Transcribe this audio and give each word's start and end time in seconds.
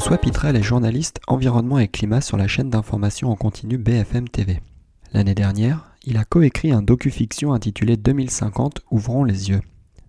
François 0.00 0.16
Pitrel 0.16 0.56
est 0.56 0.62
journaliste 0.62 1.20
environnement 1.26 1.78
et 1.78 1.86
climat 1.86 2.22
sur 2.22 2.38
la 2.38 2.48
chaîne 2.48 2.70
d'information 2.70 3.30
en 3.30 3.36
continu 3.36 3.76
BFM 3.76 4.30
TV. 4.30 4.62
L'année 5.12 5.34
dernière, 5.34 5.92
il 6.06 6.16
a 6.16 6.24
coécrit 6.24 6.72
un 6.72 6.80
docu-fiction 6.80 7.52
intitulé 7.52 7.98
2050 7.98 8.80
Ouvrons 8.90 9.24
les 9.24 9.50
yeux. 9.50 9.60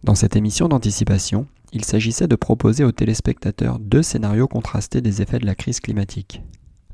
Dans 0.06 0.16
cette 0.16 0.38
émission 0.38 0.70
d'anticipation, 0.70 1.46
il 1.74 1.84
s'agissait 1.84 2.30
de 2.30 2.38
proposer 2.38 2.86
aux 2.86 2.94
téléspectateurs 2.94 3.80
deux 3.80 4.02
scénarios 4.02 4.48
contrastés 4.48 5.02
des 5.02 5.22
effets 5.22 5.40
de 5.40 5.46
la 5.46 5.56
crise 5.56 5.82
climatique. 5.82 6.42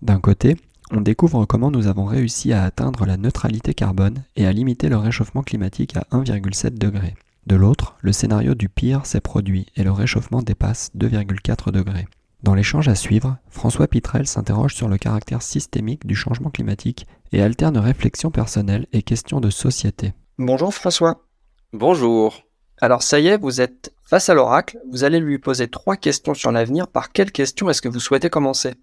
D'un 0.01 0.20
côté, 0.20 0.55
on 0.89 0.99
découvre 0.99 1.45
comment 1.45 1.70
nous 1.70 1.85
avons 1.85 2.05
réussi 2.05 2.51
à 2.51 2.63
atteindre 2.63 3.05
la 3.05 3.17
neutralité 3.17 3.76
carbone 3.76 4.23
et 4.35 4.48
à 4.48 4.51
limiter 4.51 4.89
le 4.89 4.98
réchauffement 4.98 5.43
climatique 5.43 5.95
à 5.95 6.07
1,7 6.17 6.79
degré. 6.79 7.13
De 7.45 7.55
l'autre, 7.55 7.95
le 8.01 8.11
scénario 8.11 8.55
du 8.55 8.70
pire 8.70 9.05
s'est 9.05 9.21
produit 9.21 9.67
et 9.76 9.84
le 9.84 9.91
réchauffement 9.91 10.41
dépasse 10.41 10.89
2,4 10.98 11.71
degrés. 11.71 12.07
Dans 12.43 12.54
l'échange 12.54 12.88
à 12.88 12.96
suivre, 12.96 13.38
François 13.49 13.88
Pitrel 13.88 14.27
s'interroge 14.27 14.76
sur 14.76 14.88
le 14.88 14.98
caractère 14.98 15.41
systémique 15.41 16.05
du 16.05 16.16
changement 16.16 16.52
climatique 16.52 17.07
et 17.32 17.41
alterne 17.41 17.77
réflexion 17.77 18.29
personnelle 18.29 18.85
et 18.94 19.02
questions 19.02 19.40
de 19.40 19.49
société. 19.49 20.13
Bonjour 20.38 20.74
François. 20.74 21.26
Bonjour. 21.74 22.44
Alors 22.79 23.02
ça 23.02 23.20
y 23.20 23.27
est, 23.27 23.38
vous 23.38 23.60
êtes 23.60 23.91
face 24.04 24.29
à 24.29 24.35
l'oracle, 24.35 24.79
vous 24.91 25.04
allez 25.04 25.20
lui 25.20 25.40
poser 25.40 25.68
trois 25.68 25.96
questions 25.96 26.35
sur 26.35 26.52
l'avenir. 26.52 26.88
Par 26.88 27.12
quelle 27.12 27.32
question 27.32 27.70
est-ce 27.70 27.82
que 27.82 27.90
vous 27.90 27.99
souhaitez 27.99 28.29
commencer? 28.29 28.76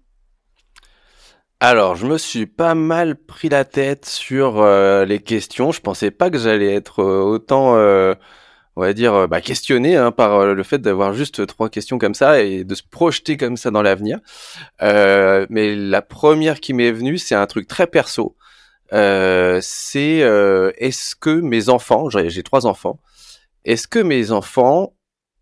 Alors, 1.61 1.95
je 1.95 2.05
me 2.05 2.17
suis 2.17 2.47
pas 2.47 2.75
mal 2.75 3.15
pris 3.15 3.47
la 3.47 3.63
tête 3.63 4.05
sur 4.05 4.59
euh, 4.59 5.05
les 5.05 5.19
questions. 5.19 5.71
Je 5.71 5.79
pensais 5.79 6.11
pas 6.11 6.29
que 6.29 6.37
j'allais 6.37 6.73
être 6.73 7.01
euh, 7.01 7.21
autant 7.21 7.77
euh, 7.77 8.13
on 8.75 8.81
va 8.81 8.93
dire, 8.93 9.13
euh, 9.13 9.27
bah, 9.27 9.41
questionné 9.41 9.95
hein, 9.95 10.11
par 10.11 10.35
euh, 10.35 10.53
le 10.53 10.63
fait 10.63 10.79
d'avoir 10.79 11.13
juste 11.13 11.47
trois 11.47 11.69
questions 11.69 11.97
comme 11.97 12.13
ça 12.13 12.41
et 12.41 12.63
de 12.63 12.75
se 12.75 12.83
projeter 12.83 13.37
comme 13.37 13.57
ça 13.57 13.71
dans 13.71 13.81
l'avenir. 13.81 14.19
Euh, 14.81 15.45
mais 15.49 15.75
la 15.75 16.01
première 16.01 16.59
qui 16.59 16.73
m'est 16.73 16.91
venue, 16.91 17.17
c'est 17.17 17.35
un 17.35 17.47
truc 17.47 17.67
très 17.67 17.87
perso. 17.87 18.35
Euh, 18.93 19.59
c'est 19.61 20.19
est-ce 20.77 21.15
que 21.15 21.29
mes 21.29 21.69
enfants, 21.69 22.09
j'ai 22.09 22.43
trois 22.43 22.65
enfants, 22.67 22.99
est-ce 23.63 23.87
que 23.87 23.99
mes 23.99 24.31
enfants 24.31 24.93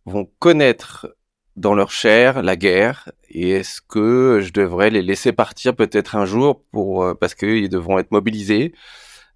vont 0.06 0.30
connaître 0.39 1.08
dans 1.56 1.76
leur 1.76 1.92
chair 1.92 2.42
la 2.42 2.56
guerre 2.56 3.11
et 3.30 3.52
est-ce 3.52 3.80
que 3.81 4.39
je 4.42 4.52
devrais 4.52 4.89
les 4.89 5.04
laisser 5.04 5.34
partir 5.34 5.76
peut-être 5.76 6.16
un 6.16 6.26
jour 6.26 6.64
pour 6.72 7.06
parce 7.20 7.36
qu'ils 7.36 7.70
devront 7.70 8.00
être 8.00 8.11
mobilisés 8.11 8.73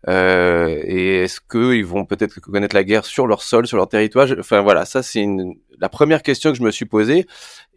euh, 0.08 0.82
et 0.84 1.24
est-ce 1.24 1.42
qu'ils 1.42 1.86
vont 1.86 2.06
peut-être 2.06 2.40
connaître 2.40 2.76
la 2.76 2.84
guerre 2.84 3.06
sur 3.06 3.28
leur 3.28 3.42
sol, 3.42 3.68
sur 3.68 3.78
leur 3.78 3.90
territoire? 3.90 4.28
Enfin 4.40 4.62
voilà, 4.62 4.86
ça 4.86 5.04
c'est 5.04 5.26
la 5.80 5.90
première 5.90 6.24
question 6.24 6.52
que 6.52 6.58
je 6.58 6.64
me 6.64 6.72
suis 6.72 6.86
posée. 6.86 7.26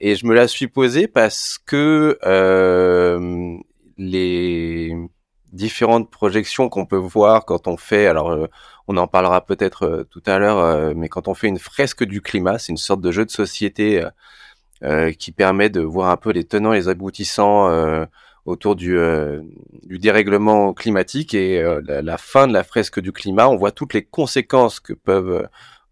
Et 0.01 0.17
je 0.17 0.27
me 0.27 0.35
la 0.35 0.49
suis 0.49 0.69
posée 0.69 1.09
parce 1.09 1.59
que 1.59 2.19
euh, 2.25 3.57
les 3.99 4.97
différentes 5.53 6.11
projections 6.11 6.69
qu'on 6.69 6.87
peut 6.87 6.97
voir 6.97 7.45
quand 7.45 7.67
on 7.69 7.77
fait, 7.77 8.07
alors 8.07 8.31
euh, 8.31 8.47
on 8.89 8.97
en 8.97 9.07
parlera 9.07 9.45
peut-être 9.45 9.85
euh, 9.85 10.05
tout 10.05 10.23
à 10.27 10.39
l'heure, 10.39 10.59
euh, 10.59 10.93
mais 10.97 11.09
quand 11.09 11.29
on 11.29 11.35
fait 11.35 11.49
une 11.49 11.59
fresque 11.59 12.05
du 12.05 12.21
climat, 12.23 12.59
c'est 12.59 12.73
une 12.73 12.77
sorte 12.77 13.01
de 13.01 13.11
jeu 13.11 13.25
de 13.25 13.31
société 13.31 14.05
qui 15.19 15.31
permet 15.31 15.69
de 15.69 15.83
voir 15.83 16.09
un 16.09 16.17
peu 16.17 16.31
les 16.31 16.45
tenants 16.45 16.73
les 16.73 16.89
aboutissants 16.89 17.69
autour 18.47 18.77
du, 18.77 18.99
euh, 18.99 19.41
du 19.83 19.99
dérèglement 19.99 20.73
climatique 20.73 21.35
et 21.35 21.63
euh, 21.63 21.81
la, 21.87 22.19
fin 22.19 22.47
de 22.47 22.53
la 22.53 22.65
fresque 22.65 23.01
du 23.01 23.13
climat. 23.13 23.49
On 23.49 23.57
voit 23.57 23.73
toutes 23.73 23.95
les 23.95 24.05
conséquences 24.05 24.81
que 24.81 24.93
peuvent 24.93 25.31
euh, 25.31 25.47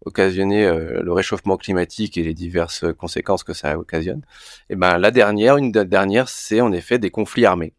occasionner 0.05 0.65
le 0.65 1.11
réchauffement 1.11 1.57
climatique 1.57 2.17
et 2.17 2.23
les 2.23 2.33
diverses 2.33 2.85
conséquences 2.97 3.43
que 3.43 3.53
ça 3.53 3.77
occasionne. 3.77 4.21
Et 4.69 4.77
ben 4.77 4.97
la 4.97 5.11
dernière, 5.11 5.57
une 5.57 5.73
dernière, 5.73 6.29
c'est 6.29 6.61
en 6.61 6.71
effet 6.71 6.99
des 6.99 7.11
conflits 7.11 7.45
armés 7.45 7.73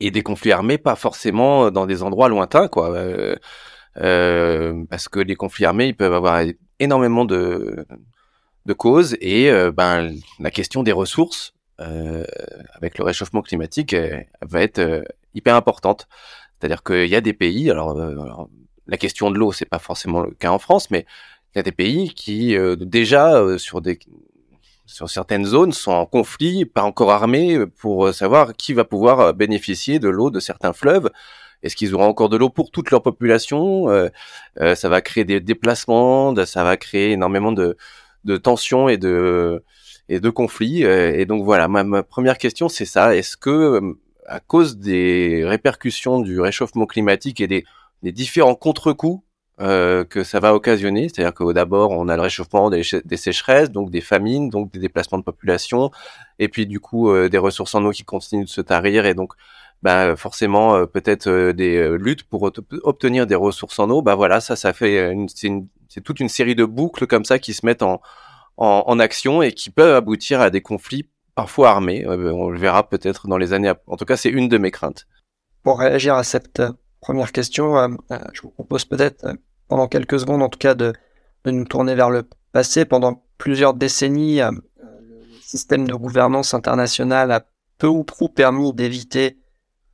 et 0.00 0.10
des 0.10 0.22
conflits 0.22 0.52
armés 0.52 0.76
pas 0.76 0.96
forcément 0.96 1.70
dans 1.70 1.86
des 1.86 2.02
endroits 2.02 2.28
lointains 2.28 2.68
quoi. 2.68 2.94
parce 3.94 5.08
que 5.08 5.18
les 5.18 5.34
conflits 5.34 5.64
armés, 5.64 5.86
ils 5.86 5.96
peuvent 5.96 6.12
avoir 6.12 6.42
énormément 6.78 7.24
de, 7.24 7.86
de 8.66 8.72
causes 8.74 9.16
et 9.22 9.50
ben 9.72 10.14
la 10.40 10.50
question 10.50 10.82
des 10.82 10.92
ressources 10.92 11.54
euh, 11.80 12.24
avec 12.74 12.98
le 12.98 13.04
réchauffement 13.04 13.40
climatique 13.40 13.94
euh, 13.94 14.20
va 14.42 14.60
être 14.60 14.80
euh, 14.80 15.02
hyper 15.34 15.54
importante. 15.54 16.08
C'est-à-dire 16.58 16.82
qu'il 16.82 17.06
y 17.06 17.16
a 17.16 17.22
des 17.22 17.32
pays, 17.32 17.70
alors, 17.70 17.96
la 18.86 18.96
question 18.98 19.30
de 19.30 19.38
l'eau, 19.38 19.50
c'est 19.52 19.64
pas 19.64 19.78
forcément 19.78 20.20
le 20.20 20.32
cas 20.32 20.50
en 20.50 20.58
France, 20.58 20.90
mais 20.90 21.06
il 21.54 21.58
y 21.58 21.60
a 21.60 21.62
des 21.62 21.72
pays 21.72 22.12
qui 22.12 22.54
déjà 22.80 23.42
sur 23.56 23.80
des 23.80 23.98
sur 24.84 25.08
certaines 25.08 25.46
zones 25.46 25.72
sont 25.72 25.92
en 25.92 26.04
conflit, 26.04 26.66
pas 26.66 26.82
encore 26.82 27.12
armés, 27.12 27.64
pour 27.78 28.12
savoir 28.12 28.54
qui 28.54 28.74
va 28.74 28.84
pouvoir 28.84 29.32
bénéficier 29.32 29.98
de 30.00 30.10
l'eau 30.10 30.30
de 30.30 30.38
certains 30.38 30.74
fleuves. 30.74 31.08
Est-ce 31.62 31.76
qu'ils 31.76 31.94
auront 31.94 32.08
encore 32.08 32.28
de 32.28 32.36
l'eau 32.36 32.50
pour 32.50 32.70
toute 32.70 32.90
leur 32.90 33.02
population? 33.02 33.86
Ça 34.58 34.88
va 34.90 35.00
créer 35.00 35.24
des 35.24 35.40
déplacements, 35.40 36.34
ça 36.44 36.62
va 36.62 36.76
créer 36.76 37.12
énormément 37.12 37.52
de, 37.52 37.78
de 38.24 38.36
tensions 38.36 38.90
et 38.90 38.98
de 38.98 39.64
et 40.10 40.20
de 40.20 40.28
conflits. 40.28 40.84
Euh, 40.84 41.14
et 41.16 41.24
donc 41.24 41.44
voilà, 41.44 41.68
ma, 41.68 42.02
première 42.02 42.36
question 42.36 42.68
c'est 42.68 42.84
ça. 42.84 43.16
Est-ce 43.16 43.38
que 43.38 43.50
euh, 43.50 43.98
à 44.26 44.40
cause 44.40 44.76
des 44.76 45.44
répercussions 45.46 46.20
du 46.20 46.40
réchauffement 46.40 46.86
climatique 46.86 47.40
et 47.40 47.46
des, 47.46 47.64
des 48.02 48.12
différents 48.12 48.54
contre-coups 48.54 49.22
euh, 49.60 50.04
que 50.04 50.24
ça 50.24 50.40
va 50.40 50.54
occasionner, 50.54 51.08
c'est-à-dire 51.08 51.34
que 51.34 51.52
d'abord 51.52 51.90
on 51.90 52.08
a 52.08 52.16
le 52.16 52.22
réchauffement 52.22 52.70
des, 52.70 52.82
sécheresses, 52.82 53.70
donc 53.70 53.90
des 53.90 54.00
famines, 54.00 54.48
donc 54.48 54.72
des 54.72 54.78
déplacements 54.78 55.18
de 55.18 55.22
population, 55.22 55.90
et 56.38 56.48
puis 56.48 56.66
du 56.66 56.80
coup 56.80 57.12
des 57.28 57.38
ressources 57.38 57.74
en 57.74 57.84
eau 57.84 57.90
qui 57.90 58.04
continuent 58.04 58.44
de 58.44 58.48
se 58.48 58.62
tarir, 58.62 59.04
et 59.04 59.12
donc 59.12 59.34
bah, 59.82 60.16
forcément 60.16 60.86
peut-être 60.86 61.52
des 61.52 61.90
luttes 61.98 62.22
pour 62.22 62.50
obtenir 62.84 63.26
des 63.26 63.34
ressources 63.34 63.78
en 63.78 63.90
eau. 63.90 64.00
Bah 64.00 64.14
voilà, 64.14 64.40
ça, 64.40 64.56
ça 64.56 64.72
fait 64.72 65.14
c'est 65.88 66.00
toute 66.00 66.20
une 66.20 66.30
série 66.30 66.54
de 66.54 66.64
boucles 66.64 67.06
comme 67.06 67.26
ça 67.26 67.38
qui 67.38 67.52
se 67.52 67.66
mettent 67.66 67.82
en, 67.82 68.00
en, 68.60 68.98
action 68.98 69.40
et 69.42 69.52
qui 69.52 69.70
peuvent 69.70 69.94
aboutir 69.94 70.40
à 70.40 70.50
des 70.50 70.60
conflits 70.60 71.08
parfois 71.34 71.70
armés. 71.70 72.04
Euh, 72.06 72.32
on 72.32 72.50
le 72.50 72.58
verra 72.58 72.88
peut-être 72.88 73.26
dans 73.26 73.38
les 73.38 73.52
années. 73.52 73.72
En 73.86 73.96
tout 73.96 74.04
cas, 74.04 74.16
c'est 74.16 74.28
une 74.28 74.48
de 74.48 74.58
mes 74.58 74.70
craintes. 74.70 75.06
Pour 75.62 75.78
réagir 75.78 76.14
à 76.14 76.24
cette 76.24 76.60
euh, 76.60 76.72
première 77.00 77.32
question, 77.32 77.78
euh, 77.78 77.88
je 78.32 78.42
vous 78.42 78.50
propose 78.50 78.84
peut-être 78.84 79.26
pendant 79.68 79.88
quelques 79.88 80.20
secondes, 80.20 80.42
en 80.42 80.50
tout 80.50 80.58
cas, 80.58 80.74
de, 80.74 80.92
de, 81.44 81.50
nous 81.50 81.64
tourner 81.64 81.94
vers 81.94 82.10
le 82.10 82.28
passé. 82.52 82.84
Pendant 82.84 83.24
plusieurs 83.38 83.72
décennies, 83.72 84.40
le 84.40 85.40
système 85.40 85.88
de 85.88 85.94
gouvernance 85.94 86.52
internationale 86.52 87.32
a 87.32 87.46
peu 87.78 87.86
ou 87.86 88.04
prou 88.04 88.28
permis 88.28 88.74
d'éviter 88.74 89.38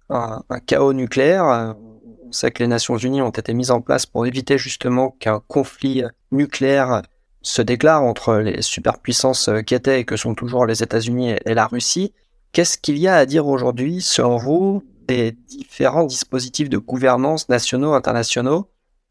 un, 0.08 0.42
chaos 0.66 0.92
nucléaire. 0.92 1.76
On 2.24 2.32
sait 2.32 2.50
que 2.50 2.62
les 2.62 2.68
Nations 2.68 2.96
Unies 2.96 3.22
ont 3.22 3.30
été 3.30 3.54
mises 3.54 3.70
en 3.70 3.80
place 3.80 4.06
pour 4.06 4.26
éviter 4.26 4.58
justement 4.58 5.10
qu'un 5.10 5.40
conflit 5.46 6.02
nucléaire 6.32 7.02
se 7.46 7.62
déclare 7.62 8.02
entre 8.02 8.36
les 8.36 8.60
superpuissances 8.60 9.48
euh, 9.48 9.62
qu'étaient 9.62 10.00
et 10.00 10.04
que 10.04 10.16
sont 10.16 10.34
toujours 10.34 10.66
les 10.66 10.82
États-Unis 10.82 11.36
et 11.44 11.54
la 11.54 11.66
Russie. 11.66 12.12
Qu'est-ce 12.52 12.76
qu'il 12.76 12.98
y 12.98 13.06
a 13.06 13.16
à 13.16 13.26
dire 13.26 13.46
aujourd'hui, 13.46 14.02
selon 14.02 14.36
vous, 14.36 14.82
des 15.06 15.32
différents 15.48 16.04
dispositifs 16.04 16.68
de 16.68 16.78
gouvernance 16.78 17.48
nationaux, 17.48 17.92
internationaux, 17.92 18.68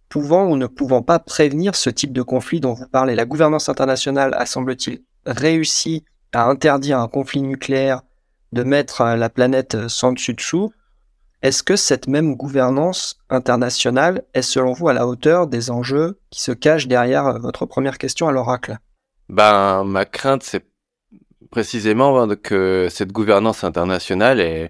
pouvant 0.10 0.48
ou 0.48 0.58
ne 0.58 0.68
pouvant 0.68 1.02
pas 1.02 1.20
prévenir 1.20 1.76
ce 1.76 1.90
type 1.90 2.12
de 2.12 2.22
conflit 2.22 2.60
dont 2.60 2.74
vous 2.74 2.88
parlez? 2.88 3.16
La 3.16 3.26
gouvernance 3.26 3.70
internationale 3.70 4.34
a, 4.34 4.46
semble-t-il, 4.46 5.02
réussi 5.26 6.04
à 6.34 6.50
interdire 6.50 7.00
un 7.00 7.08
conflit 7.08 7.42
nucléaire, 7.42 8.02
de 8.52 8.64
mettre 8.64 9.04
la 9.04 9.30
planète 9.30 9.88
sans 9.88 10.12
dessus-dessous. 10.12 10.72
Est-ce 11.42 11.64
que 11.64 11.76
cette 11.76 12.08
même 12.08 12.36
gouvernance 12.36 13.20
internationale 13.30 14.24
est 14.34 14.42
selon 14.42 14.74
vous 14.74 14.88
à 14.88 14.94
la 14.94 15.08
hauteur 15.08 15.48
des 15.48 15.70
enjeux 15.70 16.20
qui 16.30 16.42
se 16.42 16.52
cachent 16.52 16.88
derrière 16.88 17.28
euh, 17.28 17.40
votre 17.40 17.66
première 17.66 17.98
question 17.98 18.28
à 18.28 18.32
l'oracle? 18.32 18.78
Ben, 19.30 19.84
ma 19.84 20.06
crainte, 20.06 20.44
c'est 20.44 20.66
précisément 21.52 22.28
que 22.36 22.88
cette 22.90 23.12
gouvernance 23.12 23.64
internationale 23.64 24.70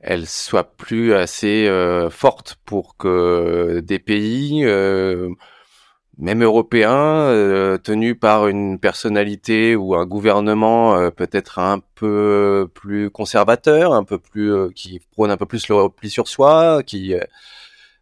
elle 0.00 0.26
soit 0.26 0.76
plus 0.76 1.14
assez 1.14 1.66
euh, 1.66 2.10
forte 2.10 2.56
pour 2.64 2.96
que 2.96 3.80
des 3.80 3.98
pays 3.98 4.64
euh, 4.64 5.30
même 6.18 6.42
européens, 6.42 7.78
tenus 7.82 8.16
par 8.18 8.48
une 8.48 8.78
personnalité 8.78 9.76
ou 9.76 9.94
un 9.94 10.06
gouvernement 10.06 11.10
peut-être 11.10 11.58
un 11.58 11.80
peu 11.94 12.68
plus 12.74 13.10
conservateur, 13.10 13.92
un 13.92 14.04
peu 14.04 14.18
plus 14.18 14.72
qui 14.74 15.00
prône 15.12 15.30
un 15.30 15.36
peu 15.36 15.46
plus 15.46 15.68
le 15.68 15.74
repli 15.74 16.08
sur 16.10 16.28
soi, 16.28 16.82
qui 16.84 17.14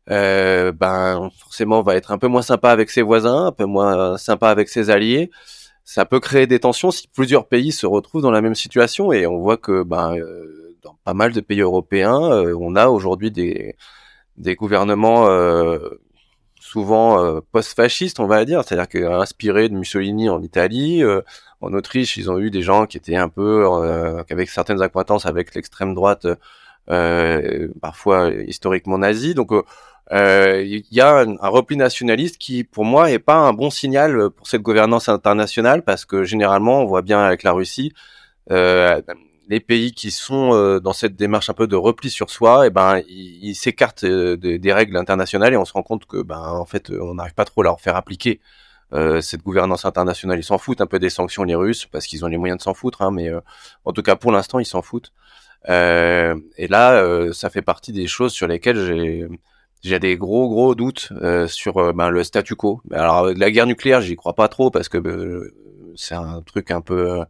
ben 0.08 1.30
forcément 1.38 1.82
va 1.82 1.96
être 1.96 2.12
un 2.12 2.18
peu 2.18 2.28
moins 2.28 2.42
sympa 2.42 2.70
avec 2.70 2.90
ses 2.90 3.02
voisins, 3.02 3.46
un 3.46 3.52
peu 3.52 3.64
moins 3.64 4.16
sympa 4.18 4.48
avec 4.48 4.68
ses 4.68 4.90
alliés. 4.90 5.30
Ça 5.84 6.06
peut 6.06 6.20
créer 6.20 6.46
des 6.46 6.60
tensions 6.60 6.90
si 6.90 7.08
plusieurs 7.08 7.46
pays 7.46 7.70
se 7.70 7.86
retrouvent 7.86 8.22
dans 8.22 8.30
la 8.30 8.40
même 8.40 8.54
situation. 8.54 9.12
Et 9.12 9.26
on 9.26 9.38
voit 9.38 9.58
que 9.58 9.82
ben 9.82 10.16
euh, 10.16 10.76
dans 10.82 10.96
pas 11.04 11.14
mal 11.14 11.32
de 11.32 11.40
pays 11.40 11.60
européens, 11.60 12.22
euh, 12.32 12.56
on 12.58 12.74
a 12.74 12.88
aujourd'hui 12.88 13.30
des 13.30 13.76
des 14.38 14.54
gouvernements 14.56 15.28
euh, 15.28 15.78
souvent 16.74 17.40
post-fascistes, 17.52 18.18
on 18.18 18.26
va 18.26 18.44
dire, 18.44 18.64
c'est-à-dire 18.64 18.88
que 18.88 18.98
inspirés 19.20 19.68
de 19.68 19.74
Mussolini 19.74 20.28
en 20.28 20.42
Italie, 20.42 21.04
en 21.60 21.72
Autriche, 21.72 22.16
ils 22.16 22.30
ont 22.30 22.38
eu 22.40 22.50
des 22.50 22.62
gens 22.62 22.86
qui 22.86 22.96
étaient 22.96 23.14
un 23.14 23.28
peu 23.28 23.64
avec 24.28 24.50
certaines 24.50 24.82
acquaintances 24.82 25.24
avec 25.24 25.54
l'extrême 25.54 25.94
droite, 25.94 26.26
parfois 27.80 28.30
historiquement 28.46 28.98
nazie. 28.98 29.34
Donc 29.34 29.52
il 30.10 30.16
euh, 30.16 30.80
y 30.90 31.00
a 31.00 31.20
un, 31.20 31.48
repli 31.48 31.76
nationaliste 31.76 32.36
qui, 32.38 32.62
pour 32.62 32.84
moi, 32.84 33.10
est 33.10 33.18
pas 33.18 33.36
un 33.36 33.52
bon 33.54 33.70
signal 33.70 34.30
pour 34.30 34.46
cette 34.46 34.60
gouvernance 34.60 35.08
internationale 35.08 35.82
parce 35.82 36.04
que 36.04 36.24
généralement, 36.24 36.82
on 36.82 36.84
voit 36.84 37.02
bien 37.02 37.20
avec 37.20 37.42
la 37.42 37.52
Russie, 37.52 37.92
euh, 38.50 39.00
les 39.48 39.60
pays 39.60 39.92
qui 39.92 40.10
sont 40.10 40.54
euh, 40.54 40.80
dans 40.80 40.92
cette 40.92 41.16
démarche 41.16 41.50
un 41.50 41.54
peu 41.54 41.66
de 41.66 41.76
repli 41.76 42.10
sur 42.10 42.30
soi, 42.30 42.64
et 42.64 42.68
eh 42.68 42.70
ben, 42.70 43.02
ils 43.08 43.54
s'écartent 43.54 44.04
des 44.04 44.72
règles 44.72 44.96
internationales 44.96 45.52
et 45.52 45.56
on 45.56 45.64
se 45.64 45.72
rend 45.72 45.82
compte 45.82 46.06
que, 46.06 46.22
ben, 46.22 46.40
en 46.40 46.64
fait, 46.64 46.90
on 46.90 47.14
n'arrive 47.14 47.34
pas 47.34 47.44
trop 47.44 47.62
à 47.62 47.64
leur 47.64 47.80
faire 47.80 47.96
appliquer 47.96 48.40
cette 49.20 49.42
gouvernance 49.42 49.84
internationale. 49.84 50.38
Ils 50.38 50.44
s'en 50.44 50.56
foutent 50.58 50.80
un 50.80 50.86
peu 50.86 51.00
des 51.00 51.10
sanctions 51.10 51.42
les 51.42 51.56
Russes 51.56 51.86
parce 51.86 52.06
qu'ils 52.06 52.24
ont 52.24 52.28
les 52.28 52.36
moyens 52.36 52.58
de 52.58 52.62
s'en 52.62 52.74
foutre, 52.74 53.02
hein, 53.02 53.10
mais 53.10 53.28
en 53.84 53.92
tout 53.92 54.02
cas 54.02 54.14
pour 54.14 54.30
l'instant, 54.30 54.60
ils 54.60 54.66
s'en 54.66 54.82
foutent. 54.82 55.12
et 55.68 56.68
là, 56.68 57.32
ça 57.32 57.50
fait 57.50 57.62
partie 57.62 57.92
des 57.92 58.06
choses 58.06 58.32
sur 58.32 58.46
lesquelles 58.46 58.78
j'ai 58.78 59.28
j'ai 59.84 59.98
des 59.98 60.16
gros 60.16 60.48
gros 60.48 60.74
doutes 60.74 61.10
euh, 61.22 61.46
sur 61.46 61.76
euh, 61.76 61.92
ben, 61.92 62.08
le 62.08 62.24
statu 62.24 62.56
quo. 62.56 62.80
Alors 62.90 63.26
la 63.26 63.50
guerre 63.50 63.66
nucléaire, 63.66 64.00
j'y 64.00 64.16
crois 64.16 64.34
pas 64.34 64.48
trop 64.48 64.70
parce 64.70 64.88
que 64.88 64.96
euh, 64.96 65.54
c'est 65.94 66.14
un 66.14 66.40
truc 66.40 66.70
un 66.70 66.80
peu 66.80 67.22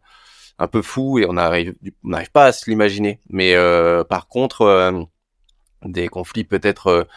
un 0.59 0.67
peu 0.67 0.81
fou 0.81 1.19
et 1.19 1.25
on 1.25 1.31
on 1.31 1.33
n'arrive 1.33 2.31
pas 2.31 2.45
à 2.45 2.51
se 2.51 2.69
l'imaginer. 2.69 3.19
Mais 3.29 3.55
par 4.09 4.27
contre, 4.27 5.07
des 5.83 6.07
conflits 6.07 6.43
peut-être 6.43 7.07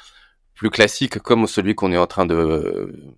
plus 0.54 0.70
classiques 0.70 1.18
comme 1.20 1.46
celui 1.46 1.74
qu'on 1.74 1.92
est 1.92 1.98
en 1.98 2.06
train 2.06 2.26
de 2.26 3.14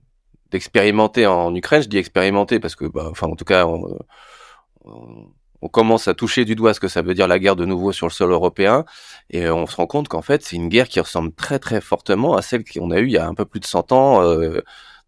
d'expérimenter 0.51 1.27
en 1.27 1.55
Ukraine. 1.55 1.83
Je 1.83 1.89
dis 1.89 1.99
expérimenter 1.99 2.59
parce 2.59 2.75
que, 2.75 2.85
bah, 2.85 3.07
enfin, 3.09 3.29
en 3.29 3.37
tout 3.37 3.45
cas, 3.45 3.67
on, 3.67 3.99
on 5.63 5.69
commence 5.69 6.09
à 6.09 6.15
toucher 6.15 6.45
du 6.45 6.55
doigt 6.55 6.75
ce 6.75 6.81
que 6.81 6.89
ça 6.89 7.03
veut 7.03 7.15
dire 7.15 7.29
la 7.29 7.39
guerre 7.39 7.57
de 7.57 7.65
nouveau 7.65 7.93
sur 7.93 8.07
le 8.07 8.13
sol 8.13 8.31
européen, 8.31 8.85
et 9.31 9.49
on 9.51 9.67
se 9.67 9.77
rend 9.77 9.87
compte 9.87 10.09
qu'en 10.09 10.23
fait 10.23 10.43
c'est 10.43 10.57
une 10.57 10.69
guerre 10.69 10.89
qui 10.89 11.01
ressemble 11.01 11.33
très 11.33 11.59
très 11.59 11.81
fortement 11.81 12.35
à 12.35 12.43
celle 12.43 12.65
qu'on 12.65 12.91
a 12.91 12.99
eue 12.99 13.07
il 13.07 13.13
y 13.13 13.19
a 13.19 13.27
un 13.27 13.35
peu 13.35 13.45
plus 13.45 13.61
de 13.61 13.67
100 13.67 13.93
ans 13.93 14.23
euh, 14.23 14.61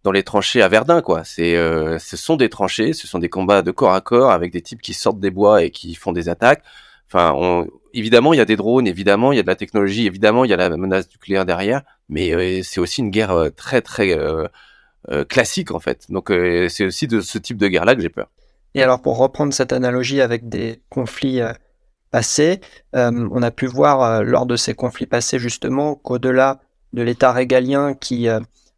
dans 0.05 0.13
les 0.13 0.23
tranchées 0.23 0.63
à 0.63 0.69
Verdun, 0.69 1.01
quoi. 1.01 1.25
C'est, 1.25 1.57
euh, 1.57 1.99
ce 1.99 2.17
sont 2.17 2.37
des 2.37 2.49
tranchées, 2.49 2.93
ce 2.93 3.07
sont 3.07 3.19
des 3.19 3.29
combats 3.29 3.63
de 3.63 3.71
corps 3.71 3.95
à 3.95 4.01
corps 4.01 4.31
avec 4.31 4.53
des 4.53 4.63
types 4.63 4.83
qui 4.83 4.95
sortent 4.95 5.21
des 5.21 5.31
bois 5.31 5.63
et 5.63 5.71
qui 5.71 5.95
font 5.95 6.13
des 6.13 6.29
attaques. 6.29 6.63
Enfin, 7.09 7.33
on, 7.37 7.67
évidemment 7.93 8.33
il 8.33 8.39
y 8.39 8.41
a 8.41 8.47
des 8.47 8.57
drones, 8.57 8.87
évidemment 8.87 9.33
il 9.33 9.37
y 9.37 9.39
a 9.39 9.43
de 9.43 9.47
la 9.47 9.57
technologie, 9.57 10.07
évidemment 10.07 10.45
il 10.45 10.51
y 10.51 10.55
a 10.55 10.57
la 10.57 10.71
menace 10.71 11.09
nucléaire 11.11 11.45
derrière, 11.45 11.83
mais 12.09 12.35
euh, 12.35 12.63
c'est 12.63 12.81
aussi 12.81 13.03
une 13.03 13.11
guerre 13.11 13.51
très 13.57 13.83
très 13.83 14.17
classique 15.29 15.73
en 15.73 15.81
fait. 15.81 16.07
Donc 16.11 16.33
c'est 16.69 16.85
aussi 16.85 17.07
de 17.07 17.21
ce 17.21 17.39
type 17.39 17.59
de 17.59 17.69
guerre 17.69 17.85
là 17.85 17.95
que 17.95 18.01
j'ai 18.01 18.09
peur. 18.09 18.29
Et 18.75 18.83
alors 18.83 19.01
pour 19.03 19.19
reprendre 19.19 19.53
cette 19.53 19.73
analogie 19.73 20.21
avec 20.21 20.49
des 20.49 20.81
conflits 20.89 21.41
euh, 21.41 21.53
passés, 22.11 22.61
euh, 22.95 23.29
on 23.31 23.43
a 23.43 23.51
pu 23.51 23.67
voir 23.67 24.03
euh, 24.03 24.23
lors 24.23 24.47
de 24.47 24.57
ces 24.57 24.75
conflits 24.75 25.07
passés 25.07 25.39
justement 25.39 25.95
qu'au-delà 25.95 26.61
de 26.93 27.03
l'État 27.03 27.33
régalien 27.33 27.95
qui 27.95 28.29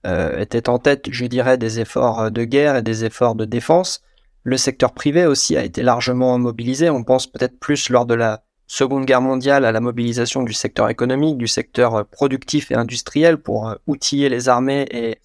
était 0.04 0.68
en 0.68 0.78
tête, 0.78 1.06
je 1.10 1.24
dirais, 1.24 1.56
des 1.56 1.80
efforts 1.80 2.30
de 2.30 2.44
guerre 2.44 2.76
et 2.76 2.82
des 2.82 3.04
efforts 3.04 3.34
de 3.34 3.46
défense, 3.46 4.02
le 4.42 4.58
secteur 4.58 4.92
privé 4.92 5.24
aussi 5.24 5.56
a 5.56 5.64
été 5.64 5.82
largement 5.82 6.38
mobilisé. 6.38 6.90
On 6.90 7.04
pense 7.04 7.26
peut-être 7.26 7.58
plus 7.58 7.88
lors 7.88 8.04
de 8.04 8.14
la 8.14 8.44
Seconde 8.66 9.06
Guerre 9.06 9.22
mondiale 9.22 9.64
à 9.64 9.72
la 9.72 9.80
mobilisation 9.80 10.42
du 10.42 10.52
secteur 10.52 10.90
économique, 10.90 11.38
du 11.38 11.48
secteur 11.48 12.06
productif 12.06 12.70
et 12.70 12.74
industriel 12.74 13.38
pour 13.38 13.74
outiller 13.86 14.28
les 14.28 14.50
armées 14.50 14.86
et 14.90 15.18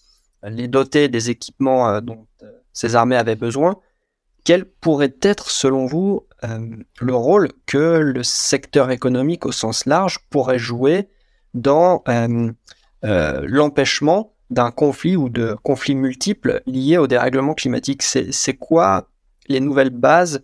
les 0.43 0.69
doter 0.69 1.09
des 1.09 1.29
équipements 1.29 1.99
dont 1.99 2.27
ces 2.71 2.95
armées 2.95 3.17
avaient 3.17 3.35
besoin 3.35 3.75
quel 4.49 4.65
pourrait 4.65 5.15
être, 5.21 5.51
selon 5.51 5.85
vous, 5.85 6.25
euh, 6.43 6.75
le 6.99 7.15
rôle 7.15 7.49
que 7.65 7.99
le 7.99 8.23
secteur 8.23 8.91
économique 8.91 9.45
au 9.45 9.51
sens 9.51 9.85
large 9.85 10.19
pourrait 10.29 10.57
jouer 10.57 11.07
dans 11.53 12.03
euh, 12.07 12.51
euh, 13.05 13.45
l'empêchement 13.45 14.33
d'un 14.49 14.71
conflit 14.71 15.15
ou 15.15 15.29
de 15.29 15.55
conflits 15.63 15.95
multiples 15.95 16.61
liés 16.65 16.97
au 16.97 17.07
dérèglement 17.07 17.53
climatique 17.53 18.03
C'est 18.03 18.53
quoi 18.53 19.07
les 19.47 19.59
nouvelles 19.59 19.89
bases 19.89 20.43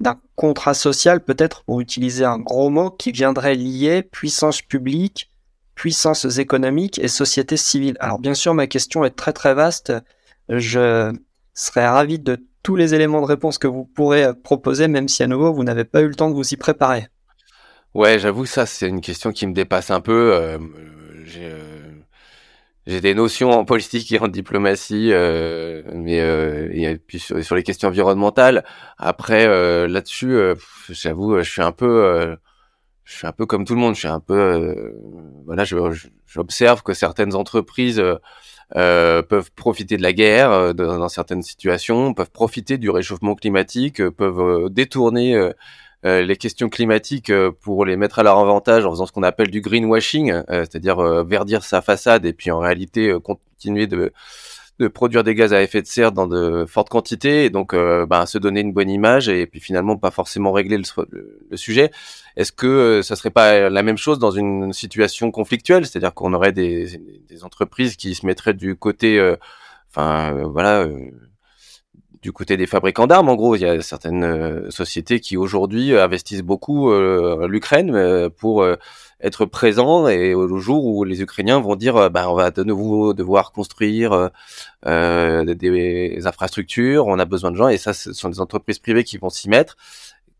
d'un 0.00 0.18
contrat 0.34 0.74
social, 0.74 1.24
peut-être 1.24 1.64
pour 1.64 1.80
utiliser 1.80 2.24
un 2.24 2.38
gros 2.38 2.68
mot, 2.68 2.90
qui 2.90 3.12
viendrait 3.12 3.54
lier 3.54 4.02
puissance 4.02 4.60
publique, 4.60 5.30
puissances 5.74 6.38
économiques 6.38 6.98
et 6.98 7.08
société 7.08 7.56
civile? 7.56 7.96
Alors 8.00 8.18
bien 8.18 8.34
sûr, 8.34 8.52
ma 8.52 8.66
question 8.66 9.04
est 9.04 9.10
très 9.10 9.32
très 9.32 9.54
vaste. 9.54 9.92
Je 10.48 11.14
serais 11.54 11.88
ravi 11.88 12.18
de 12.18 12.38
tous 12.62 12.76
les 12.76 12.94
éléments 12.94 13.20
de 13.20 13.26
réponse 13.26 13.58
que 13.58 13.68
vous 13.68 13.84
pourrez 13.84 14.24
euh, 14.24 14.32
proposer, 14.32 14.88
même 14.88 15.08
si 15.08 15.22
à 15.22 15.28
nouveau 15.28 15.52
vous 15.52 15.62
n'avez 15.64 15.84
pas 15.84 16.00
eu 16.02 16.08
le 16.08 16.14
temps 16.14 16.28
de 16.28 16.34
vous 16.34 16.52
y 16.52 16.56
préparer. 16.56 17.06
Ouais, 17.94 18.18
j'avoue, 18.18 18.44
ça 18.44 18.66
c'est 18.66 18.88
une 18.88 19.00
question 19.00 19.30
qui 19.32 19.46
me 19.46 19.54
dépasse 19.54 19.90
un 19.90 20.00
peu. 20.00 20.32
Euh, 20.34 20.58
euh, 21.38 21.65
j'ai 22.86 23.00
des 23.00 23.14
notions 23.14 23.50
en 23.50 23.64
politique 23.64 24.12
et 24.12 24.20
en 24.20 24.28
diplomatie, 24.28 25.12
mais 25.92 26.16
et 26.16 26.98
puis 26.98 27.18
sur, 27.18 27.54
les 27.54 27.62
questions 27.62 27.88
environnementales. 27.88 28.64
Après, 28.98 29.46
là-dessus, 29.88 30.38
j'avoue, 30.88 31.38
je 31.38 31.50
suis 31.50 31.62
un 31.62 31.72
peu, 31.72 32.36
je 33.04 33.16
suis 33.16 33.26
un 33.26 33.32
peu 33.32 33.46
comme 33.46 33.64
tout 33.64 33.74
le 33.74 33.80
monde. 33.80 33.94
Je 33.94 34.00
suis 34.00 34.08
un 34.08 34.20
peu, 34.20 34.94
voilà, 35.46 35.64
j'observe 35.64 36.82
que 36.82 36.94
certaines 36.94 37.34
entreprises 37.34 38.02
euh, 38.74 39.22
peuvent 39.22 39.52
profiter 39.52 39.96
de 39.96 40.02
la 40.02 40.12
guerre 40.12 40.50
euh, 40.50 40.72
dans, 40.72 41.08
certaines 41.08 41.42
situations, 41.42 42.14
peuvent 42.14 42.32
profiter 42.32 42.78
du 42.78 42.90
réchauffement 42.90 43.36
climatique, 43.36 44.00
euh, 44.00 44.10
peuvent 44.10 44.68
détourner 44.70 45.38
les 46.06 46.36
questions 46.36 46.68
climatiques 46.68 47.32
pour 47.60 47.84
les 47.84 47.96
mettre 47.96 48.18
à 48.18 48.22
leur 48.22 48.38
avantage 48.38 48.84
en 48.86 48.90
faisant 48.90 49.06
ce 49.06 49.12
qu'on 49.12 49.22
appelle 49.22 49.50
du 49.50 49.60
greenwashing, 49.60 50.32
c'est-à-dire 50.48 50.98
verdir 51.24 51.64
sa 51.64 51.82
façade 51.82 52.24
et 52.24 52.32
puis 52.32 52.50
en 52.50 52.58
réalité 52.60 53.12
continuer 53.22 53.86
de 53.86 54.12
de 54.78 54.88
produire 54.88 55.24
des 55.24 55.34
gaz 55.34 55.52
à 55.54 55.62
effet 55.62 55.80
de 55.80 55.86
serre 55.86 56.12
dans 56.12 56.26
de 56.26 56.66
fortes 56.66 56.90
quantités 56.90 57.46
et 57.46 57.50
donc 57.50 57.72
euh, 57.72 58.04
bah, 58.04 58.26
se 58.26 58.36
donner 58.36 58.60
une 58.60 58.72
bonne 58.72 58.90
image 58.90 59.28
et 59.28 59.46
puis 59.46 59.60
finalement 59.60 59.96
pas 59.96 60.10
forcément 60.10 60.52
régler 60.52 60.78
le, 60.78 61.56
sujet. 61.56 61.90
Est-ce 62.36 62.52
que 62.52 62.66
euh, 62.66 63.02
ça 63.02 63.16
serait 63.16 63.30
pas 63.30 63.70
la 63.70 63.82
même 63.82 63.96
chose 63.96 64.18
dans 64.18 64.30
une 64.30 64.72
situation 64.72 65.30
conflictuelle, 65.30 65.86
c'est-à-dire 65.86 66.12
qu'on 66.12 66.34
aurait 66.34 66.52
des, 66.52 67.00
des, 67.28 67.44
entreprises 67.44 67.96
qui 67.96 68.14
se 68.14 68.26
mettraient 68.26 68.54
du 68.54 68.76
côté, 68.76 69.18
euh, 69.18 69.36
enfin 69.88 70.32
voilà, 70.44 70.86
du 72.26 72.32
côté 72.32 72.56
des 72.56 72.66
fabricants 72.66 73.06
d'armes. 73.06 73.28
En 73.28 73.36
gros, 73.36 73.54
il 73.54 73.62
y 73.62 73.64
a 73.64 73.80
certaines 73.80 74.68
sociétés 74.68 75.20
qui 75.20 75.36
aujourd'hui 75.36 75.96
investissent 75.96 76.42
beaucoup 76.42 76.92
l'Ukraine 76.92 78.28
pour 78.30 78.66
être 79.20 79.46
présent 79.46 80.08
et 80.08 80.34
au 80.34 80.58
jour 80.58 80.84
où 80.84 81.04
les 81.04 81.22
Ukrainiens 81.22 81.60
vont 81.60 81.76
dire 81.76 82.10
bah 82.10 82.30
on 82.30 82.34
va 82.34 82.50
de 82.50 82.62
nouveau 82.62 83.14
devoir 83.14 83.50
construire 83.52 84.12
euh, 84.12 84.28
euh, 84.86 85.54
des, 85.54 86.26
infrastructures, 86.26 87.06
on 87.06 87.18
a 87.18 87.24
besoin 87.24 87.50
de 87.50 87.56
gens 87.56 87.68
et 87.68 87.78
ça 87.78 87.94
ce 87.94 88.12
sont 88.12 88.28
des 88.28 88.40
entreprises 88.40 88.78
privées 88.78 89.04
qui 89.04 89.16
vont 89.16 89.30
s'y 89.30 89.48
mettre. 89.48 89.76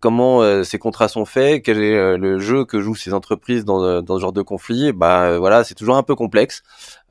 Comment 0.00 0.42
euh, 0.42 0.62
ces 0.62 0.78
contrats 0.78 1.08
sont 1.08 1.24
faits 1.24 1.64
Quel 1.64 1.82
est 1.82 2.16
le 2.16 2.38
jeu 2.38 2.64
que 2.64 2.80
jouent 2.80 2.94
ces 2.94 3.14
entreprises 3.14 3.64
dans, 3.64 4.02
dans 4.02 4.16
ce 4.16 4.20
genre 4.20 4.32
de 4.32 4.42
conflit 4.42 4.92
Bah 4.92 5.38
voilà, 5.38 5.64
c'est 5.64 5.74
toujours 5.74 5.96
un 5.96 6.02
peu 6.02 6.14
complexe. 6.14 6.62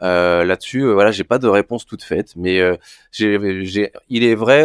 Là-dessus, 0.02 0.92
voilà, 0.92 1.12
j'ai 1.12 1.24
pas 1.24 1.40
de 1.40 1.48
réponse 1.48 1.86
toute 1.86 2.04
faite, 2.04 2.34
mais 2.36 2.62
il 3.20 4.24
est 4.24 4.36
vrai 4.36 4.64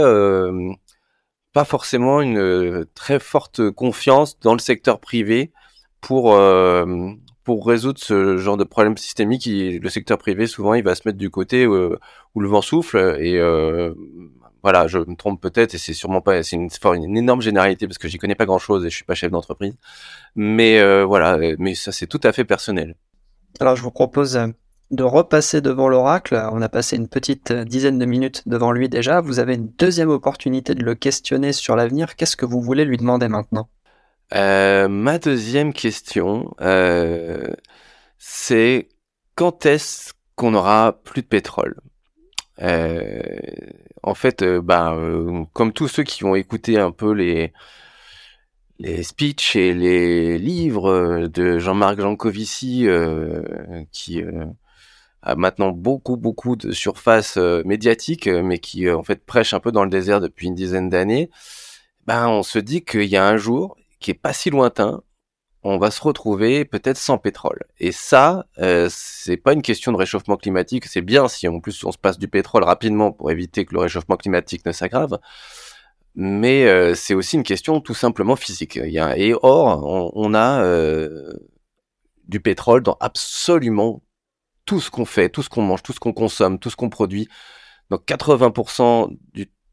pas 1.52 1.64
forcément 1.64 2.20
une 2.20 2.86
très 2.94 3.18
forte 3.18 3.70
confiance 3.70 4.38
dans 4.40 4.52
le 4.52 4.60
secteur 4.60 5.00
privé 5.00 5.52
pour 6.00 6.34
euh, 6.34 7.12
pour 7.44 7.66
résoudre 7.66 7.98
ce 7.98 8.36
genre 8.36 8.56
de 8.56 8.64
problème 8.64 8.96
systémique, 8.96 9.46
le 9.46 9.88
secteur 9.88 10.18
privé 10.18 10.46
souvent 10.46 10.74
il 10.74 10.84
va 10.84 10.94
se 10.94 11.02
mettre 11.06 11.18
du 11.18 11.30
côté 11.30 11.66
où, 11.66 11.96
où 12.34 12.40
le 12.40 12.48
vent 12.48 12.62
souffle 12.62 13.16
et 13.18 13.36
euh, 13.38 13.94
voilà, 14.62 14.86
je 14.86 14.98
me 14.98 15.16
trompe 15.16 15.40
peut-être 15.40 15.74
et 15.74 15.78
c'est 15.78 15.94
sûrement 15.94 16.20
pas 16.20 16.42
c'est 16.42 16.56
une, 16.56 16.68
une, 16.84 17.16
énorme 17.16 17.42
généralité 17.42 17.86
parce 17.86 17.98
que 17.98 18.08
j'y 18.08 18.18
connais 18.18 18.34
pas 18.34 18.46
grand 18.46 18.58
chose 18.58 18.84
et 18.84 18.90
je 18.90 18.94
suis 18.94 19.04
pas 19.04 19.14
chef 19.14 19.30
d'entreprise. 19.30 19.74
Mais 20.36 20.80
euh, 20.80 21.04
voilà, 21.04 21.38
mais 21.58 21.74
ça 21.74 21.92
c'est 21.92 22.06
tout 22.06 22.20
à 22.24 22.32
fait 22.32 22.44
personnel. 22.44 22.96
Alors 23.58 23.76
je 23.76 23.82
vous 23.82 23.90
propose 23.90 24.38
de 24.90 25.02
repasser 25.02 25.60
devant 25.60 25.88
l'oracle. 25.88 26.40
On 26.52 26.62
a 26.62 26.68
passé 26.68 26.96
une 26.96 27.08
petite 27.08 27.52
dizaine 27.52 27.98
de 27.98 28.04
minutes 28.04 28.42
devant 28.46 28.72
lui 28.72 28.88
déjà. 28.88 29.20
Vous 29.20 29.38
avez 29.38 29.54
une 29.54 29.68
deuxième 29.78 30.10
opportunité 30.10 30.74
de 30.74 30.82
le 30.82 30.94
questionner 30.94 31.52
sur 31.52 31.76
l'avenir. 31.76 32.16
Qu'est-ce 32.16 32.36
que 32.36 32.46
vous 32.46 32.60
voulez 32.60 32.84
lui 32.84 32.96
demander 32.96 33.28
maintenant? 33.28 33.68
Euh, 34.34 34.88
Ma 34.88 35.18
deuxième 35.18 35.72
question, 35.72 36.54
euh, 36.60 37.48
c'est 38.18 38.88
quand 39.34 39.66
est-ce 39.66 40.12
qu'on 40.36 40.54
aura 40.54 41.00
plus 41.04 41.22
de 41.22 41.26
pétrole? 41.26 41.76
Euh, 42.62 43.20
En 44.02 44.14
fait, 44.14 44.42
bah, 44.44 44.96
comme 45.52 45.72
tous 45.72 45.88
ceux 45.88 46.02
qui 46.04 46.24
ont 46.24 46.34
écouté 46.34 46.78
un 46.78 46.90
peu 46.92 47.12
les 47.12 47.52
les 48.78 49.02
speeches 49.02 49.56
et 49.56 49.74
les 49.74 50.38
livres 50.38 51.26
de 51.26 51.58
Jean-Marc 51.58 52.00
Jancovici, 52.00 52.86
qui 53.92 54.22
a 55.22 55.34
maintenant 55.36 55.70
beaucoup 55.70 56.16
beaucoup 56.16 56.56
de 56.56 56.72
surface 56.72 57.36
euh, 57.36 57.62
médiatique, 57.64 58.26
euh, 58.26 58.42
mais 58.42 58.58
qui 58.58 58.86
euh, 58.86 58.96
en 58.96 59.02
fait 59.02 59.24
prêche 59.24 59.52
un 59.54 59.60
peu 59.60 59.72
dans 59.72 59.84
le 59.84 59.90
désert 59.90 60.20
depuis 60.20 60.46
une 60.48 60.54
dizaine 60.54 60.88
d'années, 60.88 61.30
ben 62.06 62.28
on 62.28 62.42
se 62.42 62.58
dit 62.58 62.82
qu'il 62.84 63.04
y 63.04 63.16
a 63.16 63.26
un 63.26 63.36
jour 63.36 63.76
qui 64.00 64.10
est 64.12 64.14
pas 64.14 64.32
si 64.32 64.50
lointain, 64.50 65.02
on 65.62 65.78
va 65.78 65.90
se 65.90 66.02
retrouver 66.02 66.64
peut-être 66.64 66.96
sans 66.96 67.18
pétrole. 67.18 67.64
Et 67.78 67.92
ça, 67.92 68.46
euh, 68.58 68.88
c'est 68.90 69.36
pas 69.36 69.52
une 69.52 69.62
question 69.62 69.92
de 69.92 69.96
réchauffement 69.96 70.36
climatique. 70.36 70.86
C'est 70.86 71.02
bien 71.02 71.28
si 71.28 71.48
en 71.48 71.60
plus 71.60 71.84
on 71.84 71.92
se 71.92 71.98
passe 71.98 72.18
du 72.18 72.28
pétrole 72.28 72.64
rapidement 72.64 73.12
pour 73.12 73.30
éviter 73.30 73.64
que 73.64 73.74
le 73.74 73.80
réchauffement 73.80 74.16
climatique 74.16 74.64
ne 74.64 74.72
s'aggrave. 74.72 75.18
Mais 76.16 76.94
c'est 76.96 77.14
aussi 77.14 77.36
une 77.36 77.44
question 77.44 77.80
tout 77.80 77.94
simplement 77.94 78.34
physique. 78.34 78.76
Et 78.76 79.34
or, 79.42 80.12
on, 80.16 80.34
a 80.34 80.64
du 82.26 82.40
pétrole 82.40 82.82
dans 82.82 82.96
absolument 83.00 84.02
tout 84.64 84.80
ce 84.80 84.90
qu'on 84.90 85.04
fait, 85.04 85.28
tout 85.28 85.42
ce 85.42 85.48
qu'on 85.48 85.62
mange, 85.62 85.82
tout 85.82 85.92
ce 85.92 86.00
qu'on 86.00 86.12
consomme, 86.12 86.58
tout 86.58 86.70
ce 86.70 86.76
qu'on 86.76 86.90
produit. 86.90 87.28
Dans 87.90 87.96
80% 87.96 89.16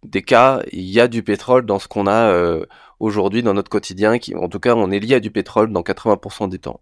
des 0.04 0.22
cas, 0.24 0.62
il 0.72 0.90
y 0.90 1.00
a 1.00 1.08
du 1.08 1.24
pétrole 1.24 1.66
dans 1.66 1.80
ce 1.80 1.88
qu'on 1.88 2.08
a 2.08 2.32
euh, 2.32 2.66
aujourd'hui 3.00 3.44
dans 3.44 3.54
notre 3.54 3.70
quotidien. 3.70 4.18
Qui, 4.20 4.36
en 4.36 4.50
tout 4.50 4.60
cas, 4.60 4.76
on 4.76 4.92
est 4.92 5.00
lié 5.00 5.16
à 5.16 5.20
du 5.20 5.32
pétrole 5.32 5.72
dans 5.72 5.82
80% 5.82 6.50
des 6.50 6.60
temps. 6.60 6.82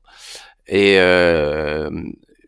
Et 0.67 1.00
euh, 1.00 1.89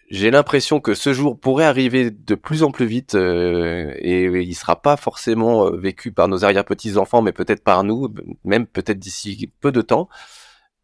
j'ai 0.09 0.31
l'impression 0.31 0.79
que 0.79 0.93
ce 0.93 1.13
jour 1.13 1.39
pourrait 1.39 1.65
arriver 1.65 2.11
de 2.11 2.35
plus 2.35 2.63
en 2.63 2.71
plus 2.71 2.85
vite 2.85 3.15
euh, 3.15 3.93
et 3.97 4.23
il 4.23 4.55
sera 4.55 4.81
pas 4.81 4.97
forcément 4.97 5.69
vécu 5.71 6.11
par 6.11 6.27
nos 6.27 6.45
arrière-petits-enfants, 6.45 7.21
mais 7.21 7.33
peut-être 7.33 7.63
par 7.63 7.83
nous, 7.83 8.13
même 8.43 8.65
peut-être 8.65 8.99
d'ici 8.99 9.51
peu 9.59 9.71
de 9.71 9.81
temps. 9.81 10.09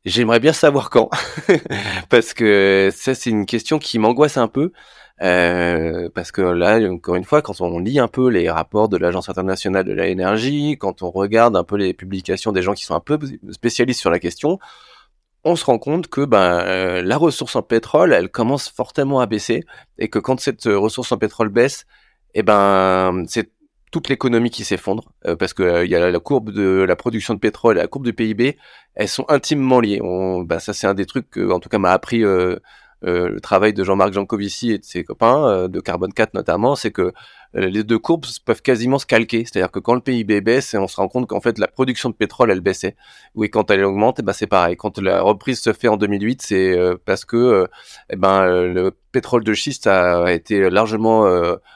J'aimerais 0.05 0.41
bien 0.41 0.51
savoir 0.51 0.89
quand, 0.89 1.09
parce 2.09 2.33
que 2.33 2.89
ça 2.93 3.15
c'est 3.15 3.29
une 3.29 3.45
question 3.45 3.79
qui 3.79 3.99
m'angoisse 3.99 4.35
un 4.35 4.49
peu, 4.49 4.73
euh, 5.24 6.10
parce 6.13 6.32
que 6.32 6.42
là 6.42 6.80
encore 6.92 7.15
une 7.15 7.24
fois, 7.24 7.42
quand 7.42 7.62
on 7.62 7.80
lit 7.80 8.00
un 8.00 8.08
peu 8.08 8.30
les 8.30 8.50
rapports 8.50 8.89
de 8.89 8.98
l'Agence 8.98 9.30
internationale 9.30 9.86
de 9.86 9.94
l'énergie, 9.94 10.77
quand 10.77 11.01
on 11.01 11.12
regarde 11.12 11.56
un 11.56 11.63
peu 11.63 11.77
les 11.77 11.94
publications 11.94 12.51
des 12.51 12.62
gens 12.62 12.74
qui 12.74 12.84
sont 12.84 12.96
un 12.96 13.00
peu 13.00 13.18
spécialistes 13.51 14.01
sur 14.01 14.10
la 14.12 14.20
question, 14.20 14.60
on 15.46 15.56
se 15.56 15.65
rend 15.65 15.80
compte 15.80 16.08
que 16.08 16.25
ben 16.25 16.62
euh, 16.65 17.01
la 17.01 17.18
ressource 17.18 17.56
en 17.56 17.62
pétrole, 17.62 18.13
elle 18.13 18.30
commence 18.30 18.70
fortement 18.70 19.20
à 19.22 19.25
baisser, 19.25 19.63
et 19.98 20.10
que 20.10 20.20
quand 20.20 20.39
cette 20.39 20.65
ressource 20.65 21.12
en 21.12 21.18
pétrole 21.18 21.50
baisse, 21.50 21.86
eh 22.34 22.44
ben 22.44 23.24
c'est 23.27 23.50
toute 23.92 24.10
l'économie 24.10 24.50
qui 24.50 24.63
s'effondre 24.65 25.13
euh, 25.27 25.36
parce 25.36 25.53
que 25.53 25.63
euh, 25.63 25.86
il 25.86 25.92
y 25.92 25.96
a 25.96 26.10
la 26.10 26.20
courbe 26.20 26.51
de 26.51 26.84
la 26.88 26.96
production 26.96 27.36
de 27.36 27.39
pétrole 27.39 27.77
et 27.77 27.82
la 27.82 27.88
courbe 27.88 28.06
du 28.06 28.13
PIB, 28.13 28.58
elles 28.96 29.08
sont 29.08 29.25
intimement 29.30 29.80
liées. 29.80 30.01
Bah, 30.46 30.60
ça 30.60 30.74
c'est 30.74 30.88
un 30.88 30.96
des 30.96 31.06
trucs 31.06 31.30
que 31.30 31.51
en 31.51 31.60
tout 31.60 31.70
cas 31.70 31.77
m'a 31.77 31.92
appris 31.92 32.24
euh, 33.05 33.13
euh, 33.13 33.29
le 33.29 33.41
travail 33.41 33.74
de 33.74 33.83
Jean-Marc 33.83 34.13
Jancovici 34.13 34.72
et 34.72 34.77
de 34.77 34.83
ses 34.83 35.03
copains, 35.03 35.48
euh, 35.48 35.67
de 35.67 35.79
Carbone 35.79 36.13
4 36.13 36.33
notamment, 36.33 36.75
c'est 36.75 36.91
que 36.91 37.13
euh, 37.55 37.67
les 37.67 37.83
deux 37.83 38.00
courbes 38.00 38.25
peuvent 38.45 38.62
quasiment 38.62 38.98
se 38.98 39.05
calquer. 39.05 39.45
C'est-à-dire 39.45 39.72
que 39.72 39.79
quand 39.79 39.93
le 39.93 40.01
PIB 40.01 40.41
baisse, 40.41 40.75
on 40.77 40.88
se 40.88 40.95
rend 40.95 41.07
compte 41.07 41.27
qu'en 41.27 41.41
fait 41.41 41.57
la 41.60 41.67
production 41.67 42.10
de 42.10 42.15
pétrole 42.15 42.51
elle 42.51 42.62
baissait. 42.62 42.95
Oui, 43.36 43.50
quand 43.50 43.69
elle 43.72 43.83
augmente, 43.83 44.17
eh 44.19 44.24
ben 44.24 44.33
c'est 44.33 44.48
pareil. 44.48 44.75
Quand 44.75 44.98
la 45.00 45.22
reprise 45.22 45.60
se 45.62 45.74
fait 45.74 45.88
en 45.88 45.98
2008, 45.98 46.41
c'est 46.41 46.77
parce 47.05 47.25
que 47.25 47.67
eh 48.10 48.15
ben 48.15 48.45
le 48.45 48.91
pétrole 49.12 49.43
de 49.43 49.53
schiste 49.53 49.88
a, 49.88 50.33
été 50.33 50.69
largement 50.69 51.27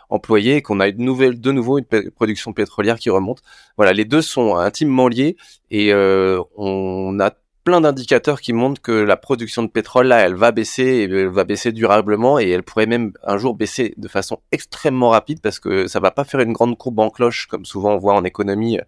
employé 0.09 0.57
et 0.57 0.61
qu'on 0.61 0.79
a 0.79 0.87
une 0.87 1.03
nouvelle, 1.03 1.39
de 1.39 1.51
nouveau 1.51 1.77
une 1.77 1.85
production 2.11 2.53
pétrolière 2.53 2.97
qui 2.97 3.09
remonte. 3.09 3.41
Voilà, 3.77 3.93
les 3.93 4.05
deux 4.05 4.21
sont 4.21 4.55
intimement 4.55 5.07
liés 5.07 5.37
et 5.69 5.93
on 5.93 7.19
a 7.19 7.31
plein 7.67 7.81
d'indicateurs 7.81 8.39
qui 8.39 8.53
montrent 8.53 8.81
que 8.81 8.93
la 8.93 9.17
production 9.17 9.61
de 9.61 9.67
pétrole 9.67 10.07
là, 10.07 10.19
elle 10.19 10.35
va 10.35 10.53
baisser 10.53 10.83
et 10.83 11.03
elle 11.03 11.27
va 11.27 11.43
baisser 11.43 11.73
durablement 11.73 12.39
et 12.39 12.49
elle 12.49 12.63
pourrait 12.63 12.85
même 12.85 13.11
un 13.25 13.37
jour 13.37 13.55
baisser 13.55 13.93
de 13.97 14.07
façon 14.07 14.39
extrêmement 14.53 15.09
rapide 15.09 15.41
parce 15.41 15.59
que 15.59 15.85
ça 15.85 15.99
va 15.99 16.11
pas 16.11 16.23
faire 16.23 16.39
une 16.39 16.53
grande 16.53 16.77
courbe 16.77 16.99
en 16.99 17.09
cloche 17.09 17.45
comme 17.47 17.65
souvent 17.65 17.95
on 17.95 17.97
voit 17.97 18.13
en 18.13 18.23
économie 18.23 18.79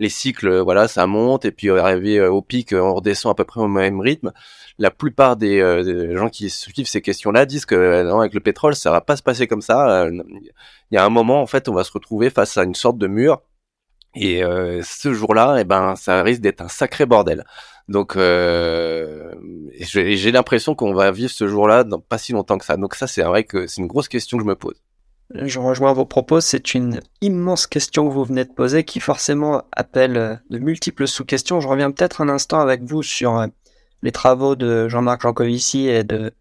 les 0.00 0.10
cycles 0.10 0.58
voilà 0.58 0.86
ça 0.86 1.06
monte 1.06 1.46
et 1.46 1.50
puis 1.50 1.70
arrivé 1.70 2.18
euh, 2.18 2.30
au 2.30 2.42
pic 2.42 2.74
on 2.74 2.96
redescend 2.96 3.32
à 3.32 3.34
peu 3.34 3.44
près 3.44 3.62
au 3.62 3.68
même 3.68 4.00
rythme. 4.00 4.32
La 4.78 4.90
plupart 4.90 5.36
des, 5.36 5.58
euh, 5.58 6.14
gens 6.14 6.28
qui 6.28 6.50
suivent 6.50 6.86
ces 6.86 7.00
questions-là 7.00 7.46
disent 7.46 7.64
que 7.64 7.74
euh, 7.74 8.04
non, 8.04 8.20
avec 8.20 8.34
le 8.34 8.40
pétrole 8.40 8.74
ça 8.74 8.90
va 8.90 9.00
pas 9.00 9.16
se 9.16 9.22
passer 9.22 9.46
comme 9.46 9.62
ça. 9.62 10.10
Il 10.10 10.94
y 10.94 10.98
a 10.98 11.06
un 11.06 11.08
moment 11.08 11.40
en 11.40 11.46
fait 11.46 11.70
on 11.70 11.72
va 11.72 11.84
se 11.84 11.92
retrouver 11.92 12.28
face 12.28 12.58
à 12.58 12.64
une 12.64 12.74
sorte 12.74 12.98
de 12.98 13.06
mur 13.06 13.40
et 14.16 14.42
ce 14.82 15.12
jour-là, 15.12 15.58
eh 15.60 15.64
ben, 15.64 15.94
ça 15.96 16.22
risque 16.22 16.40
d'être 16.40 16.62
un 16.62 16.68
sacré 16.68 17.06
bordel. 17.06 17.44
Donc, 17.88 18.16
euh, 18.16 19.32
j'ai 19.78 20.32
l'impression 20.32 20.74
qu'on 20.74 20.92
va 20.92 21.10
vivre 21.12 21.30
ce 21.30 21.46
jour-là 21.46 21.84
dans 21.84 22.00
pas 22.00 22.18
si 22.18 22.32
longtemps 22.32 22.58
que 22.58 22.64
ça. 22.64 22.76
Donc 22.76 22.94
ça, 22.94 23.06
c'est 23.06 23.22
vrai 23.22 23.44
que 23.44 23.66
c'est 23.66 23.80
une 23.80 23.86
grosse 23.86 24.08
question 24.08 24.38
que 24.38 24.44
je 24.44 24.48
me 24.48 24.56
pose. 24.56 24.82
Je 25.34 25.58
rejoins 25.58 25.92
vos 25.92 26.04
propos. 26.04 26.40
C'est 26.40 26.74
une 26.74 27.00
immense 27.20 27.66
question 27.66 28.08
que 28.08 28.12
vous 28.12 28.24
venez 28.24 28.44
de 28.44 28.52
poser 28.52 28.84
qui 28.84 29.00
forcément 29.00 29.62
appelle 29.72 30.16
euh, 30.16 30.36
de 30.50 30.58
multiples 30.58 31.06
sous-questions. 31.06 31.60
Je 31.60 31.68
reviens 31.68 31.90
peut-être 31.90 32.20
un 32.20 32.28
instant 32.28 32.60
avec 32.60 32.82
vous 32.82 33.02
sur 33.02 33.38
euh, 33.38 33.46
les 34.02 34.12
travaux 34.12 34.56
de 34.56 34.88
Jean-Marc 34.88 35.22
Jancovici 35.22 35.88
et 35.88 36.02
de, 36.02 36.32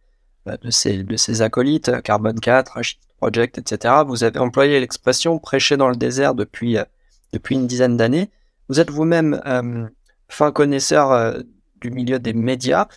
bah, 0.45 0.57
de, 0.57 0.69
ses, 0.71 1.03
de 1.03 1.15
ses 1.15 1.41
acolytes, 1.43 2.01
Carbone 2.03 2.39
4, 2.39 2.79
Project, 3.17 3.59
etc. 3.59 4.01
Vous 4.05 4.23
avez 4.23 4.39
employé 4.39 4.79
l'expression 4.79 5.39
prêcher 5.39 5.77
dans 5.77 5.89
le 5.89 5.95
désert 5.95 6.35
depuis, 6.35 6.77
depuis 7.35 7.55
une 7.55 7.67
dizaine 7.67 7.97
d'années. 7.97 8.31
Vous 8.69 8.79
êtes 8.79 8.89
vous-même 8.89 9.39
fin 10.27 10.51
connaisseur 10.51 11.11
euh, 11.11 11.39
du 11.81 11.91
milieu 11.91 12.19
des 12.19 12.33
médias, 12.33 12.87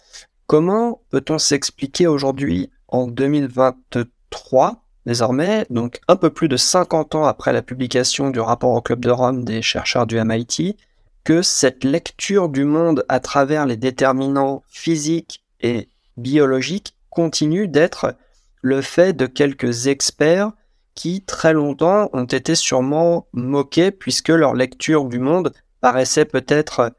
comment 0.47 1.03
peut-on 1.11 1.39
s'expliquer 1.39 2.07
aujourd'hui, 2.07 2.71
en 2.89 3.07
2023, 3.07 4.83
désormais, 5.05 5.67
donc 5.69 6.01
un 6.09 6.17
peu 6.17 6.31
plus 6.31 6.49
de 6.49 6.57
50 6.57 7.17
ans 7.17 7.25
après 7.25 7.53
la 7.53 7.63
publication 7.63 8.31
du 8.31 8.41
rapport 8.41 8.73
au 8.73 8.81
Club 8.81 9.01
de 9.01 9.11
Rome 9.11 9.45
des 9.45 9.61
chercheurs 9.61 10.07
du 10.07 10.23
MIT, 10.23 10.77
que 11.25 11.43
cette 11.43 11.85
lecture 11.85 12.49
du 12.49 12.65
monde 12.65 13.05
à 13.09 13.21
travers 13.21 13.67
les 13.67 13.77
déterminants 13.77 14.63
physiques 14.69 15.45
et 15.61 15.89
biologiques 16.17 16.95
continue 17.11 17.69
d'être 17.69 18.15
le 18.63 18.81
fait 18.81 19.13
de 19.13 19.27
quelques 19.27 19.89
experts 19.89 20.53
qui 20.99 21.23
très 21.23 21.53
longtemps 21.53 22.11
ont 22.13 22.25
été 22.25 22.57
sûrement 22.57 23.29
moqués 23.33 23.93
puisque 23.93 24.31
leur 24.31 24.53
lecture 24.53 25.05
du 25.05 25.21
monde 25.21 25.53
paraissait 25.81 26.25
peut-être 26.25 26.93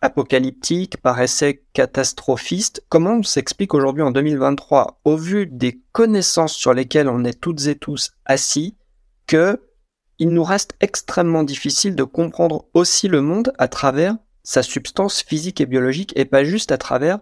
apocalyptique, 0.00 0.98
paraissait 0.98 1.64
catastrophiste. 1.72 2.84
Comment 2.88 3.14
on 3.14 3.22
s'explique 3.24 3.74
aujourd'hui 3.74 4.04
en 4.04 4.12
2023, 4.12 5.00
au 5.04 5.16
vu 5.16 5.48
des 5.48 5.80
connaissances 5.90 6.54
sur 6.54 6.74
lesquelles 6.74 7.08
on 7.08 7.24
est 7.24 7.40
toutes 7.40 7.66
et 7.66 7.74
tous 7.74 8.12
assis, 8.24 8.76
que 9.26 9.60
il 10.20 10.28
nous 10.28 10.44
reste 10.44 10.74
extrêmement 10.78 11.42
difficile 11.42 11.96
de 11.96 12.04
comprendre 12.04 12.66
aussi 12.72 13.08
le 13.08 13.20
monde 13.20 13.52
à 13.58 13.66
travers 13.66 14.14
sa 14.44 14.62
substance 14.62 15.22
physique 15.22 15.60
et 15.60 15.66
biologique 15.66 16.12
et 16.14 16.24
pas 16.24 16.44
juste 16.44 16.70
à 16.70 16.78
travers 16.78 17.18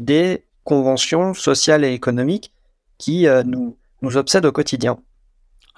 des 0.00 0.44
conventions 0.64 1.34
sociales 1.34 1.84
et 1.84 1.92
économiques 1.92 2.52
qui 2.98 3.28
euh, 3.28 3.44
nous, 3.44 3.76
nous 4.00 4.16
obsèdent 4.16 4.46
au 4.46 4.52
quotidien? 4.52 4.98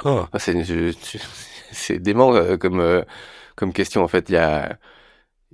Oh, 0.04 0.24
c'est 1.72 1.98
dément 1.98 2.34
euh, 2.34 2.56
comme, 2.56 2.80
euh, 2.80 3.02
comme 3.56 3.72
question 3.72 4.02
en 4.02 4.08
fait. 4.08 4.28
Il 4.28 4.34
y 4.34 4.38
a 4.38 4.78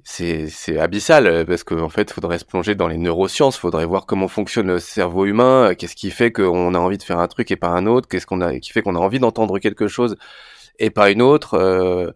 c'est 0.03 0.79
abyssal 0.79 1.27
euh, 1.27 1.45
parce 1.45 1.65
qu'en 1.65 1.81
en 1.81 1.89
fait, 1.89 2.11
faudrait 2.13 2.39
se 2.39 2.45
plonger 2.45 2.75
dans 2.75 2.89
les 2.89 2.97
neurosciences, 2.97 3.57
il 3.57 3.61
faudrait 3.61 3.85
voir 3.85 4.07
comment 4.07 4.29
fonctionne 4.29 4.69
le 4.69 4.79
cerveau 4.79 5.27
humain, 5.27 5.75
qu'est-ce 5.75 5.97
qui 5.97 6.11
fait 6.11 6.33
qu'on 6.33 6.75
a 6.75 6.79
envie 6.79 6.99
de 6.99 7.03
faire 7.03 7.19
un 7.19 7.29
truc 7.29 7.51
et 7.51 7.57
pas 7.57 7.69
un 7.69 7.87
autre, 7.87 8.09
qu'est-ce 8.09 8.27
qu'on 8.27 8.41
a 8.41 8.59
qui 8.59 8.71
fait 8.71 8.83
qu'on 8.83 8.97
a 8.97 8.99
envie 8.99 9.19
d'entendre 9.21 9.59
quelque 9.59 9.89
chose 9.89 10.17
et 10.79 10.91
pas 10.91 11.11
une 11.11 11.23
autre. 11.23 11.55
Euh, 11.55 12.11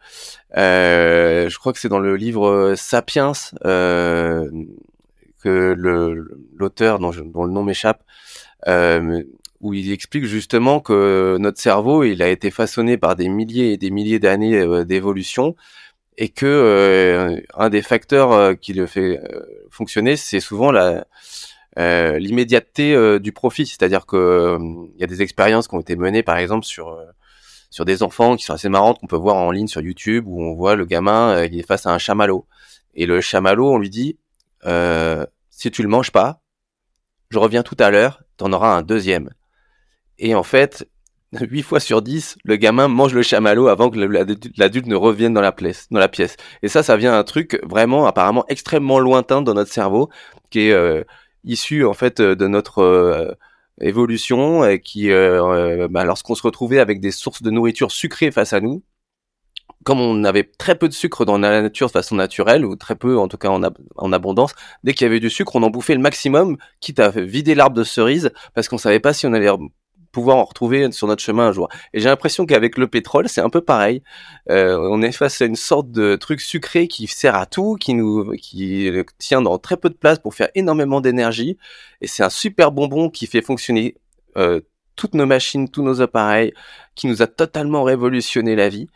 euh, 0.56 1.48
je 1.48 1.58
crois 1.58 1.72
que 1.72 1.78
c'est 1.78 1.88
dans 1.88 2.00
le 2.00 2.16
livre 2.16 2.74
Sapiens 2.76 3.32
euh, 3.64 4.50
que 5.42 5.74
l'auteur 6.56 6.98
dont, 6.98 7.10
dont, 7.10 7.44
le 7.44 7.52
nom 7.52 7.62
m'échappe, 7.62 8.02
où 9.64 9.72
il 9.72 9.90
explique 9.90 10.26
justement 10.26 10.78
que 10.78 11.38
notre 11.40 11.58
cerveau, 11.58 12.04
il 12.04 12.22
a 12.22 12.28
été 12.28 12.50
façonné 12.50 12.98
par 12.98 13.16
des 13.16 13.28
milliers 13.28 13.72
et 13.72 13.76
des 13.78 13.90
milliers 13.90 14.18
d'années 14.18 14.84
d'évolution 14.84 15.56
et 16.18 16.28
que 16.28 16.46
euh, 16.46 17.40
un 17.54 17.70
des 17.70 17.82
facteurs 17.82 18.32
euh, 18.32 18.54
qui 18.54 18.72
le 18.72 18.86
fait 18.86 19.18
euh, 19.18 19.66
fonctionner, 19.70 20.16
c'est 20.16 20.40
souvent 20.40 20.70
la 20.70 21.06
l'immédiateté 21.76 23.18
du 23.18 23.32
profit, 23.32 23.66
c'est-à-dire 23.66 24.06
que 24.06 24.58
il 24.94 25.00
y 25.00 25.02
a 25.02 25.08
des 25.08 25.22
expériences 25.22 25.66
qui 25.66 25.74
ont 25.74 25.80
été 25.80 25.96
menées, 25.96 26.22
par 26.22 26.36
exemple, 26.36 26.64
sur 26.64 26.96
sur 27.68 27.84
des 27.84 28.04
enfants 28.04 28.36
qui 28.36 28.44
sont 28.44 28.52
assez 28.52 28.68
marrantes 28.68 29.00
qu'on 29.00 29.08
peut 29.08 29.16
voir 29.16 29.34
en 29.34 29.50
ligne 29.50 29.66
sur 29.66 29.80
YouTube 29.80 30.28
où 30.28 30.40
on 30.40 30.54
voit 30.54 30.76
le 30.76 30.84
gamin 30.84 31.42
il 31.42 31.58
est 31.58 31.66
face 31.66 31.86
à 31.86 31.90
un 31.90 31.98
chamallow 31.98 32.46
et 32.94 33.06
le 33.06 33.20
chamallow 33.20 33.72
on 33.72 33.78
lui 33.78 33.90
dit 33.90 34.16
si 35.50 35.70
tu 35.72 35.82
le 35.82 35.88
manges 35.88 36.12
pas, 36.12 36.42
je 37.30 37.40
reviens 37.40 37.64
tout 37.64 37.76
à 37.80 37.90
l'heure, 37.90 38.22
t'en 38.36 38.52
auras 38.52 38.76
un 38.76 38.82
deuxième. 38.82 39.30
Et 40.18 40.34
en 40.34 40.42
fait, 40.42 40.86
8 41.40 41.62
fois 41.62 41.80
sur 41.80 42.02
10, 42.02 42.38
le 42.44 42.56
gamin 42.56 42.88
mange 42.88 43.14
le 43.14 43.22
chamallow 43.22 43.68
avant 43.68 43.90
que 43.90 43.98
l'adulte 43.98 44.86
ne 44.86 44.96
revienne 44.96 45.34
dans 45.34 45.40
la, 45.40 45.52
pièce. 45.52 46.36
Et 46.62 46.68
ça, 46.68 46.82
ça 46.82 46.96
vient 46.96 47.12
d'un 47.12 47.24
truc 47.24 47.60
vraiment 47.64 48.06
apparemment 48.06 48.44
extrêmement 48.48 48.98
lointain 48.98 49.42
dans 49.42 49.54
notre 49.54 49.72
cerveau, 49.72 50.08
qui 50.50 50.68
est 50.68 50.72
euh, 50.72 51.02
issu 51.44 51.84
en 51.84 51.94
fait 51.94 52.20
de 52.20 52.46
notre 52.46 52.82
euh, 52.82 53.32
évolution, 53.80 54.64
et 54.64 54.80
qui, 54.80 55.10
euh, 55.10 55.88
bah, 55.90 56.04
lorsqu'on 56.04 56.34
se 56.34 56.42
retrouvait 56.42 56.80
avec 56.80 57.00
des 57.00 57.10
sources 57.10 57.42
de 57.42 57.50
nourriture 57.50 57.90
sucrées 57.90 58.30
face 58.30 58.52
à 58.52 58.60
nous, 58.60 58.82
comme 59.84 60.00
on 60.00 60.24
avait 60.24 60.44
très 60.44 60.76
peu 60.76 60.88
de 60.88 60.94
sucre 60.94 61.24
dans 61.24 61.36
la 61.36 61.60
nature 61.60 61.88
de 61.88 61.92
façon 61.92 62.14
naturelle, 62.14 62.64
ou 62.64 62.76
très 62.76 62.96
peu 62.96 63.18
en 63.18 63.28
tout 63.28 63.36
cas 63.36 63.48
en, 63.48 63.60
en 63.96 64.12
abondance, 64.12 64.54
dès 64.82 64.94
qu'il 64.94 65.04
y 65.06 65.10
avait 65.10 65.20
du 65.20 65.30
sucre, 65.30 65.56
on 65.56 65.62
en 65.62 65.70
bouffait 65.70 65.94
le 65.94 66.00
maximum, 66.00 66.56
quitte 66.80 67.00
à 67.00 67.10
vider 67.10 67.54
l'arbre 67.54 67.76
de 67.76 67.84
cerise, 67.84 68.30
parce 68.54 68.68
qu'on 68.68 68.78
savait 68.78 69.00
pas 69.00 69.12
si 69.12 69.26
on 69.26 69.32
allait 69.32 69.50
pouvoir 70.14 70.38
en 70.38 70.44
retrouver 70.44 70.90
sur 70.92 71.06
notre 71.06 71.22
chemin 71.22 71.48
un 71.48 71.52
jour. 71.52 71.68
Et 71.92 72.00
j'ai 72.00 72.08
l'impression 72.08 72.46
qu'avec 72.46 72.78
le 72.78 72.86
pétrole, 72.86 73.28
c'est 73.28 73.42
un 73.42 73.50
peu 73.50 73.60
pareil. 73.60 74.02
Euh, 74.50 74.78
on 74.90 75.02
est 75.02 75.12
face 75.12 75.42
à 75.42 75.44
une 75.44 75.56
sorte 75.56 75.90
de 75.90 76.16
truc 76.16 76.40
sucré 76.40 76.88
qui 76.88 77.06
sert 77.06 77.34
à 77.34 77.44
tout, 77.44 77.74
qui 77.74 77.92
nous, 77.94 78.32
qui 78.40 78.90
tient 79.18 79.42
dans 79.42 79.58
très 79.58 79.76
peu 79.76 79.90
de 79.90 79.94
place 79.94 80.18
pour 80.18 80.34
faire 80.34 80.48
énormément 80.54 81.00
d'énergie. 81.02 81.58
Et 82.00 82.06
c'est 82.06 82.22
un 82.22 82.30
super 82.30 82.72
bonbon 82.72 83.10
qui 83.10 83.26
fait 83.26 83.42
fonctionner 83.42 83.96
euh, 84.38 84.60
toutes 84.96 85.14
nos 85.14 85.26
machines, 85.26 85.68
tous 85.68 85.82
nos 85.82 86.00
appareils, 86.00 86.54
qui 86.94 87.08
nous 87.08 87.20
a 87.20 87.26
totalement 87.26 87.82
révolutionné 87.82 88.56
la 88.56 88.68
vie. 88.68 88.88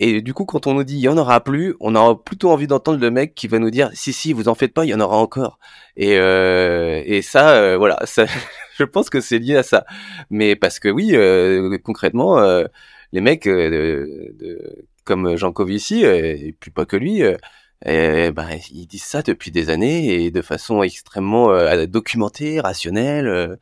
Et 0.00 0.22
du 0.22 0.32
coup, 0.32 0.46
quand 0.46 0.66
on 0.66 0.74
nous 0.74 0.82
dit 0.82 0.94
il 0.94 1.00
y 1.00 1.08
en 1.08 1.18
aura 1.18 1.44
plus, 1.44 1.76
on 1.78 1.94
a 1.94 2.14
plutôt 2.16 2.50
envie 2.50 2.66
d'entendre 2.66 2.98
le 2.98 3.10
mec 3.10 3.34
qui 3.34 3.48
va 3.48 3.58
nous 3.58 3.70
dire 3.70 3.90
si 3.92 4.14
si, 4.14 4.32
vous 4.32 4.48
en 4.48 4.54
faites 4.54 4.72
pas, 4.72 4.86
il 4.86 4.88
y 4.88 4.94
en 4.94 5.00
aura 5.00 5.18
encore. 5.18 5.58
Et 5.96 6.16
euh, 6.18 7.02
et 7.04 7.20
ça, 7.20 7.50
euh, 7.56 7.76
voilà, 7.76 7.98
ça, 8.06 8.24
je 8.78 8.84
pense 8.84 9.10
que 9.10 9.20
c'est 9.20 9.38
lié 9.38 9.56
à 9.56 9.62
ça. 9.62 9.84
Mais 10.30 10.56
parce 10.56 10.78
que 10.78 10.88
oui, 10.88 11.10
euh, 11.14 11.76
concrètement, 11.84 12.38
euh, 12.38 12.64
les 13.12 13.20
mecs 13.20 13.44
de, 13.46 14.32
de, 14.38 14.86
comme 15.04 15.36
Jean 15.36 15.52
Covici, 15.52 16.02
et 16.04 16.54
puis 16.58 16.70
pas 16.70 16.86
que 16.86 16.96
lui. 16.96 17.22
ben, 17.84 18.32
ils 18.72 18.86
disent 18.86 19.04
ça 19.04 19.22
depuis 19.22 19.50
des 19.50 19.68
années 19.70 20.24
et 20.24 20.30
de 20.30 20.42
façon 20.42 20.82
extrêmement 20.82 21.48
documentée, 21.86 22.60
rationnelle 22.60 23.58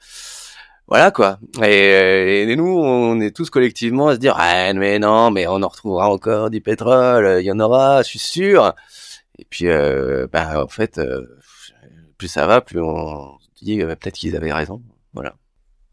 voilà 0.88 1.10
quoi. 1.10 1.38
Et, 1.62 2.50
et, 2.50 2.56
nous, 2.56 2.66
on 2.66 3.20
est 3.20 3.36
tous 3.36 3.50
collectivement 3.50 4.08
à 4.08 4.14
se 4.14 4.18
dire 4.18 4.34
ah 4.38 4.72
mais 4.72 4.98
non, 4.98 5.30
mais 5.30 5.46
on 5.46 5.62
en 5.62 5.68
retrouvera 5.68 6.10
encore 6.10 6.48
du 6.48 6.62
pétrole, 6.62 7.40
il 7.40 7.44
y 7.44 7.52
en 7.52 7.60
aura, 7.60 8.02
je 8.02 8.08
suis 8.08 8.18
sûr. 8.18 8.74
Et 9.38 9.46
puis 9.48 9.68
euh, 9.68 10.26
bah 10.32 10.62
en 10.64 10.68
fait, 10.68 10.98
euh, 10.98 11.26
plus 12.16 12.28
ça 12.28 12.46
va, 12.46 12.62
plus 12.62 12.80
on 12.80 13.38
se 13.38 13.64
dit 13.64 13.82
euh, 13.82 13.94
peut-être 13.94 14.14
qu'ils 14.14 14.34
avaient 14.34 14.52
raison. 14.52 14.82
Voilà. 15.12 15.34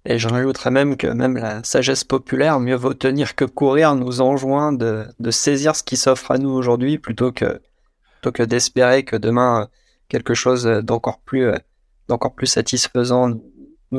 Et 0.06 0.18
j'en 0.18 0.34
ajouterais 0.34 0.72
même 0.72 0.96
que 0.96 1.08
même 1.08 1.36
la 1.36 1.64
sagesse 1.64 2.06
populaire, 2.06 2.60
mieux 2.62 2.76
vaut 2.76 2.94
tenir 2.94 3.36
que 3.36 3.44
courir, 3.44 3.96
nous 3.96 4.22
enjoint 4.22 4.72
de, 4.72 5.06
de 5.20 5.32
saisir 5.32 5.76
ce 5.76 5.84
qui 5.84 5.98
s'offre 5.98 6.32
à 6.32 6.38
nous 6.38 6.52
aujourd'hui 6.52 7.00
plutôt 7.00 7.34
que 7.34 7.62
plutôt 8.14 8.32
que 8.32 8.44
d'espérer 8.44 9.04
que 9.04 9.18
demain 9.18 9.68
quelque 10.08 10.36
chose 10.36 10.64
d'encore 10.64 11.20
plus 11.20 11.52
d'encore 12.08 12.34
plus 12.34 12.48
satisfaisant 12.48 13.32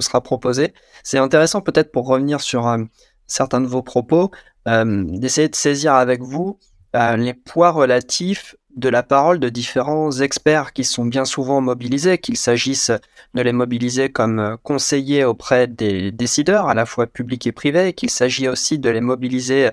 sera 0.00 0.20
proposé. 0.20 0.74
C'est 1.02 1.18
intéressant 1.18 1.60
peut-être 1.60 1.92
pour 1.92 2.06
revenir 2.06 2.40
sur 2.40 2.66
euh, 2.66 2.78
certains 3.26 3.60
de 3.60 3.66
vos 3.66 3.82
propos, 3.82 4.30
euh, 4.68 5.04
d'essayer 5.06 5.48
de 5.48 5.54
saisir 5.54 5.94
avec 5.94 6.22
vous 6.22 6.58
euh, 6.94 7.16
les 7.16 7.34
poids 7.34 7.70
relatifs 7.70 8.56
de 8.74 8.88
la 8.88 9.02
parole 9.02 9.38
de 9.38 9.48
différents 9.48 10.10
experts 10.10 10.72
qui 10.72 10.84
sont 10.84 11.06
bien 11.06 11.24
souvent 11.24 11.60
mobilisés, 11.60 12.18
qu'il 12.18 12.36
s'agisse 12.36 12.90
de 13.34 13.40
les 13.40 13.52
mobiliser 13.52 14.10
comme 14.10 14.58
conseillers 14.62 15.24
auprès 15.24 15.66
des 15.66 16.12
décideurs, 16.12 16.68
à 16.68 16.74
la 16.74 16.84
fois 16.84 17.06
publics 17.06 17.46
et 17.46 17.52
privés, 17.52 17.94
qu'il 17.94 18.10
s'agit 18.10 18.48
aussi 18.48 18.78
de 18.78 18.90
les 18.90 19.00
mobiliser 19.00 19.70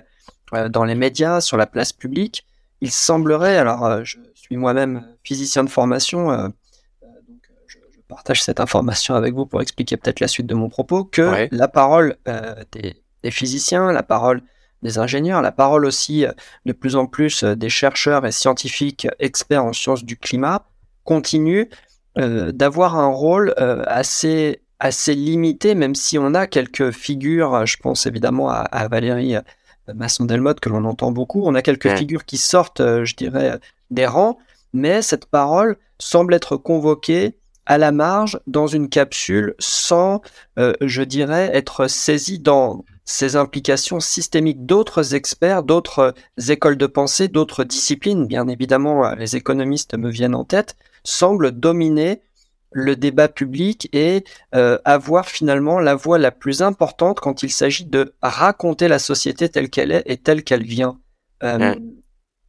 dans 0.70 0.84
les 0.84 0.94
médias, 0.94 1.42
sur 1.42 1.58
la 1.58 1.66
place 1.66 1.92
publique. 1.92 2.46
Il 2.80 2.90
semblerait, 2.90 3.58
alors 3.58 4.04
je 4.04 4.16
suis 4.34 4.56
moi-même 4.56 5.06
physicien 5.22 5.64
de 5.64 5.70
formation, 5.70 6.50
partage 8.08 8.42
cette 8.42 8.60
information 8.60 9.14
avec 9.14 9.34
vous 9.34 9.46
pour 9.46 9.62
expliquer 9.62 9.96
peut-être 9.96 10.20
la 10.20 10.28
suite 10.28 10.46
de 10.46 10.54
mon 10.54 10.68
propos, 10.68 11.04
que 11.04 11.48
la 11.50 11.68
parole 11.68 12.16
euh, 12.28 12.54
des, 12.72 13.30
physiciens, 13.30 13.92
la 13.92 14.02
parole 14.02 14.42
des 14.82 14.98
ingénieurs, 14.98 15.40
la 15.40 15.52
parole 15.52 15.86
aussi 15.86 16.26
euh, 16.26 16.32
de 16.66 16.72
plus 16.72 16.96
en 16.96 17.06
plus 17.06 17.42
euh, 17.42 17.56
des 17.56 17.70
chercheurs 17.70 18.26
et 18.26 18.32
scientifiques 18.32 19.08
experts 19.18 19.64
en 19.64 19.72
sciences 19.72 20.04
du 20.04 20.16
climat 20.16 20.66
continue 21.04 21.68
d'avoir 22.16 22.96
un 22.96 23.08
rôle 23.08 23.54
assez 23.58 24.62
assez 24.78 25.14
limité, 25.16 25.74
même 25.74 25.96
si 25.96 26.16
on 26.16 26.32
a 26.32 26.46
quelques 26.46 26.92
figures, 26.92 27.66
je 27.66 27.76
pense 27.76 28.06
évidemment 28.06 28.50
à, 28.50 28.88
Valérie 28.88 29.34
Masson-Delmotte 29.92 30.60
que 30.60 30.68
l'on 30.68 30.84
entend 30.84 31.10
beaucoup, 31.10 31.42
on 31.44 31.56
a 31.56 31.60
quelques 31.60 31.96
figures 31.96 32.24
qui 32.24 32.38
sortent, 32.38 32.80
je 32.80 33.16
dirais, 33.16 33.58
des 33.90 34.06
rangs, 34.06 34.38
mais 34.72 35.02
cette 35.02 35.26
parole 35.26 35.76
semble 35.98 36.34
être 36.34 36.56
convoquée 36.56 37.36
à 37.66 37.78
la 37.78 37.92
marge 37.92 38.38
dans 38.46 38.66
une 38.66 38.88
capsule 38.88 39.54
sans, 39.58 40.20
euh, 40.58 40.74
je 40.80 41.02
dirais, 41.02 41.50
être 41.52 41.88
saisi 41.88 42.38
dans 42.38 42.84
ces 43.04 43.36
implications 43.36 44.00
systémiques 44.00 44.64
d'autres 44.64 45.14
experts, 45.14 45.62
d'autres 45.62 46.14
écoles 46.48 46.76
de 46.76 46.86
pensée, 46.86 47.28
d'autres 47.28 47.64
disciplines, 47.64 48.26
bien 48.26 48.48
évidemment, 48.48 49.06
euh, 49.06 49.14
les 49.14 49.36
économistes 49.36 49.94
me 49.96 50.10
viennent 50.10 50.34
en 50.34 50.44
tête, 50.44 50.76
semblent 51.04 51.52
dominer 51.52 52.22
le 52.72 52.96
débat 52.96 53.28
public 53.28 53.88
et 53.92 54.24
euh, 54.54 54.78
avoir 54.84 55.28
finalement 55.28 55.78
la 55.78 55.94
voix 55.94 56.18
la 56.18 56.32
plus 56.32 56.60
importante 56.60 57.20
quand 57.20 57.42
il 57.42 57.50
s'agit 57.50 57.84
de 57.84 58.14
raconter 58.20 58.88
la 58.88 58.98
société 58.98 59.48
telle 59.48 59.70
qu'elle 59.70 59.92
est 59.92 60.02
et 60.06 60.16
telle 60.16 60.42
qu'elle 60.42 60.64
vient. 60.64 60.98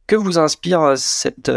Que 0.06 0.16
vous 0.16 0.38
inspire 0.38 0.96
cette, 0.96 1.52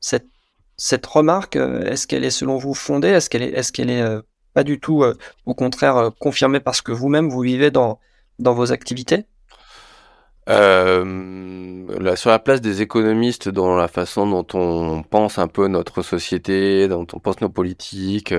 cette 0.00 0.33
cette 0.76 1.06
remarque, 1.06 1.56
euh, 1.56 1.84
est-ce 1.84 2.06
qu'elle 2.06 2.24
est 2.24 2.30
selon 2.30 2.56
vous 2.56 2.74
fondée? 2.74 3.08
Est-ce 3.08 3.30
qu'elle 3.30 3.42
est, 3.42 3.72
qu'elle 3.72 3.90
est 3.90 4.02
euh, 4.02 4.20
pas 4.54 4.64
du 4.64 4.80
tout, 4.80 5.02
euh, 5.02 5.14
au 5.46 5.54
contraire, 5.54 6.10
confirmée 6.18 6.60
parce 6.60 6.82
que 6.82 6.92
vous-même 6.92 7.28
vous 7.28 7.40
vivez 7.40 7.70
dans 7.70 7.98
vos 8.38 8.72
activités? 8.72 9.26
Sur 10.46 12.30
la 12.30 12.38
place 12.38 12.60
des 12.60 12.82
économistes 12.82 13.48
dans 13.48 13.76
la 13.76 13.88
façon 13.88 14.28
dont 14.28 14.46
on 14.54 15.02
pense 15.02 15.38
un 15.38 15.48
peu 15.48 15.68
notre 15.68 16.02
société, 16.02 16.86
dont 16.88 17.06
on 17.14 17.18
pense 17.18 17.40
nos 17.40 17.48
politiques. 17.48 18.34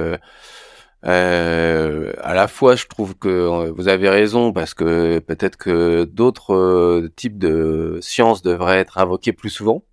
À 1.04 2.34
la 2.34 2.48
fois, 2.48 2.76
je 2.76 2.86
trouve 2.86 3.16
que 3.16 3.70
vous 3.72 3.88
avez 3.88 4.10
raison 4.10 4.54
parce 4.54 4.76
que 4.76 5.20
peut-être 5.20 5.58
que 5.58 6.04
d'autres 6.04 7.08
types 7.16 7.40
de 7.40 7.98
sciences 8.02 8.44
devraient 8.44 8.80
être 8.80 9.00
invoquées 9.00 9.34
plus 9.34 9.50
souvent. 9.50 9.84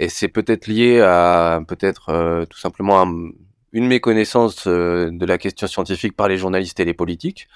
Et 0.00 0.08
c'est 0.08 0.28
peut-être 0.28 0.66
lié 0.66 1.00
à 1.02 1.60
peut-être 1.68 2.08
euh, 2.08 2.46
tout 2.46 2.58
simplement 2.58 3.06
une 3.72 3.86
méconnaissance 3.86 4.66
euh, 4.66 5.10
de 5.12 5.26
la 5.26 5.36
question 5.36 5.66
scientifique 5.66 6.16
par 6.16 6.26
les 6.26 6.38
journalistes 6.38 6.80
et 6.80 6.86
les 6.86 6.94
politiques, 6.94 7.48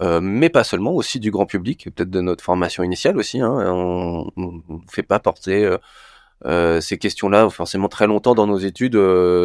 euh, 0.00 0.20
mais 0.22 0.50
pas 0.50 0.62
seulement, 0.62 0.92
aussi 0.92 1.18
du 1.18 1.32
grand 1.32 1.46
public, 1.46 1.88
peut-être 1.92 2.10
de 2.10 2.20
notre 2.20 2.44
formation 2.44 2.84
initiale 2.84 3.18
aussi. 3.18 3.40
Hein, 3.40 3.50
on 3.66 4.30
ne 4.36 4.78
fait 4.88 5.02
pas 5.02 5.18
porter 5.18 5.68
ces 6.80 6.96
questions-là 6.96 7.50
forcément 7.50 7.88
très 7.88 8.06
longtemps 8.06 8.36
dans 8.36 8.46
nos 8.46 8.58
études 8.58 8.98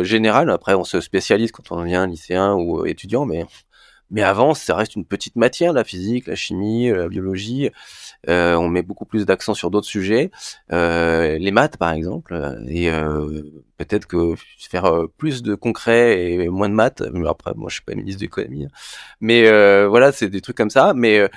générales. 0.04 0.52
Après, 0.52 0.76
on 0.76 0.84
se 0.84 1.02
spécialise 1.02 1.52
quand 1.52 1.72
on 1.72 1.82
devient 1.82 2.06
lycéen 2.08 2.54
ou 2.54 2.86
étudiant, 2.86 3.26
mais 3.26 3.46
mais 4.12 4.22
avant, 4.22 4.54
ça 4.54 4.76
reste 4.76 4.96
une 4.96 5.06
petite 5.06 5.36
matière, 5.36 5.74
la 5.74 5.84
physique, 5.84 6.28
la 6.28 6.36
chimie, 6.36 6.90
la 6.90 7.08
biologie. 7.10 7.72
Euh, 8.30 8.56
on 8.56 8.70
met 8.70 8.82
beaucoup 8.82 9.06
plus 9.06 9.26
d'accent 9.26 9.54
sur 9.54 9.72
d'autres 9.72 9.88
sujets, 9.88 10.32
euh, 10.72 11.38
les 11.38 11.52
maths 11.52 11.78
par 11.78 11.92
exemple, 11.92 12.58
et 12.68 12.90
euh, 12.92 13.44
peut-être 13.78 14.08
que 14.08 14.34
faire 14.60 14.92
plus 15.18 15.44
de 15.44 15.56
concret 15.56 16.32
et 16.32 16.50
moins 16.50 16.70
de 16.70 16.74
maths. 16.74 17.04
Après, 17.28 17.54
moi, 17.56 17.70
je 17.70 17.76
suis 17.76 17.84
pas 17.84 17.96
ministre 17.96 18.22
d'économie, 18.22 18.66
hein. 18.66 18.70
mais 19.22 19.44
voilà, 19.88 20.12
c'est 20.12 20.30
des 20.30 20.42
trucs 20.42 20.58
comme 20.58 20.70
ça. 20.70 20.94
Mais 20.96 21.30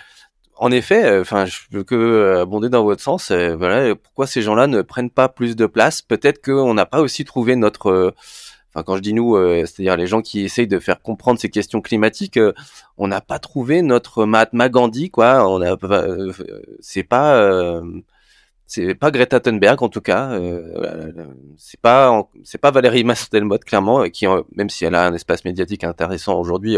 en 0.56 0.70
effet, 0.72 1.18
enfin, 1.20 1.46
je 1.46 1.60
veux 1.70 1.84
que 1.84 2.38
abonder 2.40 2.68
dans 2.68 2.84
votre 2.84 3.02
sens. 3.02 3.30
voilà, 3.30 3.94
pourquoi 3.94 4.26
ces 4.26 4.42
gens-là 4.42 4.66
ne 4.66 4.82
prennent 4.82 5.10
pas 5.10 5.28
plus 5.28 5.56
de 5.56 5.66
place? 5.66 6.02
Peut-être 6.02 6.42
qu'on 6.42 6.74
n'a 6.74 6.86
pas 6.86 7.00
aussi 7.00 7.24
trouvé 7.24 7.56
notre 7.56 8.14
enfin 8.74 8.82
quand 8.84 8.96
je 8.96 9.02
dis 9.02 9.14
nous, 9.14 9.36
euh, 9.36 9.64
c'est-à-dire 9.66 9.96
les 9.96 10.06
gens 10.06 10.22
qui 10.22 10.40
essayent 10.40 10.66
de 10.66 10.78
faire 10.78 11.00
comprendre 11.00 11.38
ces 11.40 11.48
questions 11.50 11.80
climatiques, 11.80 12.36
euh, 12.36 12.52
on 12.96 13.08
n'a 13.08 13.20
pas 13.20 13.38
trouvé 13.38 13.82
notre 13.82 14.24
Mahatma 14.26 14.68
Gandhi, 14.68 15.10
quoi. 15.10 15.48
On 15.48 15.62
a, 15.62 15.76
euh, 15.82 16.32
c'est 16.80 17.02
pas, 17.02 17.80
c'est 18.66 18.94
pas 18.94 19.10
Greta 19.10 19.40
Thunberg 19.40 19.82
en 19.82 19.88
tout 19.88 20.00
cas. 20.00 20.30
Euh, 20.32 21.12
c'est 21.56 21.80
pas 21.80 22.28
c'est 22.44 22.58
pas 22.58 22.70
Valérie 22.70 23.04
Masson-Delmotte 23.04 23.64
clairement, 23.64 24.04
qui 24.10 24.26
même 24.54 24.70
si 24.70 24.84
elle 24.84 24.94
a 24.94 25.06
un 25.06 25.14
espace 25.14 25.44
médiatique 25.44 25.84
intéressant 25.84 26.38
aujourd'hui, 26.38 26.76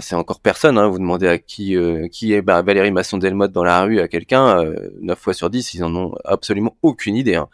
c'est 0.00 0.14
encore 0.14 0.40
personne. 0.40 0.78
Hein, 0.78 0.88
vous 0.88 0.98
demandez 0.98 1.28
à 1.28 1.38
qui 1.38 1.76
qui 2.12 2.32
est 2.34 2.42
bah, 2.42 2.62
Valérie 2.62 2.90
Masson-Delmotte 2.90 3.52
dans 3.52 3.64
la 3.64 3.82
rue 3.82 4.00
à 4.00 4.08
quelqu'un, 4.08 4.64
9 5.00 5.18
fois 5.18 5.34
sur 5.34 5.50
10, 5.50 5.74
ils 5.74 5.84
en 5.84 5.94
ont 5.96 6.14
absolument 6.24 6.76
aucune 6.82 7.16
idée. 7.16 7.36
Hein. 7.36 7.48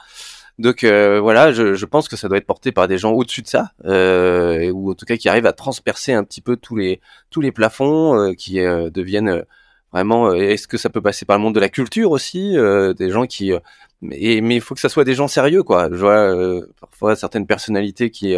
Donc 0.59 0.85
euh, 0.85 1.21
voilà, 1.21 1.53
je, 1.53 1.85
pense 1.85 2.09
que 2.09 2.17
ça 2.17 2.29
doit 2.29 2.39
être 2.39 2.47
porté 2.47 2.71
par 2.71 2.87
des 2.87 2.97
gens 2.97 3.11
au-dessus 3.13 3.43
de 3.43 3.49
ça, 3.49 3.73
euh, 3.87 4.71
ou 4.71 4.93
en 4.93 4.95
tout 4.95 5.05
cas 5.05 5.17
qui 5.17 5.29
arrivent 5.29 5.47
à 5.47 5.53
transpercer 5.53 6.13
un 6.13 6.23
petit 6.23 6.41
peu 6.41 6.57
tous 6.57 6.77
les 6.77 7.01
tous 7.31 7.41
les 7.41 7.51
plafonds, 7.51 8.17
euh, 8.17 8.35
qui 8.35 8.61
euh, 8.61 8.89
deviennent 8.89 9.43
vraiment. 9.93 10.33
Est-ce 10.33 10.69
que 10.69 10.77
ça 10.79 10.91
peut 10.91 11.03
passer 11.03 11.25
par 11.25 11.37
le 11.39 11.43
monde 11.43 11.57
de 11.57 11.61
la 11.61 11.69
culture 11.69 12.13
aussi, 12.13 12.57
des 12.99 13.11
gens 13.11 13.27
qui 13.27 13.53
mais, 14.01 14.41
mais 14.43 14.57
il 14.57 14.61
faut 14.61 14.75
que 14.75 14.81
ça 14.81 14.89
soit 14.89 15.05
des 15.05 15.15
gens 15.15 15.29
sérieux, 15.29 15.63
quoi. 15.63 15.89
Je 15.91 15.97
vois 15.97 16.35
parfois 16.81 17.17
certaines 17.17 17.47
personnalités 17.47 18.11
qui 18.11 18.37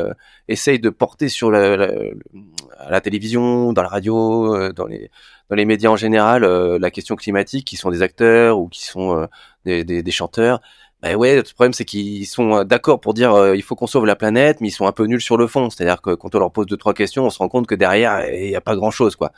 essayent 0.48 0.80
de 0.80 0.90
porter 0.90 1.28
sur 1.28 1.50
la, 1.50 1.76
la, 1.76 3.00
télévision, 3.00 3.72
dans 3.72 3.82
la 3.82 3.88
radio, 3.88 4.72
dans 4.72 4.86
les 4.86 5.10
dans 5.48 5.56
les 5.56 5.64
médias 5.64 5.90
en 5.90 5.96
général, 5.96 6.44
la 6.44 6.90
question 6.90 7.16
climatique, 7.16 7.66
qui 7.66 7.76
sont 7.76 7.90
des 7.90 8.02
acteurs 8.02 8.58
ou 8.58 8.68
qui 8.68 8.84
sont 8.84 9.28
des, 9.64 9.84
des 9.84 10.10
chanteurs 10.10 10.60
bah 11.06 11.16
ouais, 11.16 11.36
le 11.36 11.42
problème 11.42 11.72
c'est 11.72 11.84
qu'ils 11.84 12.26
sont 12.26 12.56
euh, 12.56 12.64
d'accord 12.64 13.00
pour 13.00 13.14
dire 13.14 13.32
euh, 13.34 13.56
il 13.56 13.62
faut 13.62 13.76
qu'on 13.76 13.86
sauve 13.86 14.06
la 14.06 14.16
planète, 14.16 14.60
mais 14.60 14.68
ils 14.68 14.72
sont 14.72 14.86
un 14.86 14.92
peu 14.92 15.04
nuls 15.04 15.20
sur 15.20 15.36
le 15.36 15.46
fond. 15.46 15.70
C'est-à-dire 15.70 16.02
que 16.02 16.14
quand 16.14 16.34
on 16.34 16.38
leur 16.38 16.52
pose 16.52 16.66
deux 16.66 16.76
trois 16.76 16.94
questions, 16.94 17.26
on 17.26 17.30
se 17.30 17.38
rend 17.38 17.48
compte 17.48 17.66
que 17.66 17.74
derrière 17.74 18.28
il 18.28 18.50
y 18.50 18.56
a 18.56 18.60
pas 18.60 18.76
grand 18.76 18.90
chose 18.90 19.16
quoi. 19.16 19.32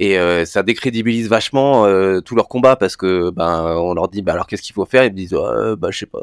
Et 0.00 0.18
euh, 0.18 0.44
ça 0.44 0.62
décrédibilise 0.62 1.28
vachement 1.28 1.84
tout 2.22 2.36
leur 2.36 2.48
combat 2.48 2.76
parce 2.76 2.96
que 2.96 3.30
ben 3.30 3.76
on 3.76 3.94
leur 3.94 4.08
dit 4.08 4.22
bah 4.22 4.32
alors 4.32 4.46
qu'est-ce 4.46 4.62
qu'il 4.62 4.74
faut 4.74 4.86
faire? 4.86 5.04
Ils 5.04 5.10
me 5.10 5.16
disent 5.16 5.36
bah 5.76 5.88
je 5.90 5.98
sais 5.98 6.06
pas. 6.06 6.22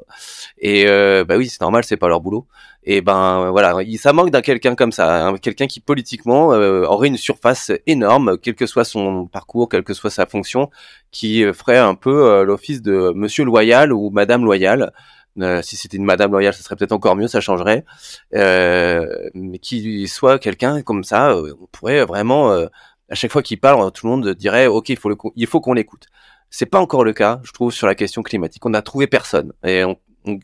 Et 0.60 0.86
bah 1.26 1.36
oui 1.38 1.50
c'est 1.50 1.62
normal, 1.62 1.84
c'est 1.84 1.98
pas 1.98 2.08
leur 2.08 2.22
boulot. 2.22 2.48
Et 2.84 3.02
ben 3.02 3.50
voilà, 3.52 3.76
ça 3.98 4.14
manque 4.14 4.30
d'un 4.30 4.42
quelqu'un 4.42 4.76
comme 4.76 4.92
ça, 4.92 5.28
hein, 5.28 5.38
quelqu'un 5.38 5.68
qui 5.68 5.82
politiquement 5.82 6.48
aurait 6.48 7.10
une 7.10 7.18
surface 7.18 7.72
énorme, 7.86 8.38
quel 8.42 8.56
que 8.56 8.66
soit 8.66 8.86
son 8.86 9.26
parcours, 9.28 9.68
quelle 9.68 9.84
que 9.84 9.94
soit 9.94 10.10
sa 10.10 10.26
fonction, 10.26 10.70
qui 11.12 11.44
ferait 11.54 11.78
un 11.78 11.96
peu 11.96 12.44
l'office 12.44 12.82
de 12.82 13.12
Monsieur 13.14 13.44
loyal 13.44 13.92
ou 13.92 14.10
Madame 14.10 14.46
loyale. 14.46 14.94
Euh, 15.42 15.62
si 15.62 15.76
c'était 15.76 15.98
une 15.98 16.06
Madame 16.06 16.32
loyale, 16.32 16.54
ça 16.54 16.64
serait 16.64 16.76
peut-être 16.76 16.94
encore 16.94 17.16
mieux, 17.16 17.28
ça 17.28 17.42
changerait. 17.42 17.84
Euh, 18.34 19.30
mais 19.34 19.60
qui 19.60 20.08
soit 20.08 20.40
quelqu'un 20.40 20.82
comme 20.82 21.04
ça, 21.04 21.32
euh, 21.32 21.54
on 21.62 21.68
pourrait 21.68 22.06
vraiment, 22.06 22.56
à 23.10 23.16
chaque 23.16 23.32
fois 23.32 23.42
qu'il 23.42 23.60
parle, 23.60 23.92
tout 23.92 24.08
le 24.08 24.12
monde 24.12 24.30
dirait, 24.32 24.68
ok, 24.68 24.90
il 25.36 25.48
faut 25.48 25.62
qu'on 25.62 25.74
l'écoute. 25.74 26.08
C'est 26.50 26.66
pas 26.66 26.80
encore 26.80 27.04
le 27.04 27.14
cas, 27.14 27.42
je 27.44 27.52
trouve, 27.52 27.72
sur 27.72 27.88
la 27.88 27.96
question 27.96 28.24
climatique. 28.24 28.66
On 28.66 28.70
n'a 28.70 28.82
trouvé 28.82 29.08
personne. 29.08 29.54
Et 29.64 29.84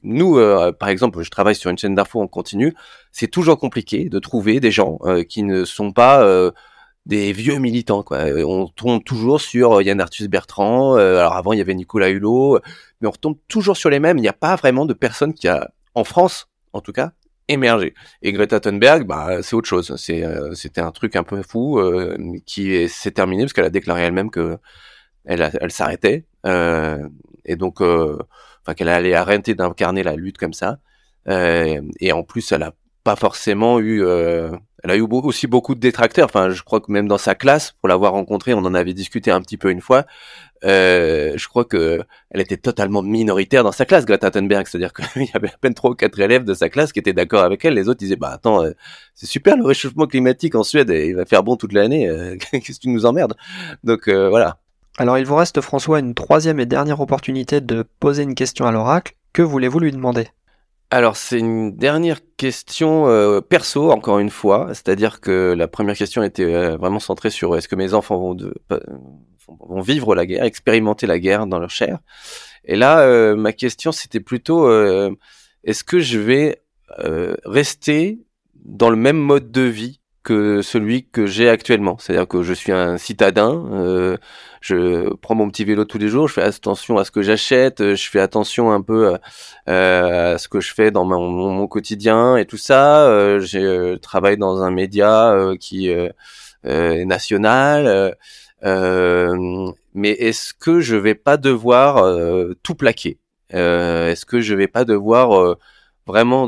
nous, 0.03 0.39
par 0.79 0.89
exemple, 0.89 1.21
je 1.21 1.29
travaille 1.29 1.55
sur 1.55 1.69
une 1.69 1.77
chaîne 1.77 1.95
d'infos 1.95 2.21
en 2.21 2.27
continu. 2.27 2.73
C'est 3.11 3.27
toujours 3.27 3.57
compliqué 3.57 4.09
de 4.09 4.19
trouver 4.19 4.59
des 4.59 4.71
gens 4.71 4.99
qui 5.27 5.43
ne 5.43 5.65
sont 5.65 5.91
pas 5.91 6.51
des 7.05 7.33
vieux 7.33 7.57
militants 7.57 8.03
quoi. 8.03 8.17
Euh, 8.19 8.43
on 8.45 8.67
tombe 8.67 9.03
toujours 9.03 9.41
sur 9.41 9.77
euh, 9.79 9.83
Yann 9.83 9.99
Arthus 9.99 10.27
Bertrand. 10.27 10.97
Euh, 10.97 11.17
alors 11.19 11.35
avant 11.35 11.53
il 11.53 11.57
y 11.57 11.61
avait 11.61 11.73
Nicolas 11.73 12.09
Hulot, 12.09 12.59
mais 13.01 13.07
on 13.07 13.11
retombe 13.11 13.37
toujours 13.47 13.77
sur 13.77 13.89
les 13.89 13.99
mêmes. 13.99 14.17
Il 14.17 14.21
n'y 14.21 14.27
a 14.27 14.33
pas 14.33 14.55
vraiment 14.55 14.85
de 14.85 14.93
personne 14.93 15.33
qui 15.33 15.47
a, 15.47 15.71
en 15.95 16.03
France 16.03 16.47
en 16.73 16.81
tout 16.81 16.93
cas, 16.93 17.11
émergé. 17.51 17.93
Et 18.21 18.31
Greta 18.31 18.59
Thunberg, 18.59 19.05
bah 19.05 19.41
c'est 19.43 19.55
autre 19.55 19.67
chose. 19.67 19.95
C'est 19.97 20.23
c'était 20.53 20.81
un 20.81 20.91
truc 20.91 21.15
un 21.15 21.23
peu 21.23 21.41
fou 21.41 21.79
qui 22.45 22.87
s'est 22.89 23.11
terminé 23.11 23.43
parce 23.43 23.53
qu'elle 23.53 23.65
a 23.65 23.69
déclaré 23.69 24.03
elle-même 24.03 24.31
que 24.31 24.57
elle, 25.25 25.51
elle 25.61 25.71
s'arrêtait 25.71 26.25
et 26.45 27.55
donc 27.55 27.81
enfin 27.81 28.73
qu'elle 28.75 28.89
allait 28.89 29.13
arrêter 29.13 29.55
d'incarner 29.55 30.03
la 30.03 30.15
lutte 30.15 30.37
comme 30.37 30.53
ça. 30.53 30.79
et 31.27 32.11
en 32.11 32.23
plus 32.23 32.51
elle 32.51 32.63
a 32.63 32.73
pas 33.03 33.15
forcément 33.15 33.79
eu 33.79 34.03
elle 34.83 34.91
a 34.91 34.95
eu 34.95 35.01
aussi 35.01 35.47
beaucoup 35.47 35.75
de 35.75 35.79
détracteurs. 35.79 36.25
Enfin, 36.25 36.49
je 36.49 36.63
crois 36.63 36.81
que 36.81 36.91
même 36.91 37.07
dans 37.07 37.17
sa 37.17 37.35
classe, 37.35 37.73
pour 37.79 37.87
l'avoir 37.87 38.13
rencontrée, 38.13 38.53
on 38.53 38.59
en 38.59 38.73
avait 38.73 38.93
discuté 38.93 39.31
un 39.31 39.41
petit 39.41 39.57
peu 39.57 39.69
une 39.69 39.81
fois. 39.81 40.05
Euh, 40.63 41.33
je 41.35 41.47
crois 41.47 41.65
que 41.65 42.01
elle 42.29 42.41
était 42.41 42.57
totalement 42.57 43.01
minoritaire 43.01 43.63
dans 43.63 43.71
sa 43.71 43.85
classe, 43.85 44.05
Greta 44.05 44.31
Thunberg. 44.31 44.67
C'est-à-dire 44.67 44.93
qu'il 44.93 45.23
y 45.25 45.31
avait 45.33 45.49
à 45.49 45.57
peine 45.59 45.73
trois 45.73 45.91
ou 45.91 45.95
quatre 45.95 46.19
élèves 46.19 46.43
de 46.43 46.53
sa 46.53 46.69
classe 46.69 46.91
qui 46.93 46.99
étaient 46.99 47.13
d'accord 47.13 47.43
avec 47.43 47.63
elle. 47.65 47.75
Les 47.75 47.89
autres 47.89 47.99
disaient, 47.99 48.15
bah 48.15 48.31
attends, 48.33 48.63
euh, 48.63 48.71
c'est 49.13 49.27
super 49.27 49.55
le 49.55 49.65
réchauffement 49.65 50.07
climatique 50.07 50.55
en 50.55 50.63
Suède, 50.63 50.89
il 50.89 51.15
va 51.15 51.25
faire 51.25 51.43
bon 51.43 51.57
toute 51.57 51.73
l'année. 51.73 52.07
Euh, 52.07 52.37
qu'est-ce 52.51 52.79
que 52.79 52.83
tu 52.83 52.89
nous 52.89 53.05
emmerdes? 53.05 53.35
Donc 53.83 54.07
voilà. 54.07 54.57
Alors 54.97 55.17
il 55.17 55.25
vous 55.25 55.35
reste, 55.35 55.61
François, 55.61 55.99
une 55.99 56.13
troisième 56.13 56.59
et 56.59 56.65
dernière 56.65 56.99
opportunité 56.99 57.61
de 57.61 57.85
poser 57.99 58.23
une 58.23 58.35
question 58.35 58.65
à 58.65 58.71
l'oracle. 58.71 59.15
Que 59.33 59.41
voulez-vous 59.41 59.79
lui 59.79 59.91
demander? 59.91 60.27
Alors 60.91 61.15
c'est 61.15 61.39
une 61.39 61.75
dernière 61.77 62.19
question 62.35 63.07
euh, 63.07 63.39
perso 63.39 63.91
encore 63.91 64.19
une 64.19 64.29
fois, 64.29 64.67
c'est-à-dire 64.69 65.21
que 65.21 65.53
la 65.57 65.69
première 65.69 65.95
question 65.95 66.21
était 66.21 66.43
euh, 66.43 66.75
vraiment 66.75 66.99
centrée 66.99 67.29
sur 67.29 67.55
est-ce 67.55 67.69
que 67.69 67.77
mes 67.77 67.93
enfants 67.93 68.35
vont, 69.47 69.81
vivre 69.81 70.15
la 70.15 70.25
guerre, 70.25 70.43
expérimenter 70.43 71.07
la 71.07 71.17
guerre 71.17 71.47
dans 71.47 71.59
leur 71.59 71.69
chair? 71.69 71.99
Et 72.65 72.75
là 72.75 72.99
euh, 72.99 73.37
ma 73.37 73.53
question 73.53 73.93
c'était 73.93 74.19
plutôt 74.19 74.69
est-ce 75.63 75.83
que 75.85 75.99
je 75.99 76.19
vais 76.19 76.61
rester 77.45 78.19
dans 78.55 78.89
le 78.89 78.97
même 78.97 79.17
mode 79.17 79.49
de 79.49 79.61
vie 79.61 80.00
que 80.23 80.61
celui 80.61 81.05
que 81.05 81.25
j'ai 81.25 81.49
actuellement. 81.49 81.97
C'est-à-dire 81.99 82.27
que 82.27 82.43
je 82.43 82.53
suis 82.53 82.71
un 82.71 82.97
citadin, 82.97 83.65
euh, 83.71 84.17
je 84.61 85.13
prends 85.15 85.35
mon 85.35 85.49
petit 85.49 85.65
vélo 85.65 85.85
tous 85.85 85.97
les 85.97 86.07
jours, 86.09 86.27
je 86.27 86.33
fais 86.35 86.43
attention 86.43 86.97
à 86.97 87.05
ce 87.05 87.11
que 87.11 87.21
j'achète, 87.21 87.95
je 87.95 88.09
fais 88.09 88.19
attention 88.19 88.71
un 88.71 88.81
peu 88.81 89.17
euh, 89.69 90.33
à 90.35 90.37
ce 90.37 90.47
que 90.47 90.59
je 90.59 90.73
fais 90.73 90.91
dans 90.91 91.05
mon, 91.05 91.67
quotidien 91.67 92.37
et 92.37 92.45
tout 92.45 92.57
ça. 92.57 93.07
Euh, 93.07 93.39
je 93.39 93.95
travaille 93.97 94.37
dans 94.37 94.61
un 94.61 94.71
média 94.71 95.35
qui 95.59 95.89
est 95.89 96.13
national. 96.63 98.15
mais 98.63 100.11
est-ce 100.11 100.53
que 100.53 100.79
je 100.81 100.95
vais 100.95 101.15
pas 101.15 101.37
devoir 101.37 102.05
tout 102.63 102.75
plaquer? 102.75 103.17
Est-ce 103.49 104.25
que 104.25 104.39
je 104.41 104.53
vais 104.55 104.67
pas 104.67 104.85
devoir 104.85 105.57
vraiment 106.05 106.47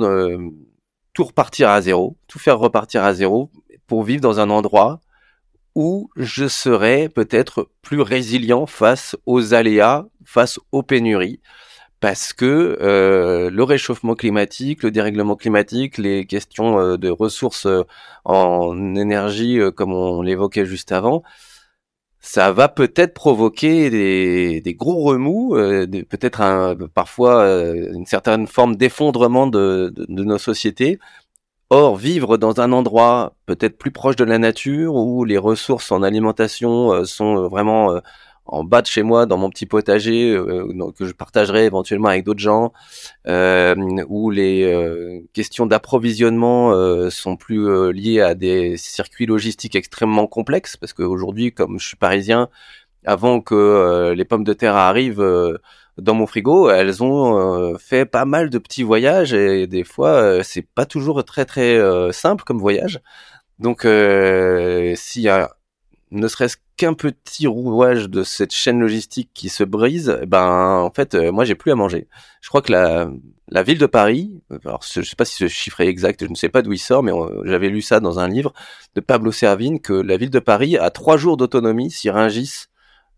tout 1.13 1.23
repartir 1.23 1.69
à 1.69 1.81
zéro, 1.81 2.17
tout 2.27 2.39
faire 2.39 2.59
repartir 2.59 3.03
à 3.03 3.13
zéro 3.13 3.51
pour 3.93 4.01
vivre 4.01 4.21
dans 4.21 4.39
un 4.39 4.49
endroit 4.49 5.01
où 5.75 6.09
je 6.15 6.47
serais 6.47 7.09
peut-être 7.09 7.69
plus 7.83 8.01
résilient 8.01 8.65
face 8.65 9.15
aux 9.27 9.53
aléas, 9.53 10.07
face 10.25 10.59
aux 10.71 10.81
pénuries, 10.81 11.41
parce 11.99 12.33
que 12.33 12.79
euh, 12.81 13.51
le 13.51 13.63
réchauffement 13.63 14.15
climatique, 14.15 14.81
le 14.81 14.89
dérèglement 14.89 15.35
climatique, 15.35 15.99
les 15.99 16.25
questions 16.25 16.79
euh, 16.79 16.97
de 16.97 17.11
ressources 17.11 17.67
euh, 17.67 17.83
en 18.25 18.95
énergie, 18.95 19.59
comme 19.75 19.93
on 19.93 20.23
l'évoquait 20.23 20.65
juste 20.65 20.91
avant, 20.91 21.21
ça 22.19 22.51
va 22.51 22.69
peut-être 22.69 23.13
provoquer 23.13 23.91
des, 23.91 24.73
gros 24.73 25.03
remous, 25.03 25.53
peut-être 26.09 26.75
parfois 26.95 27.45
une 27.93 28.07
certaine 28.07 28.47
forme 28.47 28.75
d'effondrement 28.75 29.45
de, 29.45 29.93
nos 30.07 30.39
sociétés, 30.39 30.97
Or, 31.75 31.95
vivre 31.95 32.37
dans 32.37 32.61
un 32.61 32.71
endroit 32.71 33.35
peut-être 33.47 33.79
plus 33.79 33.89
proche 33.89 34.15
de 34.15 34.23
la 34.23 34.37
nature, 34.37 34.93
où 34.93 35.25
les 35.25 35.39
ressources 35.39 35.91
en 35.91 36.03
alimentation 36.03 36.93
euh, 36.93 37.03
sont 37.03 37.35
euh, 37.35 37.47
vraiment 37.47 37.95
euh, 37.95 37.99
en 38.45 38.63
bas 38.63 38.83
de 38.83 38.85
chez 38.85 39.01
moi, 39.01 39.25
dans 39.25 39.37
mon 39.37 39.49
petit 39.49 39.65
potager, 39.65 40.39
que 40.95 41.05
je 41.05 41.13
partagerai 41.13 41.65
éventuellement 41.65 42.09
avec 42.09 42.25
d'autres 42.25 42.41
gens, 42.41 42.73
où 43.25 44.29
les 44.31 45.23
questions 45.31 45.65
d'approvisionnement 45.65 47.09
sont 47.09 47.37
plus 47.37 47.93
liées 47.93 48.19
à 48.19 48.35
des 48.35 48.75
circuits 48.75 49.25
logistiques 49.25 49.75
extrêmement 49.75 50.27
complexes, 50.27 50.75
parce 50.75 50.91
qu'aujourd'hui, 50.91 51.53
comme 51.53 51.79
je 51.79 51.87
suis 51.87 51.95
parisien, 51.95 52.49
avant 53.05 53.39
que 53.39 54.11
les 54.13 54.25
pommes 54.25 54.43
de 54.43 54.53
terre 54.53 54.75
arrivent 54.75 55.23
dans 55.97 56.15
mon 56.15 56.25
frigo, 56.25 56.69
elles 56.69 57.03
ont 57.03 57.37
euh, 57.73 57.77
fait 57.77 58.05
pas 58.05 58.25
mal 58.25 58.49
de 58.49 58.57
petits 58.57 58.83
voyages 58.83 59.33
et 59.33 59.67
des 59.67 59.83
fois 59.83 60.09
euh, 60.09 60.43
c'est 60.43 60.63
pas 60.63 60.85
toujours 60.85 61.23
très 61.23 61.45
très 61.45 61.77
euh, 61.77 62.11
simple 62.11 62.43
comme 62.43 62.59
voyage. 62.59 62.99
Donc 63.59 63.81
s'il 63.83 65.21
y 65.21 65.29
a 65.29 65.51
ne 66.11 66.27
serait-ce 66.27 66.57
qu'un 66.77 66.93
petit 66.93 67.47
rouage 67.47 68.09
de 68.09 68.23
cette 68.23 68.53
chaîne 68.53 68.79
logistique 68.79 69.29
qui 69.33 69.49
se 69.49 69.63
brise, 69.63 70.19
eh 70.21 70.25
ben 70.25 70.79
en 70.79 70.91
fait 70.91 71.15
moi 71.15 71.45
j'ai 71.45 71.55
plus 71.55 71.71
à 71.71 71.75
manger. 71.75 72.07
Je 72.41 72.49
crois 72.49 72.61
que 72.61 72.71
la 72.71 73.09
la 73.49 73.63
ville 73.63 73.77
de 73.77 73.85
Paris, 73.85 74.41
alors 74.65 74.81
je 74.83 75.01
sais 75.01 75.15
pas 75.15 75.25
si 75.25 75.35
ce 75.37 75.47
chiffre 75.47 75.81
est 75.81 75.87
exact, 75.87 76.23
je 76.25 76.29
ne 76.29 76.35
sais 76.35 76.49
pas 76.49 76.61
d'où 76.63 76.73
il 76.73 76.79
sort, 76.79 77.03
mais 77.03 77.11
j'avais 77.45 77.69
lu 77.69 77.81
ça 77.81 77.99
dans 77.99 78.19
un 78.19 78.27
livre 78.27 78.53
de 78.95 79.01
Pablo 79.01 79.31
Servine 79.31 79.79
que 79.79 79.93
la 79.93 80.17
ville 80.17 80.31
de 80.31 80.39
Paris 80.39 80.77
a 80.77 80.89
trois 80.89 81.17
jours 81.17 81.37
d'autonomie 81.37 81.91
si 81.91 82.09
Ringis 82.09 82.67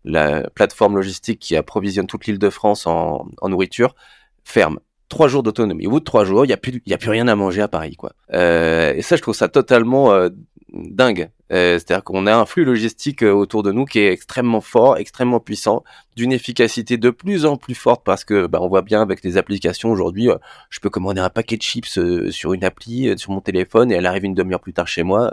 la 0.06 0.48
plateforme 0.50 0.96
logistique 0.96 1.40
qui 1.40 1.56
approvisionne 1.56 2.06
toute 2.06 2.26
l'île 2.26 2.38
de 2.38 2.48
France 2.48 2.86
en, 2.86 3.26
nourriture, 3.42 3.94
ferme. 4.44 4.78
Trois 5.08 5.28
jours 5.28 5.42
d'autonomie. 5.42 5.86
Au 5.86 5.90
bout 5.90 6.00
de 6.00 6.04
trois 6.04 6.24
jours, 6.24 6.44
il 6.44 6.48
n'y 6.48 6.54
a 6.54 6.56
plus, 6.56 6.82
y 6.86 6.94
a 6.94 6.98
plus 6.98 7.10
rien 7.10 7.28
à 7.28 7.34
manger 7.36 7.62
à 7.62 7.68
Paris, 7.68 7.96
quoi. 7.96 8.12
Euh, 8.32 8.92
et 8.94 9.02
ça, 9.02 9.16
je 9.16 9.22
trouve 9.22 9.34
ça 9.34 9.48
totalement 9.48 10.12
euh, 10.12 10.30
dingue. 10.90 11.30
C'est-à-dire 11.48 12.02
qu'on 12.02 12.26
a 12.26 12.34
un 12.34 12.44
flux 12.44 12.64
logistique 12.64 13.22
autour 13.22 13.62
de 13.62 13.70
nous 13.70 13.84
qui 13.84 14.00
est 14.00 14.10
extrêmement 14.12 14.60
fort, 14.60 14.98
extrêmement 14.98 15.38
puissant, 15.38 15.84
d'une 16.16 16.32
efficacité 16.32 16.96
de 16.96 17.10
plus 17.10 17.46
en 17.46 17.56
plus 17.56 17.76
forte 17.76 18.04
parce 18.04 18.24
que 18.24 18.48
bah, 18.48 18.58
on 18.60 18.68
voit 18.68 18.82
bien 18.82 19.00
avec 19.00 19.22
les 19.22 19.36
applications 19.36 19.92
aujourd'hui, 19.92 20.28
je 20.70 20.80
peux 20.80 20.90
commander 20.90 21.20
un 21.20 21.30
paquet 21.30 21.56
de 21.56 21.62
chips 21.62 22.00
sur 22.30 22.52
une 22.52 22.64
appli 22.64 23.16
sur 23.16 23.30
mon 23.30 23.40
téléphone 23.40 23.92
et 23.92 23.94
elle 23.94 24.06
arrive 24.06 24.24
une 24.24 24.34
demi-heure 24.34 24.60
plus 24.60 24.72
tard 24.72 24.88
chez 24.88 25.04
moi. 25.04 25.30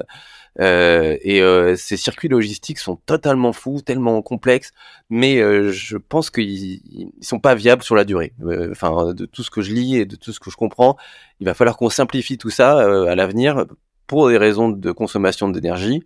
Euh, 0.59 1.17
et 1.21 1.41
euh, 1.41 1.75
ces 1.75 1.97
circuits 1.97 2.27
logistiques 2.27 2.77
sont 2.77 2.95
totalement 2.95 3.53
fous, 3.53 3.81
tellement 3.81 4.21
complexes, 4.21 4.71
mais 5.09 5.39
euh, 5.39 5.71
je 5.71 5.97
pense 5.97 6.29
qu'ils 6.29 6.81
ils 6.91 7.11
sont 7.21 7.39
pas 7.39 7.55
viables 7.55 7.83
sur 7.83 7.95
la 7.95 8.05
durée. 8.05 8.33
Enfin, 8.71 9.13
de 9.13 9.25
tout 9.25 9.43
ce 9.43 9.49
que 9.49 9.61
je 9.61 9.73
lis 9.73 9.97
et 9.97 10.05
de 10.05 10.15
tout 10.15 10.31
ce 10.31 10.39
que 10.39 10.51
je 10.51 10.57
comprends, 10.57 10.97
il 11.39 11.45
va 11.45 11.53
falloir 11.53 11.77
qu'on 11.77 11.89
simplifie 11.89 12.37
tout 12.37 12.49
ça 12.49 12.79
à 12.79 13.15
l'avenir 13.15 13.65
pour 14.13 14.29
des 14.29 14.37
raisons 14.37 14.69
de 14.69 14.91
consommation 14.91 15.49
d'énergie. 15.49 16.03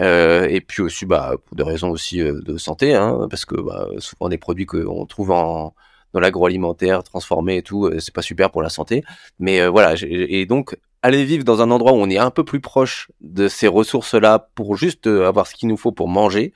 Euh, 0.00 0.46
et 0.48 0.62
puis 0.62 0.82
aussi 0.82 1.04
bah, 1.04 1.34
pour 1.44 1.54
des 1.54 1.62
raisons 1.62 1.90
aussi 1.90 2.18
de 2.18 2.56
santé, 2.56 2.94
hein, 2.94 3.26
parce 3.28 3.44
que 3.44 3.60
bah, 3.60 3.86
souvent 3.98 4.28
des 4.30 4.38
produits 4.38 4.64
qu'on 4.66 5.04
trouve 5.06 5.28
dans 5.28 5.74
l'agroalimentaire 6.14 7.02
transformé 7.02 7.58
et 7.58 7.62
tout, 7.62 7.90
c'est 7.98 8.14
pas 8.14 8.22
super 8.22 8.50
pour 8.50 8.62
la 8.62 8.70
santé. 8.70 9.04
Mais 9.38 9.66
voilà, 9.66 9.94
et 10.00 10.46
donc 10.46 10.76
aller 11.02 11.24
vivre 11.24 11.44
dans 11.44 11.60
un 11.60 11.70
endroit 11.70 11.92
où 11.92 11.96
on 11.96 12.08
est 12.08 12.18
un 12.18 12.30
peu 12.30 12.44
plus 12.44 12.60
proche 12.60 13.10
de 13.20 13.48
ces 13.48 13.66
ressources-là 13.66 14.48
pour 14.54 14.76
juste 14.76 15.08
euh, 15.08 15.26
avoir 15.26 15.46
ce 15.46 15.54
qu'il 15.54 15.68
nous 15.68 15.76
faut 15.76 15.92
pour 15.92 16.08
manger, 16.08 16.52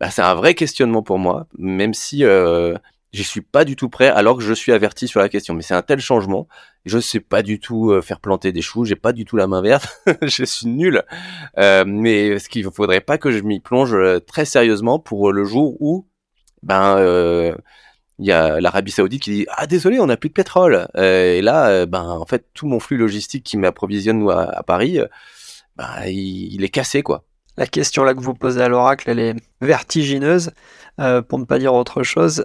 bah, 0.00 0.10
c'est 0.10 0.22
un 0.22 0.34
vrai 0.34 0.54
questionnement 0.54 1.02
pour 1.02 1.18
moi, 1.18 1.46
même 1.58 1.92
si 1.92 2.24
euh, 2.24 2.74
j'y 3.12 3.24
suis 3.24 3.40
pas 3.40 3.64
du 3.64 3.76
tout 3.76 3.88
prêt, 3.88 4.08
alors 4.08 4.36
que 4.36 4.42
je 4.42 4.52
suis 4.52 4.72
averti 4.72 5.08
sur 5.08 5.20
la 5.20 5.28
question. 5.28 5.54
Mais 5.54 5.62
c'est 5.62 5.74
un 5.74 5.82
tel 5.82 6.00
changement, 6.00 6.48
je 6.84 6.98
sais 6.98 7.20
pas 7.20 7.42
du 7.42 7.60
tout 7.60 7.90
euh, 7.90 8.02
faire 8.02 8.20
planter 8.20 8.52
des 8.52 8.62
choux, 8.62 8.84
j'ai 8.84 8.96
pas 8.96 9.12
du 9.12 9.24
tout 9.24 9.36
la 9.36 9.46
main 9.46 9.62
verte, 9.62 10.02
je 10.22 10.44
suis 10.44 10.66
nul. 10.66 11.02
Euh, 11.58 11.84
mais 11.86 12.38
ce 12.38 12.48
qu'il 12.48 12.64
faudrait 12.70 13.00
pas 13.00 13.18
que 13.18 13.30
je 13.30 13.40
m'y 13.40 13.60
plonge 13.60 13.94
euh, 13.94 14.20
très 14.20 14.44
sérieusement 14.44 14.98
pour 14.98 15.32
le 15.32 15.44
jour 15.44 15.76
où, 15.80 16.06
ben 16.62 16.98
il 18.22 18.26
y 18.26 18.32
a 18.32 18.60
l'Arabie 18.60 18.92
Saoudite 18.92 19.22
qui 19.22 19.30
dit 19.30 19.46
ah 19.56 19.66
désolé 19.66 19.98
on 20.00 20.06
n'a 20.06 20.16
plus 20.16 20.28
de 20.28 20.34
pétrole 20.34 20.88
euh, 20.96 21.34
et 21.34 21.42
là 21.42 21.68
euh, 21.68 21.86
ben 21.86 22.04
en 22.04 22.24
fait 22.24 22.46
tout 22.54 22.66
mon 22.66 22.78
flux 22.78 22.96
logistique 22.96 23.44
qui 23.44 23.56
m'approvisionne 23.56 24.28
à, 24.30 24.62
Paris 24.62 25.00
euh, 25.00 25.06
ben, 25.76 26.04
il, 26.06 26.62
est 26.62 26.68
cassé 26.68 27.02
quoi. 27.02 27.24
La 27.56 27.66
question 27.66 28.04
là 28.04 28.14
que 28.14 28.20
vous 28.20 28.34
posez 28.34 28.62
à 28.62 28.68
l'oracle 28.68 29.10
elle 29.10 29.18
est 29.18 29.36
vertigineuse 29.60 30.52
pour 31.28 31.38
ne 31.38 31.44
pas 31.44 31.58
dire 31.58 31.74
autre 31.74 32.02
chose. 32.02 32.44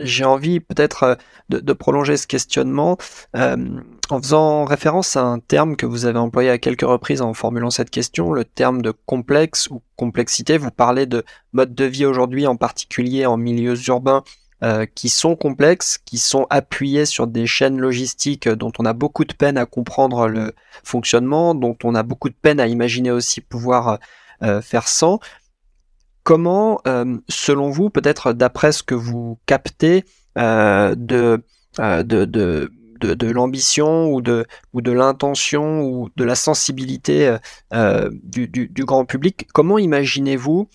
J'ai 0.00 0.24
envie 0.24 0.60
peut-être 0.60 1.18
de, 1.50 1.58
de, 1.58 1.72
prolonger 1.74 2.16
ce 2.16 2.26
questionnement 2.26 2.96
en 3.34 4.20
faisant 4.20 4.64
référence 4.64 5.16
à 5.16 5.22
un 5.22 5.38
terme 5.38 5.76
que 5.76 5.86
vous 5.86 6.06
avez 6.06 6.18
employé 6.18 6.50
à 6.50 6.58
quelques 6.58 6.82
reprises 6.82 7.20
en 7.20 7.34
formulant 7.34 7.70
cette 7.70 7.90
question, 7.90 8.32
le 8.32 8.44
terme 8.44 8.82
de 8.82 8.92
complexe 9.06 9.68
ou 9.70 9.82
complexité. 9.96 10.58
Vous 10.58 10.70
parlez 10.70 11.06
de 11.06 11.24
mode 11.52 11.74
de 11.74 11.84
vie 11.84 12.06
aujourd'hui, 12.06 12.46
en 12.46 12.56
particulier 12.56 13.26
en 13.26 13.36
milieux 13.36 13.76
urbains, 13.88 14.24
euh, 14.62 14.84
qui 14.94 15.08
sont 15.08 15.36
complexes, 15.36 15.96
qui 15.96 16.18
sont 16.18 16.46
appuyés 16.50 17.06
sur 17.06 17.26
des 17.26 17.46
chaînes 17.46 17.78
logistiques 17.78 18.46
dont 18.46 18.70
on 18.78 18.84
a 18.84 18.92
beaucoup 18.92 19.24
de 19.24 19.32
peine 19.32 19.56
à 19.56 19.64
comprendre 19.64 20.28
le 20.28 20.52
fonctionnement, 20.84 21.54
dont 21.54 21.78
on 21.82 21.94
a 21.94 22.02
beaucoup 22.02 22.28
de 22.28 22.34
peine 22.34 22.60
à 22.60 22.66
imaginer 22.66 23.10
aussi 23.10 23.40
pouvoir 23.40 23.98
euh, 24.42 24.60
faire 24.60 24.86
sans. 24.86 25.18
Comment, 26.24 26.82
euh, 26.86 27.16
selon 27.30 27.70
vous, 27.70 27.88
peut-être 27.88 28.34
d'après 28.34 28.72
ce 28.72 28.82
que 28.82 28.94
vous 28.94 29.38
captez 29.46 30.04
de, 30.36 30.94
de, 31.78 32.02
de 32.02 32.70
de, 33.00 33.30
l'ambition 33.30 34.12
ou 34.12 34.20
de, 34.20 34.44
ou 34.74 34.82
de 34.82 34.92
l'intention 34.92 35.80
ou 35.80 36.10
de 36.16 36.24
la 36.24 36.34
sensibilité 36.34 37.34
du, 37.72 38.84
grand 38.84 39.06
public, 39.06 39.48
comment 39.54 39.78
imaginez-vous 39.78 40.68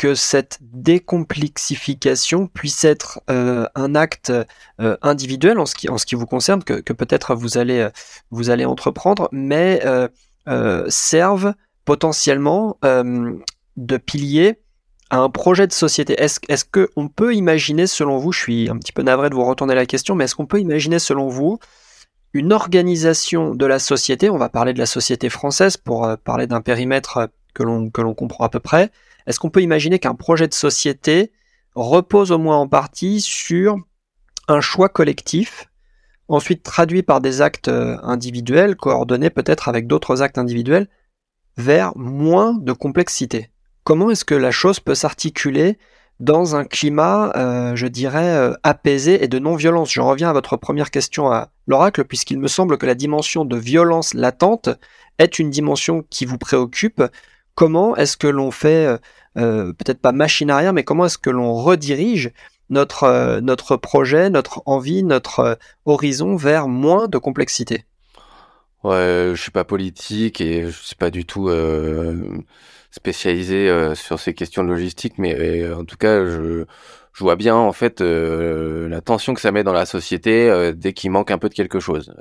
que 0.00 0.14
cette 0.14 0.56
décomplexification 0.62 2.46
puisse 2.46 2.84
être 2.84 3.20
euh, 3.28 3.66
un 3.74 3.94
acte 3.94 4.32
euh, 4.80 4.96
individuel 5.02 5.58
en 5.58 5.66
ce 5.66 5.74
qui 5.74 5.90
en 5.90 5.98
ce 5.98 6.06
qui 6.06 6.14
vous 6.14 6.24
concerne 6.24 6.64
que, 6.64 6.80
que 6.80 6.94
peut-être 6.94 7.34
vous 7.34 7.58
allez 7.58 7.86
vous 8.30 8.48
allez 8.48 8.64
entreprendre 8.64 9.28
mais 9.30 9.82
euh, 9.84 10.08
euh 10.48 10.86
serve 10.88 11.52
potentiellement 11.84 12.78
de 12.82 13.96
pilier 13.98 14.62
à 15.10 15.18
un 15.18 15.28
projet 15.28 15.66
de 15.66 15.72
société. 15.72 16.14
Est-ce 16.18 16.64
que 16.64 16.88
on 16.96 17.08
peut 17.08 17.34
imaginer 17.34 17.86
selon 17.86 18.16
vous, 18.16 18.32
je 18.32 18.40
suis 18.40 18.70
un 18.70 18.78
petit 18.78 18.92
peu 18.92 19.02
navré 19.02 19.28
de 19.28 19.34
vous 19.34 19.44
retourner 19.44 19.74
la 19.74 19.84
question, 19.84 20.14
mais 20.14 20.24
est-ce 20.24 20.34
qu'on 20.34 20.46
peut 20.46 20.60
imaginer 20.60 20.98
selon 20.98 21.28
vous 21.28 21.58
une 22.32 22.54
organisation 22.54 23.54
de 23.54 23.66
la 23.66 23.78
société, 23.78 24.30
on 24.30 24.38
va 24.38 24.48
parler 24.48 24.72
de 24.72 24.78
la 24.78 24.86
société 24.86 25.28
française 25.28 25.76
pour 25.76 26.08
parler 26.24 26.46
d'un 26.46 26.62
périmètre 26.62 27.28
que 27.52 27.62
l'on 27.62 28.14
comprend 28.14 28.44
à 28.44 28.48
peu 28.48 28.60
près, 28.60 28.90
est-ce 29.30 29.38
qu'on 29.38 29.50
peut 29.50 29.62
imaginer 29.62 30.00
qu'un 30.00 30.16
projet 30.16 30.48
de 30.48 30.54
société 30.54 31.30
repose 31.76 32.32
au 32.32 32.38
moins 32.38 32.56
en 32.56 32.66
partie 32.66 33.20
sur 33.20 33.76
un 34.48 34.60
choix 34.60 34.88
collectif, 34.88 35.70
ensuite 36.26 36.64
traduit 36.64 37.04
par 37.04 37.20
des 37.20 37.40
actes 37.40 37.68
euh, 37.68 37.96
individuels, 38.02 38.74
coordonnés 38.74 39.30
peut-être 39.30 39.68
avec 39.68 39.86
d'autres 39.86 40.20
actes 40.20 40.36
individuels, 40.36 40.88
vers 41.56 41.96
moins 41.96 42.54
de 42.54 42.72
complexité? 42.72 43.50
Comment 43.84 44.10
est-ce 44.10 44.24
que 44.24 44.34
la 44.34 44.50
chose 44.50 44.80
peut 44.80 44.96
s'articuler 44.96 45.78
dans 46.18 46.56
un 46.56 46.64
climat, 46.64 47.32
euh, 47.36 47.76
je 47.76 47.86
dirais, 47.86 48.34
euh, 48.34 48.54
apaisé 48.64 49.22
et 49.22 49.28
de 49.28 49.38
non-violence? 49.38 49.92
Je 49.92 50.00
reviens 50.00 50.30
à 50.30 50.32
votre 50.32 50.56
première 50.56 50.90
question 50.90 51.30
à 51.30 51.50
l'oracle, 51.68 52.04
puisqu'il 52.04 52.40
me 52.40 52.48
semble 52.48 52.78
que 52.78 52.86
la 52.86 52.96
dimension 52.96 53.44
de 53.44 53.56
violence 53.56 54.12
latente 54.12 54.70
est 55.18 55.38
une 55.38 55.50
dimension 55.50 56.04
qui 56.10 56.24
vous 56.24 56.36
préoccupe. 56.36 57.00
Comment 57.54 57.94
est-ce 57.94 58.16
que 58.16 58.26
l'on 58.26 58.50
fait, 58.50 58.98
euh, 59.36 59.40
euh, 59.40 59.72
peut-être 59.72 60.00
pas 60.00 60.12
machine 60.12 60.52
mais 60.72 60.84
comment 60.84 61.06
est-ce 61.06 61.18
que 61.18 61.30
l'on 61.30 61.54
redirige 61.54 62.32
notre, 62.68 63.04
euh, 63.04 63.40
notre 63.40 63.76
projet, 63.76 64.30
notre 64.30 64.62
envie, 64.66 65.02
notre 65.02 65.58
horizon 65.84 66.36
vers 66.36 66.68
moins 66.68 67.08
de 67.08 67.18
complexité? 67.18 67.84
Ouais, 68.82 69.32
je 69.34 69.40
suis 69.40 69.50
pas 69.50 69.64
politique 69.64 70.40
et 70.40 70.64
je 70.64 70.70
suis 70.70 70.96
pas 70.96 71.10
du 71.10 71.26
tout 71.26 71.50
spécialisé 72.90 73.94
sur 73.94 74.18
ces 74.18 74.32
questions 74.32 74.64
de 74.64 74.68
logistique, 74.68 75.18
mais 75.18 75.70
en 75.70 75.84
tout 75.84 75.98
cas, 75.98 76.24
je, 76.24 76.64
vois 77.18 77.36
bien 77.36 77.54
en 77.54 77.72
fait 77.72 78.00
la 78.00 79.02
tension 79.02 79.34
que 79.34 79.42
ça 79.42 79.52
met 79.52 79.64
dans 79.64 79.74
la 79.74 79.84
société 79.84 80.72
dès 80.74 80.94
qu'il 80.94 81.10
manque 81.10 81.30
un 81.30 81.36
peu 81.36 81.50
de 81.50 81.54
quelque 81.54 81.78
chose. 81.78 82.14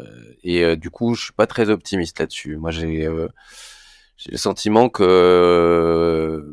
et 0.43 0.75
du 0.75 0.89
coup, 0.89 1.15
je 1.15 1.23
suis 1.25 1.33
pas 1.33 1.47
très 1.47 1.69
optimiste 1.69 2.19
là-dessus. 2.19 2.57
Moi, 2.57 2.71
j'ai 2.71 3.07
le 3.07 4.37
sentiment 4.37 4.89
que 4.89 6.43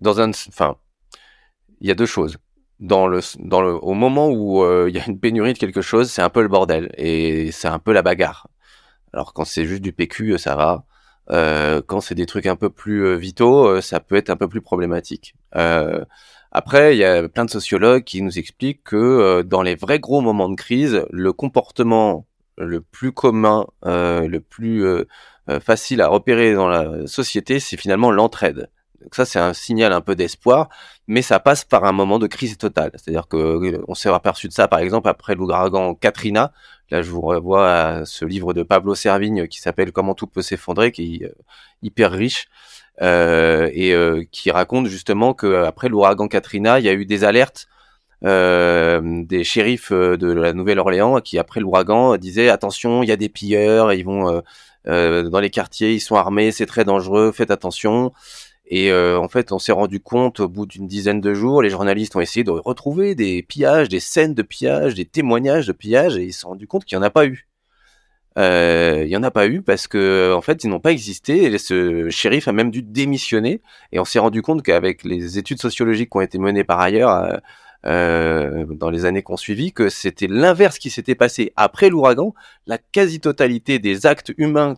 dans 0.00 0.20
un, 0.20 0.30
enfin, 0.30 0.76
il 1.80 1.88
y 1.88 1.90
a 1.90 1.94
deux 1.94 2.06
choses. 2.06 2.38
Dans 2.80 3.08
le, 3.08 3.20
dans 3.40 3.60
le, 3.60 3.72
au 3.72 3.94
moment 3.94 4.28
où 4.28 4.62
euh, 4.62 4.86
il 4.88 4.94
y 4.94 5.00
a 5.00 5.06
une 5.08 5.18
pénurie 5.18 5.52
de 5.52 5.58
quelque 5.58 5.82
chose, 5.82 6.10
c'est 6.10 6.22
un 6.22 6.30
peu 6.30 6.42
le 6.42 6.48
bordel 6.48 6.92
et 6.96 7.50
c'est 7.50 7.68
un 7.68 7.80
peu 7.80 7.92
la 7.92 8.02
bagarre. 8.02 8.48
Alors 9.12 9.32
quand 9.32 9.44
c'est 9.44 9.64
juste 9.64 9.82
du 9.82 9.92
PQ, 9.92 10.38
ça 10.38 10.54
va. 10.54 10.84
Euh, 11.30 11.82
quand 11.86 12.00
c'est 12.00 12.14
des 12.14 12.26
trucs 12.26 12.46
un 12.46 12.56
peu 12.56 12.70
plus 12.70 13.04
euh, 13.04 13.16
vitaux, 13.16 13.66
euh, 13.66 13.80
ça 13.80 14.00
peut 14.00 14.16
être 14.16 14.30
un 14.30 14.36
peu 14.36 14.48
plus 14.48 14.62
problématique. 14.62 15.34
Euh, 15.56 16.04
après, 16.52 16.94
il 16.96 16.98
y 16.98 17.04
a 17.04 17.28
plein 17.28 17.44
de 17.44 17.50
sociologues 17.50 18.04
qui 18.04 18.22
nous 18.22 18.38
expliquent 18.38 18.84
que 18.84 19.42
dans 19.42 19.62
les 19.62 19.74
vrais 19.74 19.98
gros 19.98 20.20
moments 20.22 20.48
de 20.48 20.56
crise, 20.56 21.04
le 21.10 21.32
comportement 21.32 22.26
le 22.56 22.80
plus 22.80 23.12
commun, 23.12 23.66
le 23.84 24.38
plus 24.38 25.04
euh, 25.48 25.60
facile 25.60 26.02
à 26.02 26.08
repérer 26.08 26.54
dans 26.54 26.68
la 26.68 27.06
société, 27.06 27.58
c'est 27.58 27.76
finalement 27.76 28.10
l'entraide. 28.10 28.68
Donc 29.02 29.14
ça, 29.14 29.24
c'est 29.24 29.38
un 29.38 29.52
signal 29.52 29.92
un 29.92 30.00
peu 30.00 30.16
d'espoir, 30.16 30.68
mais 31.06 31.22
ça 31.22 31.38
passe 31.40 31.64
par 31.64 31.84
un 31.84 31.92
moment 31.92 32.18
de 32.18 32.26
crise 32.26 32.58
totale. 32.58 32.90
C'est-à-dire 32.94 33.28
que 33.28 33.36
euh, 33.36 33.84
on 33.88 33.94
s'est 33.94 34.08
aperçu 34.10 34.48
de 34.48 34.52
ça, 34.52 34.68
par 34.68 34.80
exemple, 34.80 35.08
après 35.08 35.34
l'ouragan 35.34 35.94
Katrina. 35.94 36.52
Là, 36.90 37.02
je 37.02 37.10
vous 37.10 37.20
revois 37.20 37.70
à 37.70 38.04
ce 38.04 38.24
livre 38.24 38.54
de 38.54 38.62
Pablo 38.62 38.94
Servigne 38.94 39.46
qui 39.46 39.60
s'appelle 39.60 39.92
Comment 39.92 40.14
tout 40.14 40.26
peut 40.26 40.42
s'effondrer, 40.42 40.90
qui 40.90 41.16
est 41.16 41.26
euh, 41.26 41.34
hyper 41.82 42.12
riche 42.12 42.48
euh, 43.02 43.70
et 43.72 44.26
qui 44.32 44.50
raconte 44.50 44.86
justement 44.86 45.34
que 45.34 45.64
après 45.64 45.88
l'ouragan 45.88 46.28
Katrina, 46.28 46.80
il 46.80 46.86
y 46.86 46.88
a 46.88 46.94
eu 46.94 47.06
des 47.06 47.24
alertes 47.24 47.68
euh, 48.24 49.22
des 49.24 49.44
shérifs 49.44 49.92
de 49.92 50.32
la 50.32 50.52
Nouvelle-Orléans 50.52 51.20
qui, 51.20 51.38
après 51.38 51.60
l'ouragan, 51.60 52.16
disaient 52.16 52.48
attention, 52.48 53.04
il 53.04 53.08
y 53.08 53.12
a 53.12 53.16
des 53.16 53.28
pilleurs, 53.28 53.92
ils 53.92 54.04
vont 54.04 54.42
euh, 54.88 55.28
dans 55.28 55.40
les 55.40 55.50
quartiers, 55.50 55.94
ils 55.94 56.00
sont 56.00 56.16
armés, 56.16 56.52
c'est 56.52 56.66
très 56.66 56.84
dangereux, 56.84 57.32
faites 57.32 57.50
attention. 57.50 58.12
Et 58.70 58.92
euh, 58.92 59.18
en 59.18 59.28
fait, 59.28 59.50
on 59.50 59.58
s'est 59.58 59.72
rendu 59.72 59.98
compte 59.98 60.40
au 60.40 60.48
bout 60.48 60.66
d'une 60.66 60.86
dizaine 60.86 61.22
de 61.22 61.32
jours, 61.32 61.62
les 61.62 61.70
journalistes 61.70 62.14
ont 62.16 62.20
essayé 62.20 62.44
de 62.44 62.50
retrouver 62.50 63.14
des 63.14 63.42
pillages, 63.42 63.88
des 63.88 64.00
scènes 64.00 64.34
de 64.34 64.42
pillage, 64.42 64.94
des 64.94 65.06
témoignages 65.06 65.66
de 65.66 65.72
pillage, 65.72 66.18
et 66.18 66.24
ils 66.24 66.32
se 66.34 66.40
sont 66.40 66.50
rendus 66.50 66.66
compte 66.66 66.84
qu'il 66.84 66.98
n'y 66.98 67.02
en 67.02 67.06
a 67.06 67.10
pas 67.10 67.26
eu. 67.26 67.48
Euh, 68.38 69.04
il 69.04 69.10
y 69.10 69.16
en 69.16 69.22
a 69.22 69.30
pas 69.30 69.48
eu 69.48 69.62
parce 69.62 69.88
que 69.88 70.32
en 70.32 70.42
fait 70.42 70.62
ils 70.62 70.68
n'ont 70.70 70.78
pas 70.78 70.92
existé 70.92 71.44
et 71.44 71.58
ce 71.58 72.08
shérif 72.08 72.46
a 72.46 72.52
même 72.52 72.70
dû 72.70 72.82
démissionner 72.82 73.62
et 73.90 73.98
on 73.98 74.04
s'est 74.04 74.20
rendu 74.20 74.42
compte 74.42 74.62
qu'avec 74.62 75.02
les 75.02 75.38
études 75.38 75.60
sociologiques 75.60 76.10
qui 76.10 76.18
ont 76.18 76.20
été 76.20 76.38
menées 76.38 76.62
par 76.62 76.78
ailleurs 76.78 77.40
euh, 77.86 78.66
dans 78.70 78.90
les 78.90 79.04
années 79.04 79.22
qu'on 79.22 79.36
suivi 79.36 79.72
que 79.72 79.88
c'était 79.88 80.26
l'inverse 80.26 80.78
qui 80.78 80.90
s'était 80.90 81.14
passé 81.14 81.52
après 81.56 81.90
l'ouragan. 81.90 82.34
La 82.66 82.78
quasi-totalité 82.78 83.78
des 83.78 84.06
actes 84.06 84.32
humains 84.36 84.76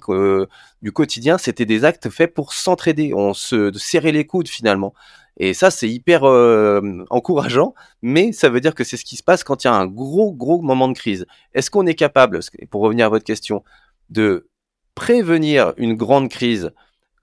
du 0.83 0.93
quotidien, 0.93 1.39
c'était 1.39 1.67
des 1.67 1.85
actes 1.85 2.11
faits 2.11 2.35
pour 2.35 2.53
s'entraider, 2.53 3.13
on 3.15 3.35
se 3.35 3.73
serrait 3.73 4.13
les 4.13 4.27
coudes 4.27 4.49
finalement. 4.49 4.95
Et 5.43 5.55
ça, 5.55 5.71
c'est 5.71 5.89
hyper 5.89 6.25
euh, 6.25 7.05
encourageant, 7.09 7.75
mais 8.03 8.33
ça 8.33 8.51
veut 8.51 8.61
dire 8.61 8.75
que 8.75 8.85
c'est 8.85 8.99
ce 8.99 9.07
qui 9.07 9.17
se 9.17 9.23
passe 9.23 9.43
quand 9.43 9.65
il 9.65 9.69
y 9.69 9.71
a 9.71 9.75
un 9.75 9.87
gros, 9.87 10.33
gros 10.35 10.61
moment 10.61 10.89
de 10.89 10.93
crise. 10.93 11.25
Est-ce 11.55 11.71
qu'on 11.71 11.87
est 11.87 11.95
capable, 11.95 12.41
pour 12.71 12.83
revenir 12.83 13.07
à 13.07 13.09
votre 13.09 13.25
question, 13.25 13.65
de 14.11 14.51
prévenir 14.95 15.73
une 15.79 15.95
grande 15.95 16.29
crise 16.29 16.73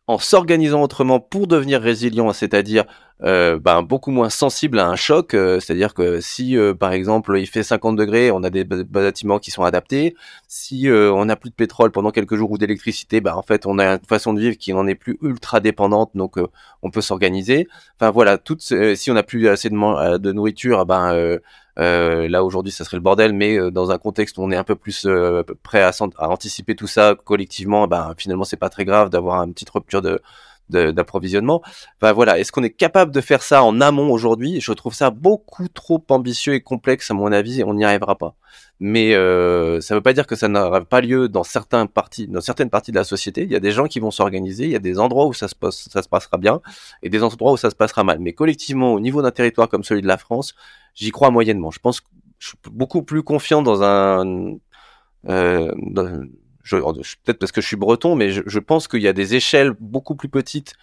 en 0.08 0.18
s'organisant 0.18 0.82
autrement 0.82 1.20
pour 1.20 1.46
devenir 1.46 1.82
résilient, 1.82 2.34
c'est-à-dire 2.34 2.86
euh, 3.23 3.58
ben, 3.58 3.82
beaucoup 3.82 4.12
moins 4.12 4.30
sensible 4.30 4.80
à 4.80 4.88
un 4.88 4.95
choc. 4.95 5.34
Euh, 5.34 5.60
c'est-à-dire 5.60 5.93
que 5.93 6.21
si, 6.21 6.56
euh, 6.56 6.73
par 6.73 6.91
exemple, 6.91 7.38
il 7.39 7.47
fait 7.47 7.63
50 7.63 7.95
degrés, 7.95 8.32
on 8.32 8.43
a 8.43 8.49
des 8.49 8.63
bâtiments 8.63 9.39
qui 9.39 9.51
sont 9.51 9.63
adaptés. 9.63 10.15
Si 10.47 10.88
on 10.89 11.25
n'a 11.25 11.36
plus 11.36 11.49
de 11.49 11.56
pétrole 11.56 11.91
pendant 11.91 12.12
quelques 12.12 12.36
jours 12.36 12.51
ou 12.51 12.58
d'électricité, 12.58 13.21
ben, 13.21 13.34
en 13.34 13.41
fait, 13.41 13.65
on 13.65 13.80
a 13.80 13.86
une 13.95 13.99
façon 14.08 14.34
de 14.34 14.39
vivre 14.39 14.58
qui 14.58 14.73
n'en 14.73 14.88
est 14.88 14.95
plus 14.95 15.17
ultra 15.21 15.60
dépendante, 15.60 16.12
donc 16.15 16.36
on 16.84 16.91
peut 16.91 17.01
s'organiser. 17.01 17.67
Enfin 17.99 18.12
voilà, 18.12 18.38
si 18.60 19.12
on 19.12 19.13
n'a 19.13 19.23
plus 19.23 19.47
assez 19.47 19.69
de, 19.69 20.32
nourriture, 20.32 20.86
ben 20.86 21.39
là 21.77 22.43
aujourd'hui, 22.43 22.71
ça 22.71 22.84
serait 22.84 22.97
le 22.97 23.01
bordel, 23.01 23.34
mais 23.34 23.71
dans 23.71 23.91
un 23.91 23.97
contexte 23.97 24.38
où 24.38 24.43
on 24.43 24.51
est 24.51 24.56
un 24.56 24.63
peu 24.63 24.75
plus 24.75 25.08
prêt 25.63 25.82
à, 25.82 25.91
à, 26.17 26.30
anticiper 26.30 26.75
tout 26.75 26.88
ça 26.88 27.15
collectivement, 27.23 27.88
ben 27.88 28.13
finalement 28.17 28.43
c'est 28.45 28.58
pas 28.58 28.69
très 28.69 28.86
grave 28.86 29.10
d'avoir 29.10 29.43
une 29.43 29.53
petite 29.53 29.69
rupture 29.69 30.01
de 30.01 30.21
d'approvisionnement. 30.69 31.62
Ben 32.01 32.13
voilà, 32.13 32.39
est-ce 32.39 32.51
qu'on 32.51 32.63
est 32.63 32.69
capable 32.71 33.12
de 33.12 33.21
faire 33.21 33.41
ça 33.41 33.63
en 33.63 33.82
amont 33.82 34.12
aujourd'hui? 34.12 34.62
Je 34.62 34.71
trouve 34.73 34.93
ça 34.93 35.10
beaucoup 35.10 35.67
trop 35.67 36.03
ambitieux 36.10 36.53
et 36.53 36.62
complexe 36.62 37.12
à 37.12 37.13
mon 37.13 37.32
avis, 37.32 37.62
et 37.62 37.63
on 37.63 37.73
n'y 37.73 37.86
arrivera 37.86 38.15
pas 38.15 38.36
mais 38.80 39.15
euh, 39.15 39.82
ça 39.82 39.93
ne 39.93 39.97
veut 39.97 40.03
pas 40.03 40.13
dire 40.13 40.27
que 40.27 40.36
ça 40.36 40.47
n'aura 40.47 40.82
pas 40.86 41.01
lieu 41.01 41.30
dans 41.30 41.43
certains 41.43 41.88
parties, 41.88 42.27
dans 42.27 42.41
certaines 42.41 42.69
parties 42.69 42.91
de 42.91 42.97
la 42.97 43.03
société. 43.03 43.43
Il 43.43 43.51
y 43.51 43.56
a 43.56 43.60
des 43.60 43.71
gens 43.71 43.88
qui 43.88 43.99
vont 43.99 44.12
s'organiser, 44.12 44.65
il 44.65 44.71
y 44.71 44.75
a 44.75 44.80
des 44.80 44.99
endroits 44.99 45.25
où 45.25 45.34
ça 45.34 45.47
se, 45.47 45.56
passe, 45.56 45.89
ça 45.89 46.03
se 46.03 46.10
passera 46.10 46.38
bien 46.38 46.62
et 47.01 47.10
des 47.10 47.23
endroits 47.23 47.53
où 47.53 47.58
ça 47.58 47.69
se 47.69 47.75
passera 47.75 48.03
mal. 48.03 48.19
Mais 48.19 48.34
collectivement, 48.34 48.93
au 48.93 48.99
niveau 48.99 49.21
d'un 49.21 49.32
territoire 49.32 49.67
comme 49.69 49.84
celui 49.84 50.01
de 50.01 50.08
la 50.08 50.17
France, 50.17 50.53
j'y 50.93 51.12
crois 51.12 51.32
moyennement. 51.32 51.71
Je 51.71 51.80
pense 51.80 52.01
que 52.01 52.08
je 52.38 52.49
suis 52.49 52.58
beaucoup 52.71 53.01
plus 53.01 53.23
confiant 53.23 53.63
dans 53.63 53.82
un, 53.82 54.58
euh, 55.27 55.71
peut-être 56.69 57.39
parce 57.39 57.51
que 57.51 57.62
je 57.62 57.67
suis 57.67 57.75
breton, 57.75 58.15
mais 58.15 58.30
je, 58.30 58.41
je 58.45 58.60
pense 58.60 58.88
qu'il 58.88 59.01
y 59.01 59.08
a 59.08 59.13
des 59.13 59.36
échelles 59.36 59.73
beaucoup 59.80 60.15
plus 60.15 60.30
petites 60.30 60.73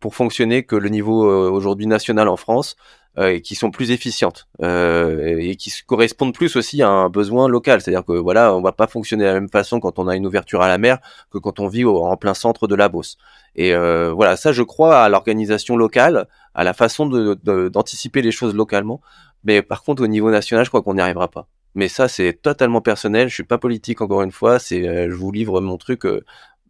pour 0.00 0.14
fonctionner 0.14 0.64
que 0.64 0.76
le 0.76 0.88
niveau 0.88 1.26
euh, 1.28 1.50
aujourd'hui 1.50 1.86
national 1.86 2.28
en 2.28 2.36
France. 2.36 2.76
Euh, 3.16 3.38
qui 3.38 3.54
sont 3.54 3.70
plus 3.70 3.92
efficientes 3.92 4.48
euh, 4.60 5.38
et 5.38 5.54
qui 5.54 5.72
correspondent 5.86 6.34
plus 6.34 6.56
aussi 6.56 6.82
à 6.82 6.88
un 6.88 7.08
besoin 7.08 7.46
local. 7.46 7.80
C'est-à-dire 7.80 8.04
que 8.04 8.14
voilà, 8.14 8.56
on 8.56 8.60
va 8.60 8.72
pas 8.72 8.88
fonctionner 8.88 9.22
de 9.22 9.28
la 9.28 9.34
même 9.34 9.48
façon 9.48 9.78
quand 9.78 10.00
on 10.00 10.08
a 10.08 10.16
une 10.16 10.26
ouverture 10.26 10.62
à 10.62 10.66
la 10.66 10.78
mer 10.78 10.98
que 11.30 11.38
quand 11.38 11.60
on 11.60 11.68
vit 11.68 11.84
en 11.84 12.16
plein 12.16 12.34
centre 12.34 12.66
de 12.66 12.74
la 12.74 12.88
Beauce. 12.88 13.16
Et 13.54 13.72
euh, 13.72 14.12
voilà, 14.12 14.34
ça, 14.36 14.50
je 14.50 14.64
crois 14.64 14.98
à 14.98 15.08
l'organisation 15.08 15.76
locale, 15.76 16.26
à 16.56 16.64
la 16.64 16.72
façon 16.72 17.06
d'anticiper 17.06 18.20
de, 18.20 18.26
les 18.26 18.32
choses 18.32 18.52
localement. 18.52 19.00
Mais 19.44 19.62
par 19.62 19.84
contre, 19.84 20.02
au 20.02 20.08
niveau 20.08 20.32
national, 20.32 20.64
je 20.64 20.70
crois 20.70 20.82
qu'on 20.82 20.94
n'y 20.94 21.00
arrivera 21.00 21.28
pas. 21.28 21.46
Mais 21.74 21.88
ça, 21.88 22.08
c'est 22.08 22.32
totalement 22.40 22.80
personnel. 22.80 23.28
Je 23.28 23.34
suis 23.34 23.44
pas 23.44 23.58
politique 23.58 24.00
encore 24.00 24.22
une 24.22 24.32
fois. 24.32 24.58
C'est, 24.58 24.86
euh, 24.86 25.10
je 25.10 25.14
vous 25.14 25.32
livre 25.32 25.60
mon 25.60 25.76
truc. 25.76 26.06
Euh, 26.06 26.24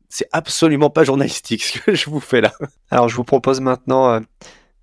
c'est 0.09 0.29
absolument 0.33 0.91
pas 0.91 1.05
journalistique 1.05 1.63
ce 1.65 1.79
que 1.79 1.95
je 1.95 2.11
vous 2.11 2.21
fais 2.21 2.41
là. 2.41 2.53
Alors, 2.91 3.09
je 3.09 3.17
vous 3.17 3.25
propose 3.25 3.61
maintenant 3.61 4.21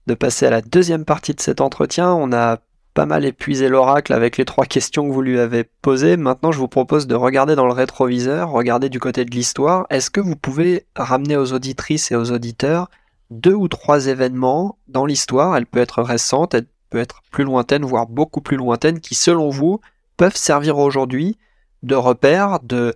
de 0.08 0.14
passer 0.14 0.46
à 0.46 0.50
la 0.50 0.62
deuxième 0.62 1.06
partie 1.06 1.34
de 1.34 1.42
cet 1.42 1.62
entretien. 1.62 2.12
On 2.14 2.32
a 2.34 2.60
pas 2.94 3.06
mal 3.06 3.26
épuisé 3.26 3.70
l'oracle 3.70 4.14
avec 4.14 4.38
les 4.38 4.46
trois 4.46 4.66
questions 4.66 5.08
que 5.08 5.14
vous 5.14 5.22
lui 5.22 5.40
avez 5.40 5.64
posées. 5.64 6.18
Maintenant, 6.18 6.52
je 6.52 6.60
vous 6.60 6.68
propose 6.68 7.08
de 7.08 7.16
regarder 7.16 7.56
dans 7.56 7.66
le 7.66 7.74
rétroviseur, 7.74 8.50
regarder 8.52 8.90
du 8.90 9.00
côté 9.00 9.24
de 9.26 9.32
l'histoire. 9.32 9.86
Est-ce 9.90 10.10
que 10.10 10.20
vous 10.20 10.36
pouvez 10.36 10.86
ramener 10.96 11.38
aux 11.38 11.54
auditrices 11.54 12.12
et 12.12 12.16
aux 12.16 12.32
auditeurs 12.32 12.90
deux 13.30 13.54
ou 13.54 13.68
trois 13.68 14.08
événements 14.08 14.78
dans 14.88 15.06
l'histoire? 15.06 15.56
Elle 15.56 15.66
peut 15.66 15.80
être 15.80 16.02
récente, 16.02 16.54
elle 16.54 16.68
peut 16.90 17.00
être 17.00 17.22
plus 17.32 17.46
lointaine, 17.46 17.86
voire 17.86 18.08
beaucoup 18.08 18.42
plus 18.42 18.58
lointaine, 18.58 19.00
qui, 19.00 19.16
selon 19.16 19.50
vous, 19.50 19.80
peuvent 20.22 20.36
servir 20.36 20.78
aujourd'hui 20.78 21.40
de 21.82 21.96
repères, 21.96 22.60
de 22.60 22.94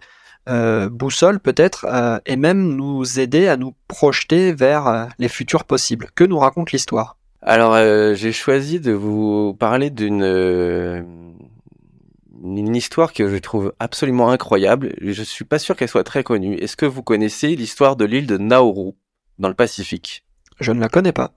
euh, 0.48 0.90
boussole 0.90 1.40
peut-être, 1.40 1.88
euh, 1.90 2.20
et 2.28 2.36
même 2.36 2.76
nous 2.76 3.20
aider 3.20 3.48
à 3.48 3.58
nous 3.58 3.74
projeter 3.88 4.54
vers 4.54 4.86
euh, 4.86 5.06
les 5.18 5.28
futurs 5.28 5.64
possibles. 5.64 6.10
Que 6.14 6.24
nous 6.24 6.38
raconte 6.38 6.72
l'histoire? 6.72 7.18
Alors, 7.42 7.76
j'ai 8.14 8.32
choisi 8.32 8.80
de 8.80 8.92
vous 8.92 9.56
parler 9.56 9.90
d'une 9.90 10.24
une 12.44 12.76
histoire 12.76 13.12
que 13.12 13.28
je 13.28 13.38
trouve 13.38 13.74
absolument 13.80 14.30
incroyable. 14.30 14.94
Je 15.02 15.24
suis 15.24 15.46
pas 15.46 15.58
sûr 15.58 15.76
qu'elle 15.76 15.90
soit 15.90 16.04
très 16.04 16.24
connue. 16.24 16.54
Est-ce 16.58 16.78
que 16.78 16.86
vous 16.86 17.02
connaissez 17.02 17.56
l'histoire 17.56 17.96
de 17.96 18.06
l'île 18.06 18.28
de 18.28 18.38
Nauru 18.38 18.92
dans 19.40 19.50
le 19.50 19.56
Pacifique? 19.56 20.26
Je 20.60 20.72
ne 20.72 20.80
la 20.80 20.90
connais 20.90 21.12
pas. 21.12 21.34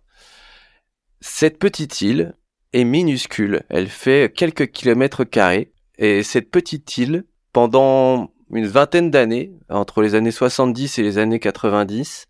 Cette 1.22 1.58
petite 1.58 2.02
île 2.02 2.34
est 2.74 2.84
minuscule. 2.84 3.62
Elle 3.70 3.88
fait 3.88 4.30
quelques 4.34 4.70
kilomètres 4.70 5.24
carrés. 5.24 5.72
Et 5.98 6.22
cette 6.22 6.50
petite 6.50 6.96
île, 6.96 7.24
pendant 7.52 8.32
une 8.52 8.66
vingtaine 8.66 9.10
d'années, 9.10 9.52
entre 9.68 10.00
les 10.00 10.14
années 10.14 10.30
70 10.30 10.98
et 10.98 11.02
les 11.02 11.18
années 11.18 11.40
90, 11.40 12.26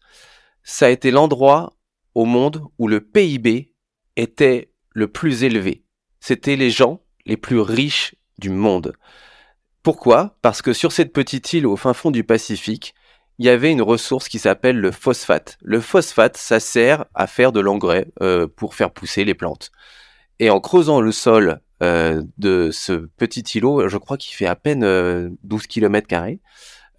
ça 0.62 0.86
a 0.86 0.90
été 0.90 1.10
l'endroit 1.10 1.74
au 2.14 2.24
monde 2.24 2.64
où 2.78 2.88
le 2.88 3.00
PIB 3.00 3.72
était 4.16 4.72
le 4.92 5.08
plus 5.08 5.44
élevé. 5.44 5.84
C'était 6.18 6.56
les 6.56 6.70
gens 6.70 7.02
les 7.26 7.36
plus 7.36 7.60
riches 7.60 8.14
du 8.38 8.50
monde. 8.50 8.94
Pourquoi? 9.82 10.36
Parce 10.42 10.62
que 10.62 10.72
sur 10.72 10.92
cette 10.92 11.12
petite 11.12 11.52
île 11.52 11.66
au 11.66 11.76
fin 11.76 11.92
fond 11.92 12.10
du 12.10 12.24
Pacifique, 12.24 12.94
il 13.38 13.46
y 13.46 13.50
avait 13.50 13.70
une 13.70 13.82
ressource 13.82 14.28
qui 14.28 14.38
s'appelle 14.38 14.78
le 14.80 14.90
phosphate. 14.90 15.58
Le 15.62 15.80
phosphate, 15.80 16.36
ça 16.36 16.58
sert 16.58 17.04
à 17.14 17.26
faire 17.26 17.52
de 17.52 17.60
l'engrais 17.60 18.08
euh, 18.20 18.48
pour 18.48 18.74
faire 18.74 18.90
pousser 18.90 19.24
les 19.24 19.34
plantes. 19.34 19.70
Et 20.40 20.50
en 20.50 20.60
creusant 20.60 21.00
le 21.00 21.12
sol 21.12 21.60
euh, 21.82 22.22
de 22.38 22.70
ce 22.72 22.92
petit 22.92 23.42
îlot, 23.56 23.88
je 23.88 23.96
crois 23.98 24.16
qu'il 24.16 24.34
fait 24.34 24.46
à 24.46 24.56
peine 24.56 24.80
12 24.80 25.62
euh, 25.62 25.66
km 25.68 26.06
carrés. 26.06 26.40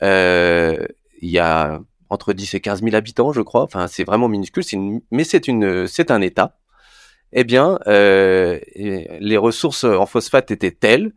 Euh, 0.04 0.78
il 1.22 1.30
y 1.30 1.40
a 1.40 1.82
entre 2.10 2.34
10 2.34 2.56
et 2.56 2.60
15 2.62 2.82
000 2.82 2.96
habitants, 2.96 3.34
je 3.34 3.42
crois. 3.42 3.64
Enfin, 3.64 3.88
c'est 3.88 4.04
vraiment 4.04 4.30
minuscule, 4.30 4.64
mais 5.12 5.24
c'est 5.24 5.48
une, 5.48 5.86
c'est 5.88 6.12
un 6.12 6.22
État. 6.22 6.58
Eh 7.32 7.44
bien, 7.44 7.78
les 7.86 9.38
ressources 9.38 9.84
en 9.84 10.06
phosphate 10.06 10.50
étaient 10.52 10.72
telles 10.72 11.14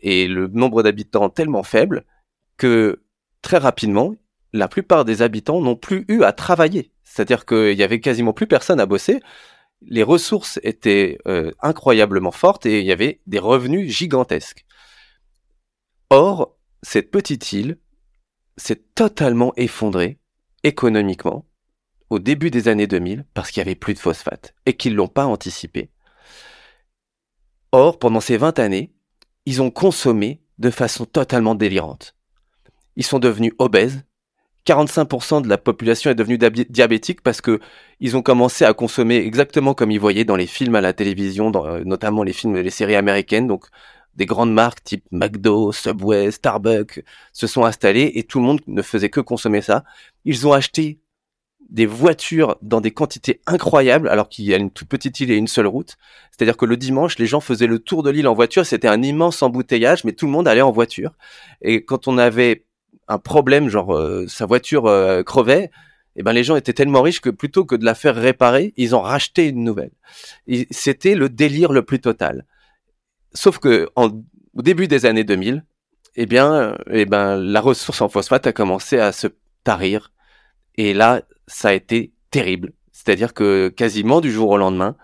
et 0.00 0.28
le 0.28 0.48
nombre 0.48 0.82
d'habitants 0.82 1.30
tellement 1.30 1.62
faible 1.62 2.04
que 2.56 3.02
très 3.42 3.58
rapidement, 3.58 4.14
la 4.52 4.68
plupart 4.68 5.04
des 5.04 5.22
habitants 5.22 5.60
n'ont 5.60 5.76
plus 5.76 6.04
eu 6.08 6.24
à 6.24 6.32
travailler. 6.32 6.92
C'est-à-dire 7.04 7.46
qu'il 7.46 7.72
y 7.72 7.82
avait 7.82 8.00
quasiment 8.00 8.32
plus 8.32 8.46
personne 8.46 8.80
à 8.80 8.86
bosser 8.86 9.20
les 9.82 10.02
ressources 10.02 10.60
étaient 10.62 11.18
euh, 11.26 11.50
incroyablement 11.60 12.32
fortes 12.32 12.66
et 12.66 12.80
il 12.80 12.86
y 12.86 12.92
avait 12.92 13.20
des 13.26 13.38
revenus 13.38 13.90
gigantesques. 13.90 14.64
Or, 16.10 16.56
cette 16.82 17.10
petite 17.10 17.52
île 17.52 17.78
s'est 18.56 18.82
totalement 18.94 19.52
effondrée 19.56 20.18
économiquement 20.64 21.46
au 22.10 22.18
début 22.18 22.50
des 22.50 22.68
années 22.68 22.86
2000 22.86 23.24
parce 23.32 23.50
qu'il 23.50 23.60
y 23.60 23.66
avait 23.66 23.74
plus 23.74 23.94
de 23.94 23.98
phosphate 23.98 24.54
et 24.66 24.76
qu'ils 24.76 24.94
l'ont 24.94 25.08
pas 25.08 25.26
anticipé. 25.26 25.90
Or, 27.72 27.98
pendant 27.98 28.20
ces 28.20 28.36
20 28.36 28.58
années, 28.58 28.92
ils 29.46 29.62
ont 29.62 29.70
consommé 29.70 30.42
de 30.58 30.70
façon 30.70 31.06
totalement 31.06 31.54
délirante. 31.54 32.16
Ils 32.96 33.04
sont 33.04 33.20
devenus 33.20 33.52
obèses, 33.58 34.02
45% 34.66 35.42
de 35.42 35.48
la 35.48 35.58
population 35.58 36.10
est 36.10 36.14
devenue 36.14 36.38
diabétique 36.38 37.22
parce 37.22 37.40
que 37.40 37.60
ils 37.98 38.16
ont 38.16 38.22
commencé 38.22 38.64
à 38.64 38.72
consommer 38.72 39.16
exactement 39.16 39.74
comme 39.74 39.90
ils 39.90 40.00
voyaient 40.00 40.24
dans 40.24 40.36
les 40.36 40.46
films 40.46 40.74
à 40.74 40.80
la 40.80 40.92
télévision, 40.92 41.52
euh, 41.54 41.82
notamment 41.84 42.22
les 42.22 42.32
films 42.32 42.56
et 42.56 42.62
les 42.62 42.70
séries 42.70 42.96
américaines. 42.96 43.46
Donc, 43.46 43.66
des 44.16 44.26
grandes 44.26 44.52
marques 44.52 44.82
type 44.84 45.04
McDo, 45.12 45.72
Subway, 45.72 46.30
Starbucks 46.30 47.02
se 47.32 47.46
sont 47.46 47.64
installées 47.64 48.12
et 48.14 48.24
tout 48.24 48.38
le 48.40 48.44
monde 48.44 48.60
ne 48.66 48.82
faisait 48.82 49.08
que 49.08 49.20
consommer 49.20 49.62
ça. 49.62 49.84
Ils 50.24 50.46
ont 50.46 50.52
acheté 50.52 51.00
des 51.70 51.86
voitures 51.86 52.56
dans 52.62 52.80
des 52.80 52.90
quantités 52.90 53.40
incroyables 53.46 54.08
alors 54.08 54.28
qu'il 54.28 54.44
y 54.44 54.52
a 54.52 54.56
une 54.56 54.70
toute 54.70 54.88
petite 54.88 55.20
île 55.20 55.30
et 55.30 55.36
une 55.36 55.46
seule 55.46 55.68
route. 55.68 55.96
C'est-à-dire 56.30 56.56
que 56.56 56.66
le 56.66 56.76
dimanche, 56.76 57.18
les 57.18 57.26
gens 57.26 57.40
faisaient 57.40 57.68
le 57.68 57.78
tour 57.78 58.02
de 58.02 58.10
l'île 58.10 58.26
en 58.26 58.34
voiture. 58.34 58.66
C'était 58.66 58.88
un 58.88 59.02
immense 59.02 59.42
embouteillage, 59.42 60.04
mais 60.04 60.12
tout 60.12 60.26
le 60.26 60.32
monde 60.32 60.48
allait 60.48 60.62
en 60.62 60.72
voiture. 60.72 61.12
Et 61.62 61.84
quand 61.84 62.08
on 62.08 62.18
avait 62.18 62.64
un 63.10 63.18
problème, 63.18 63.68
genre 63.68 63.94
euh, 63.94 64.26
sa 64.28 64.46
voiture 64.46 64.86
euh, 64.86 65.22
crevait, 65.22 65.64
et 66.16 66.20
eh 66.20 66.22
ben 66.22 66.32
les 66.32 66.44
gens 66.44 66.56
étaient 66.56 66.72
tellement 66.72 67.02
riches 67.02 67.20
que 67.20 67.30
plutôt 67.30 67.64
que 67.64 67.74
de 67.76 67.84
la 67.84 67.94
faire 67.94 68.14
réparer, 68.14 68.72
ils 68.76 68.94
ont 68.94 69.00
racheté 69.00 69.48
une 69.48 69.62
nouvelle. 69.62 69.92
C'était 70.70 71.14
le 71.14 71.28
délire 71.28 71.72
le 71.72 71.84
plus 71.84 72.00
total. 72.00 72.46
Sauf 73.32 73.58
que 73.58 73.88
en, 73.94 74.10
au 74.54 74.62
début 74.62 74.88
des 74.88 75.06
années 75.06 75.24
2000, 75.24 75.64
eh 76.16 76.26
bien, 76.26 76.76
eh 76.90 77.04
ben 77.04 77.36
la 77.36 77.60
ressource 77.60 78.00
en 78.00 78.08
phosphate 78.08 78.46
a 78.46 78.52
commencé 78.52 78.98
à 78.98 79.12
se 79.12 79.28
tarir, 79.62 80.12
et 80.76 80.94
là, 80.94 81.22
ça 81.46 81.68
a 81.68 81.72
été 81.74 82.12
terrible. 82.30 82.72
C'est-à-dire 82.92 83.32
que 83.32 83.68
quasiment 83.68 84.20
du 84.20 84.32
jour 84.32 84.50
au 84.50 84.56
lendemain, 84.56 84.96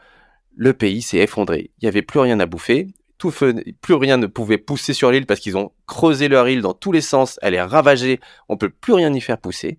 le 0.57 0.73
pays 0.73 1.03
s'est 1.03 1.19
effondré. 1.19 1.71
Il 1.79 1.85
n'y 1.85 1.89
avait 1.89 2.03
plus 2.03 2.21
rien 2.21 2.41
à 2.41 2.47
bouffer. 2.47 2.89
Tout 3.19 3.33
plus 3.81 3.95
rien 3.95 4.19
ne 4.19 4.27
pouvait 4.27 4.59
pousser 4.59 4.93
sur 4.93 5.11
l'île 5.11 5.27
parce 5.27 5.41
qu'ils 5.41 5.57
ont 5.57 5.73
creusé 5.87 6.29
leur 6.29 6.49
île 6.49 6.61
dans 6.61 6.75
tous 6.75 6.93
les 6.93 7.01
sens. 7.01 7.39
Elle 7.43 7.55
est 7.55 7.63
ravagée. 7.63 8.21
On 8.49 8.57
peut 8.57 8.69
plus 8.69 8.93
rien 8.93 9.13
y 9.13 9.21
faire 9.21 9.39
pousser. 9.39 9.79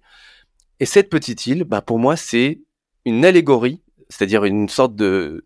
Et 0.80 0.86
cette 0.86 1.10
petite 1.10 1.46
île, 1.46 1.64
bah, 1.64 1.82
pour 1.82 2.00
moi, 2.00 2.16
c'est 2.16 2.62
une 3.06 3.26
allégorie, 3.26 3.82
c'est-à-dire 4.10 4.44
une 4.44 4.70
sorte 4.70 4.96
de, 4.96 5.44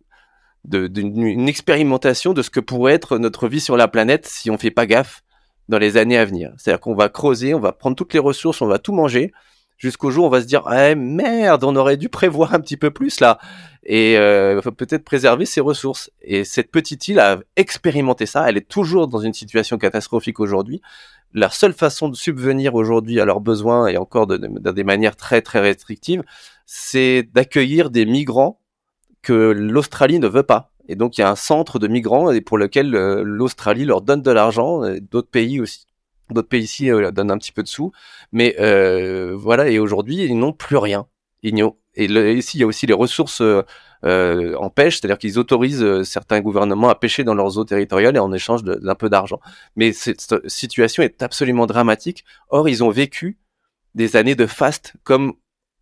d'une 0.64 1.48
expérimentation 1.48 2.34
de 2.34 2.42
ce 2.42 2.50
que 2.50 2.60
pourrait 2.60 2.94
être 2.94 3.18
notre 3.18 3.48
vie 3.48 3.62
sur 3.62 3.78
la 3.78 3.88
planète 3.88 4.26
si 4.26 4.50
on 4.50 4.58
fait 4.58 4.72
pas 4.72 4.86
gaffe 4.86 5.24
dans 5.70 5.78
les 5.78 5.98
années 5.98 6.18
à 6.18 6.26
venir. 6.26 6.54
C'est-à-dire 6.58 6.82
qu'on 6.82 6.96
va 6.96 7.10
creuser, 7.10 7.54
on 7.54 7.60
va 7.60 7.72
prendre 7.72 7.96
toutes 7.96 8.14
les 8.14 8.20
ressources, 8.20 8.62
on 8.62 8.68
va 8.68 8.80
tout 8.80 8.94
manger, 8.94 9.32
jusqu'au 9.82 10.12
jour 10.12 10.26
où 10.26 10.28
on 10.28 10.30
va 10.30 10.42
se 10.42 10.46
dire 10.46 10.64
eh 10.72 10.96
merde, 10.96 11.64
on 11.64 11.76
aurait 11.76 11.98
dû 11.98 12.08
prévoir 12.08 12.54
un 12.54 12.60
petit 12.60 12.78
peu 12.78 12.92
plus 12.92 13.20
là 13.20 13.40
et 13.84 14.16
euh, 14.16 14.62
peut-être 14.62 15.04
préserver 15.04 15.46
ses 15.46 15.60
ressources. 15.60 16.12
Et 16.22 16.44
cette 16.44 16.70
petite 16.70 17.08
île 17.08 17.20
a 17.20 17.40
expérimenté 17.56 18.28
ça. 18.28 18.48
Elle 18.48 18.58
est 18.58 18.68
toujours 18.68 19.08
dans 19.08 19.20
une 19.20 19.34
situation 19.34 19.80
catastrophique 19.80 20.40
aujourd'hui. 20.40 20.82
La 21.34 21.50
seule 21.50 21.74
façon 21.74 22.10
de 22.10 22.16
subvenir 22.16 22.76
aujourd'hui 22.76 23.20
à 23.20 23.26
leurs 23.26 23.42
besoins 23.42 23.88
et 23.88 23.98
encore 23.98 24.28
de, 24.28 24.38
de, 24.38 24.72
des 24.72 25.12
très 25.18 25.42
très 25.42 25.60
restrictives, 25.60 26.24
c'est 26.68 27.28
d'accueillir 27.34 27.90
des 27.90 28.06
migrants 28.06 28.60
que 29.24 29.34
l'Australie 29.34 30.20
ne 30.20 30.28
veut 30.28 30.44
pas. 30.44 30.72
Et 30.88 30.96
donc 30.96 31.18
il 31.18 31.22
y 31.22 31.24
a 31.24 31.30
un 31.32 31.36
centre 31.36 31.80
de 31.80 31.88
migrants 31.88 32.30
pour 32.46 32.60
lequel 32.60 32.94
euh, 32.94 33.24
l'Australie 33.26 33.86
leur 33.86 34.02
donne 34.02 34.22
de 34.22 34.32
l'argent, 34.32 34.82
d'autres 35.10 35.30
pays 35.30 35.60
aussi. 35.60 35.88
D'autres 36.32 36.48
pays 36.48 36.64
ici 36.64 36.90
euh, 36.90 37.12
donnent 37.12 37.32
un 37.32 37.38
petit 37.38 37.52
peu 37.52 37.64
de 37.64 37.68
sous, 37.68 37.92
mais 38.32 38.56
euh, 38.60 39.36
voilà. 39.36 39.70
Et 39.70 39.80
aujourd'hui, 39.80 40.24
ils 40.24 40.38
n'ont 40.38 40.54
plus 40.54 40.78
rien. 40.78 41.08
Ils 41.44 41.60
et 41.96 42.06
ici, 42.06 42.58
il 42.58 42.62
y 42.62 42.64
a 42.64 42.68
aussi 42.68 42.88
les 42.88 42.94
ressources 42.94 43.42
euh, 43.42 44.56
en 44.56 44.70
pêche, 44.70 45.00
c'est-à-dire 45.00 45.18
qu'ils 45.18 45.40
autorisent 45.40 46.04
certains 46.04 46.40
gouvernements 46.40 46.88
à 46.88 46.96
pêcher 46.96 47.26
dans 47.26 47.34
leurs 47.34 47.58
eaux 47.58 47.66
territoriales 47.66 48.16
et 48.16 48.20
en 48.20 48.32
échange 48.32 48.64
d'un 48.64 48.96
peu 48.96 49.10
d'argent. 49.10 49.42
Mais 49.76 49.92
cette 49.92 50.48
situation 50.48 51.04
est 51.04 51.22
absolument 51.22 51.66
dramatique. 51.66 52.24
Or, 52.50 52.70
ils 52.70 52.82
ont 52.82 52.92
vécu 52.92 53.38
des 53.94 54.16
années 54.16 54.36
de 54.36 54.46
faste 54.46 54.94
comme 55.04 55.34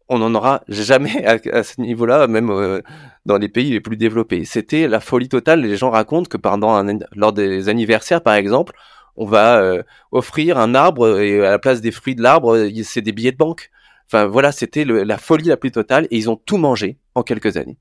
on 0.08 0.18
n'en 0.18 0.34
aura 0.34 0.64
jamais 0.68 1.24
à, 1.28 1.62
ce 1.62 1.80
niveau-là, 1.80 2.26
même 2.26 2.82
dans 3.28 3.38
les 3.38 3.50
pays 3.50 3.70
les 3.70 3.82
plus 3.82 3.98
développés. 3.98 4.46
C'était 4.46 4.88
la 4.88 5.00
folie 5.00 5.30
totale. 5.30 5.62
Les 5.62 5.78
gens 5.78 5.92
racontent 5.92 6.28
que 6.28 6.38
pendant 6.38 6.84
lors 7.14 7.34
des 7.34 7.70
anniversaires, 7.70 8.24
par 8.24 8.34
exemple, 8.34 8.74
on 9.20 9.26
va 9.26 9.62
euh, 9.62 9.84
offrir 10.12 10.58
un 10.58 10.74
arbre 10.74 11.20
et 11.20 11.46
à 11.46 11.52
la 11.52 11.60
place 11.60 11.82
des 11.82 11.92
fruits 11.92 12.16
de 12.16 12.24
l'arbre, 12.24 12.70
c'est 12.84 13.02
des 13.02 13.12
billets 13.12 13.34
de 13.34 13.38
banque. 13.38 13.70
Enfin 14.08 14.26
voilà, 14.26 14.52
c'était 14.52 14.86
la 14.86 15.18
folie 15.18 15.50
la 15.50 15.58
plus 15.58 15.72
totale 15.72 16.08
et 16.10 16.18
ils 16.18 16.30
ont 16.30 16.38
tout 16.38 16.58
mangé 16.58 16.98
en 17.14 17.22
quelques 17.22 17.58
années. 17.58 17.78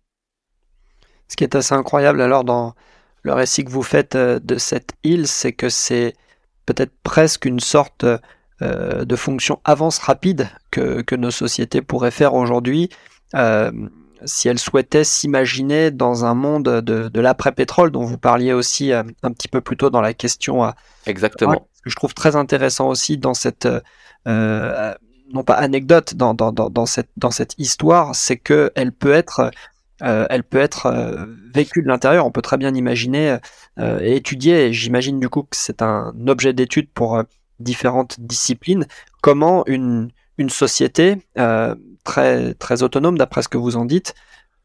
Ce 1.28 1.36
qui 1.36 1.45
est 1.45 1.55
assez 1.55 1.74
incroyable 1.74 2.20
alors 2.20 2.45
dans 2.45 2.74
le 3.22 3.32
récit 3.32 3.64
que 3.64 3.70
vous 3.70 3.82
faites 3.82 4.14
euh, 4.16 4.41
de 4.43 4.59
cette 4.59 4.93
île, 5.05 5.26
c'est 5.26 5.53
que 5.53 5.68
c'est 5.68 6.14
peut-être 6.66 6.93
presque 7.03 7.45
une 7.45 7.61
sorte 7.61 8.05
euh, 8.61 9.05
de 9.05 9.16
fonction 9.16 9.61
avance 9.64 9.99
rapide 9.99 10.49
que, 10.70 11.14
nos 11.14 11.30
sociétés 11.30 11.80
pourraient 11.80 12.11
faire 12.11 12.34
aujourd'hui 12.34 12.91
euh, 13.34 13.70
si 14.25 14.49
elles 14.49 14.59
souhaitaient 14.59 15.05
s'imaginer 15.05 15.91
dans 15.91 16.25
un 16.25 16.35
monde 16.35 16.64
de, 16.64 17.09
de 17.09 17.21
l'après-pétrole 17.21 17.91
dont 17.91 18.05
vous 18.05 18.19
parliez 18.19 18.53
aussi 18.53 18.93
euh, 18.93 19.03
un 19.23 19.33
petit 19.33 19.49
peu 19.49 19.61
plus 19.61 19.77
tôt 19.77 19.91
dans 19.91 20.01
la 20.01 20.14
question. 20.14 20.73
Exactement. 21.07 21.69
Ce 21.75 21.83
que 21.83 21.91
je 21.91 21.97
trouve 21.97 22.14
très 22.14 22.37
intéressant 22.37 22.89
aussi 22.89 23.19
dans 23.19 23.35
cette 23.35 23.69
non 24.27 25.45
pas 25.45 25.55
anecdote 25.55 26.14
dans, 26.14 26.33
dans, 26.33 26.53
dans, 26.53 26.71
dans, 26.71 26.87
cette, 26.87 27.11
dans 27.16 27.31
cette 27.31 27.55
histoire, 27.59 28.14
c'est 28.14 28.39
que 28.39 28.73
elle 28.75 28.93
peut 28.93 29.12
être 29.12 29.51
euh, 30.03 30.27
elle 30.31 30.45
peut 30.45 30.59
être 30.59 31.27
vécue 31.53 31.83
de 31.83 31.89
l'intérieur. 31.89 32.25
On 32.27 32.31
peut 32.31 32.43
très 32.43 32.57
bien 32.57 32.75
imaginer 32.75 33.39
euh, 33.79 34.01
et 34.01 34.16
étudier. 34.16 34.66
Et 34.66 34.73
j'imagine 34.73 35.19
du 35.19 35.29
coup 35.29 35.43
que 35.43 35.57
c'est 35.57 35.83
un 35.83 36.14
objet 36.27 36.53
d'étude 36.53 36.89
pour 36.91 37.23
différentes 37.61 38.21
disciplines, 38.21 38.87
comment 39.21 39.64
une, 39.66 40.11
une 40.39 40.51
société 40.51 41.16
euh, 41.39 41.75
très, 42.59 42.83
autonome, 42.83 43.19
d'après 43.19 43.43
ce 43.43 43.49
que 43.49 43.59
vous 43.59 43.77
en 43.77 43.85
dites, 43.85 44.15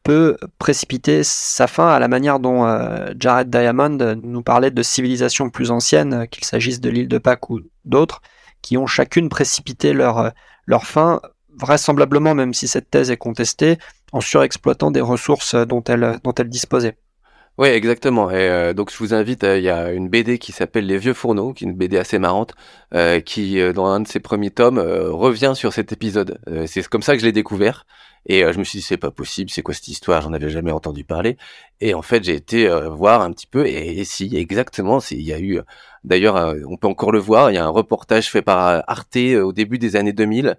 peut 0.04 0.38
précipiter 0.60 1.24
sa 1.24 1.68
fin 1.68 1.88
à 1.88 2.00
la 2.00 2.08
manière 2.08 2.40
dont 2.40 2.66
euh, 2.66 3.14
Jared 3.18 3.50
Diamond 3.50 3.98
nous 4.22 4.42
parlait 4.42 4.72
de 4.72 4.84
civilisations 4.84 5.50
plus 5.50 5.72
anciennes, 5.72 6.28
qu'il 6.30 6.44
s'agisse 6.44 6.82
de 6.82 6.90
l'île 6.90 7.08
de 7.08 7.18
Pâques 7.18 7.50
ou 7.50 7.62
d'autres, 7.86 8.22
qui 8.62 8.78
ont 8.78 8.88
chacune 8.88 9.30
précipité 9.30 9.94
leur, 9.94 10.32
leur 10.66 10.86
fin, 10.86 11.22
vraisemblablement, 11.58 12.36
même 12.36 12.54
si 12.54 12.68
cette 12.68 12.90
thèse 12.90 13.12
est 13.12 13.18
contestée, 13.18 13.78
en 14.12 14.22
surexploitant 14.22 14.92
des 14.92 15.02
ressources 15.02 15.56
dont 15.56 15.84
elles, 15.84 16.20
dont 16.24 16.34
elles 16.34 16.50
disposaient. 16.50 16.98
Oui, 17.60 17.68
exactement. 17.68 18.32
Et 18.32 18.50
euh, 18.50 18.74
donc 18.74 18.92
je 18.92 18.98
vous 18.98 19.14
invite, 19.14 19.44
euh, 19.44 19.60
il 19.60 19.64
y 19.64 19.70
a 19.70 19.92
une 19.92 20.10
BD 20.10 20.40
qui 20.40 20.52
s'appelle 20.52 20.88
Les 20.88 20.98
Vieux 20.98 21.14
Fourneaux, 21.14 21.54
qui 21.54 21.66
est 21.66 21.68
une 21.68 21.76
BD 21.76 22.00
assez 22.00 22.18
marrante, 22.18 22.56
euh, 22.96 23.20
qui 23.20 23.62
dans 23.74 23.86
un 23.86 24.00
de 24.00 24.08
ses 24.08 24.20
premiers 24.20 24.50
tomes 24.50 24.80
revient 24.80 25.54
sur 25.56 25.72
cet 25.72 25.92
épisode. 25.92 26.40
c'est 26.66 26.88
comme 26.88 27.04
ça 27.04 27.14
que 27.14 27.20
je 27.20 27.26
l'ai 27.26 27.32
découvert. 27.32 27.86
Et 28.26 28.42
je 28.54 28.58
me 28.58 28.64
suis 28.64 28.80
dit 28.80 28.84
c'est 28.84 28.98
pas 28.98 29.12
possible, 29.12 29.50
c'est 29.52 29.62
quoi 29.62 29.74
cette 29.74 29.88
histoire? 29.88 30.22
J'en 30.22 30.34
avais 30.34 30.50
jamais 30.50 30.72
entendu 30.72 31.04
parler. 31.04 31.38
Et 31.82 31.94
en 31.94 32.02
fait 32.02 32.24
j'ai 32.24 32.36
été 32.36 32.68
voir 32.90 33.22
un 33.22 33.32
petit 33.32 33.48
peu 33.48 33.68
et, 33.68 34.04
si 34.06 34.36
exactement, 34.36 35.00
il 35.12 35.22
y 35.22 35.34
a 35.34 35.40
eu 35.40 35.60
d'ailleurs 36.04 36.56
on 36.68 36.78
peut 36.78 36.88
encore 36.88 37.12
le 37.12 37.20
voir, 37.20 37.52
il 37.52 37.56
y 37.56 37.58
a 37.58 37.66
un 37.66 37.70
reportage 37.70 38.32
fait 38.32 38.42
par 38.42 38.84
Arte 38.88 39.18
au 39.18 39.54
début 39.54 39.78
des 39.78 39.96
années 39.96 40.14
2000 40.14 40.58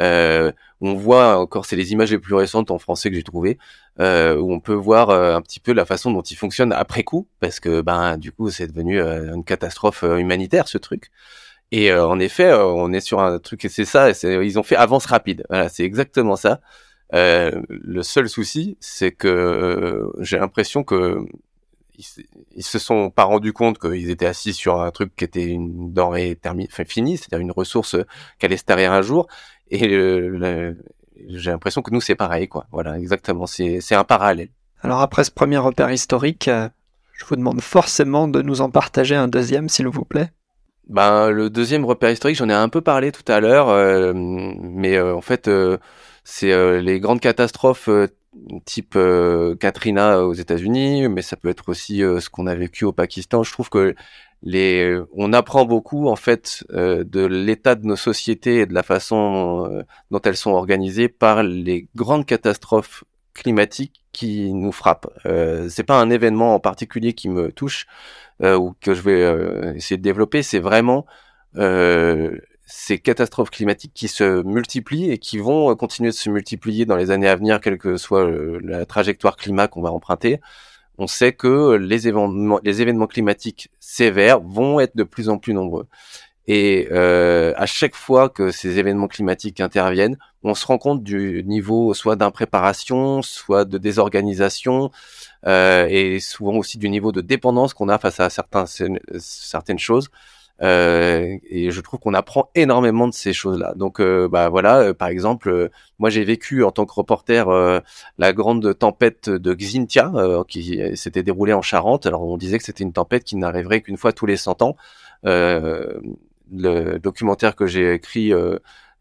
euh, 0.00 0.52
on 0.80 0.94
voit 0.94 1.38
encore, 1.38 1.64
c'est 1.64 1.76
les 1.76 1.92
images 1.92 2.10
les 2.10 2.18
plus 2.18 2.34
récentes 2.34 2.70
en 2.70 2.78
français 2.78 3.08
que 3.10 3.16
j'ai 3.16 3.22
trouvé, 3.22 3.58
euh, 4.00 4.36
où 4.36 4.52
on 4.52 4.60
peut 4.60 4.74
voir 4.74 5.10
euh, 5.10 5.34
un 5.34 5.40
petit 5.40 5.60
peu 5.60 5.72
la 5.72 5.86
façon 5.86 6.10
dont 6.12 6.22
il 6.22 6.36
fonctionne 6.36 6.72
après 6.72 7.02
coup, 7.02 7.26
parce 7.40 7.60
que 7.60 7.80
ben 7.80 8.18
du 8.18 8.32
coup 8.32 8.50
c'est 8.50 8.66
devenu 8.66 9.00
euh, 9.00 9.34
une 9.34 9.44
catastrophe 9.44 10.02
humanitaire 10.02 10.68
ce 10.68 10.78
truc. 10.78 11.10
Et 11.72 11.92
en 11.92 12.20
effet, 12.20 12.52
on 12.54 12.92
est 12.92 13.00
sur 13.00 13.20
un 13.20 13.40
truc 13.40 13.64
et 13.64 13.68
c'est 13.68 13.84
ça, 13.84 14.10
ils 14.22 14.58
ont 14.58 14.62
fait 14.62 14.76
avance 14.76 15.06
rapide. 15.06 15.44
Voilà, 15.48 15.68
c'est 15.68 15.82
exactement 15.82 16.36
ça. 16.36 16.60
le 17.12 18.02
seul 18.02 18.28
souci, 18.28 18.76
c'est 18.80 19.10
que 19.10 20.08
j'ai 20.20 20.38
l'impression 20.38 20.84
que 20.84 21.26
ils, 22.54 22.62
se 22.62 22.78
sont 22.78 23.10
pas 23.10 23.24
rendus 23.24 23.52
compte 23.52 23.78
qu'ils 23.78 24.10
étaient 24.10 24.26
assis 24.26 24.52
sur 24.52 24.80
un 24.80 24.90
truc 24.90 25.14
qui 25.16 25.24
était 25.24 25.46
une 25.46 25.92
denrée 25.92 26.38
finie, 26.86 27.16
c'est-à-dire 27.16 27.40
une 27.40 27.52
ressource 27.52 27.96
qui 28.38 28.46
allait 28.46 28.56
se 28.56 28.64
tarir 28.64 28.92
un 28.92 29.02
jour. 29.02 29.26
Et 29.70 29.80
j'ai 31.28 31.50
l'impression 31.50 31.82
que 31.82 31.90
nous, 31.90 32.00
c'est 32.00 32.14
pareil, 32.14 32.48
quoi. 32.48 32.66
Voilà, 32.72 32.98
exactement. 32.98 33.46
C'est 33.46 33.94
un 33.94 34.04
parallèle. 34.04 34.48
Alors 34.82 35.00
après 35.00 35.24
ce 35.24 35.30
premier 35.30 35.56
repère 35.58 35.90
historique, 35.90 36.48
euh, 36.48 36.68
je 37.12 37.24
vous 37.24 37.36
demande 37.36 37.60
forcément 37.60 38.28
de 38.28 38.42
nous 38.42 38.60
en 38.60 38.70
partager 38.70 39.14
un 39.14 39.28
deuxième, 39.28 39.68
s'il 39.68 39.88
vous 39.88 40.04
plaît. 40.04 40.30
Ben, 40.88 41.30
le 41.30 41.50
deuxième 41.50 41.84
repère 41.84 42.10
historique, 42.10 42.36
j'en 42.36 42.48
ai 42.48 42.54
un 42.54 42.68
peu 42.68 42.80
parlé 42.80 43.10
tout 43.10 43.24
à 43.26 43.40
l'heure, 43.40 43.68
euh, 43.68 44.12
mais 44.14 44.96
euh, 44.96 45.16
en 45.16 45.20
fait, 45.20 45.50
c'est 46.22 46.80
les 46.80 47.00
grandes 47.00 47.20
catastrophes 47.20 47.88
type 48.66 48.98
Katrina 49.58 50.24
aux 50.24 50.34
États-Unis, 50.34 51.08
mais 51.08 51.22
ça 51.22 51.36
peut 51.36 51.48
être 51.48 51.68
aussi 51.70 51.98
ce 51.98 52.28
qu'on 52.28 52.46
a 52.46 52.54
vécu 52.54 52.84
au 52.84 52.92
Pakistan. 52.92 53.42
Je 53.42 53.50
trouve 53.50 53.70
que 53.70 53.94
les, 54.46 54.96
on 55.12 55.32
apprend 55.32 55.64
beaucoup 55.64 56.06
en 56.06 56.14
fait 56.14 56.64
euh, 56.72 57.02
de 57.02 57.26
l'état 57.26 57.74
de 57.74 57.84
nos 57.84 57.96
sociétés 57.96 58.60
et 58.60 58.66
de 58.66 58.74
la 58.74 58.84
façon 58.84 59.68
euh, 59.68 59.82
dont 60.12 60.20
elles 60.20 60.36
sont 60.36 60.52
organisées 60.52 61.08
par 61.08 61.42
les 61.42 61.88
grandes 61.96 62.24
catastrophes 62.24 63.02
climatiques 63.34 64.04
qui 64.12 64.54
nous 64.54 64.70
frappent. 64.70 65.08
Euh, 65.26 65.68
c'est 65.68 65.82
pas 65.82 66.00
un 66.00 66.10
événement 66.10 66.54
en 66.54 66.60
particulier 66.60 67.12
qui 67.12 67.28
me 67.28 67.50
touche 67.50 67.88
euh, 68.40 68.56
ou 68.56 68.76
que 68.80 68.94
je 68.94 69.02
vais 69.02 69.76
essayer 69.76 69.96
de 69.96 70.02
développer. 70.02 70.44
C'est 70.44 70.60
vraiment 70.60 71.06
ces 72.68 72.98
catastrophes 72.98 73.50
climatiques 73.50 73.94
qui 73.94 74.06
se 74.06 74.42
multiplient 74.44 75.10
et 75.10 75.18
qui 75.18 75.38
vont 75.38 75.74
continuer 75.74 76.10
de 76.10 76.14
se 76.14 76.30
multiplier 76.30 76.84
dans 76.84 76.96
les 76.96 77.10
années 77.10 77.28
à 77.28 77.34
venir, 77.34 77.60
quelle 77.60 77.78
que 77.78 77.96
soit 77.96 78.30
la 78.62 78.86
trajectoire 78.86 79.36
climat 79.36 79.66
qu'on 79.66 79.82
va 79.82 79.90
emprunter 79.90 80.40
on 80.98 81.06
sait 81.06 81.32
que 81.32 81.74
les 81.74 82.08
événements, 82.08 83.06
climatiques 83.06 83.70
sévères 83.80 84.40
vont 84.40 84.80
être 84.80 84.96
de 84.96 85.02
plus 85.02 85.28
en 85.28 85.38
plus 85.38 85.54
nombreux. 85.54 85.86
Et 86.48 86.88
euh, 86.92 87.52
à 87.56 87.66
chaque 87.66 87.96
fois 87.96 88.28
que 88.28 88.52
ces 88.52 88.78
événements 88.78 89.08
climatiques 89.08 89.60
interviennent, 89.60 90.16
on 90.44 90.54
se 90.54 90.64
rend 90.64 90.78
compte 90.78 91.02
du 91.02 91.42
niveau 91.44 91.92
soit 91.92 92.14
d'impréparation, 92.14 93.20
soit 93.22 93.64
de 93.64 93.78
désorganisation, 93.78 94.92
euh, 95.46 95.86
et 95.90 96.20
souvent 96.20 96.54
aussi 96.56 96.78
du 96.78 96.88
niveau 96.88 97.10
de 97.10 97.20
dépendance 97.20 97.74
qu'on 97.74 97.88
a 97.88 97.98
face 97.98 98.20
à 98.20 98.30
certains, 98.30 98.66
certaines 99.18 99.78
choses. 99.80 100.08
Euh, 100.62 101.36
et 101.50 101.70
je 101.70 101.80
trouve 101.80 102.00
qu'on 102.00 102.14
apprend 102.14 102.50
énormément 102.54 103.06
de 103.08 103.12
ces 103.12 103.32
choses-là. 103.32 103.74
Donc, 103.76 104.00
euh, 104.00 104.28
bah 104.28 104.48
voilà, 104.48 104.78
euh, 104.78 104.94
par 104.94 105.08
exemple, 105.08 105.70
moi 105.98 106.08
j'ai 106.10 106.24
vécu 106.24 106.64
en 106.64 106.70
tant 106.70 106.86
que 106.86 106.94
reporter 106.94 107.46
la 108.18 108.32
grande 108.32 108.78
tempête 108.78 109.28
de 109.28 109.54
Xintia 109.54 110.12
qui 110.48 110.80
s'était 110.96 111.22
déroulée 111.22 111.52
en 111.52 111.62
Charente. 111.62 112.06
Alors 112.06 112.22
on 112.22 112.36
disait 112.36 112.58
que 112.58 112.64
c'était 112.64 112.84
une 112.84 112.92
tempête 112.92 113.24
qui 113.24 113.36
n'arriverait 113.36 113.80
qu'une 113.82 113.96
fois 113.96 114.12
tous 114.12 114.26
les 114.26 114.36
100 114.36 114.62
ans. 114.62 114.76
le 115.24 116.98
documentaire 116.98 117.56
que 117.56 117.66
j'ai 117.66 117.92
écrit 117.94 118.32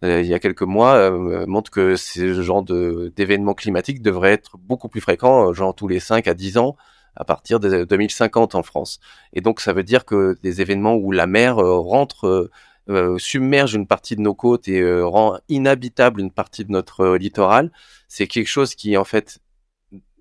il 0.01 0.25
y 0.25 0.33
a 0.33 0.39
quelques 0.39 0.61
mois 0.61 1.11
montre 1.47 1.71
que 1.71 1.95
ce 1.95 2.41
genre 2.41 2.63
d'événements 2.63 3.53
climatiques 3.53 4.01
devraient 4.01 4.33
être 4.33 4.57
beaucoup 4.57 4.89
plus 4.89 5.01
fréquents, 5.01 5.53
genre 5.53 5.75
tous 5.75 5.87
les 5.87 5.99
5 5.99 6.27
à 6.27 6.33
10 6.33 6.57
ans 6.57 6.75
à 7.15 7.23
partir 7.25 7.59
de 7.59 7.83
2050 7.83 8.55
en 8.55 8.63
France. 8.63 8.99
Et 9.33 9.41
donc 9.41 9.61
ça 9.61 9.73
veut 9.73 9.83
dire 9.83 10.05
que 10.05 10.37
des 10.43 10.61
événements 10.61 10.95
où 10.95 11.11
la 11.11 11.27
mer 11.27 11.57
rentre 11.57 12.49
euh, 12.87 13.17
submerge 13.17 13.73
une 13.73 13.87
partie 13.87 14.15
de 14.15 14.21
nos 14.21 14.35
côtes 14.35 14.67
et 14.67 14.79
euh, 14.79 15.07
rend 15.07 15.39
inhabitable 15.49 16.21
une 16.21 16.29
partie 16.29 16.65
de 16.65 16.71
notre 16.71 17.01
euh, 17.01 17.17
littoral, 17.17 17.71
c'est 18.07 18.27
quelque 18.27 18.47
chose 18.47 18.75
qui 18.75 18.95
en 18.95 19.03
fait 19.03 19.39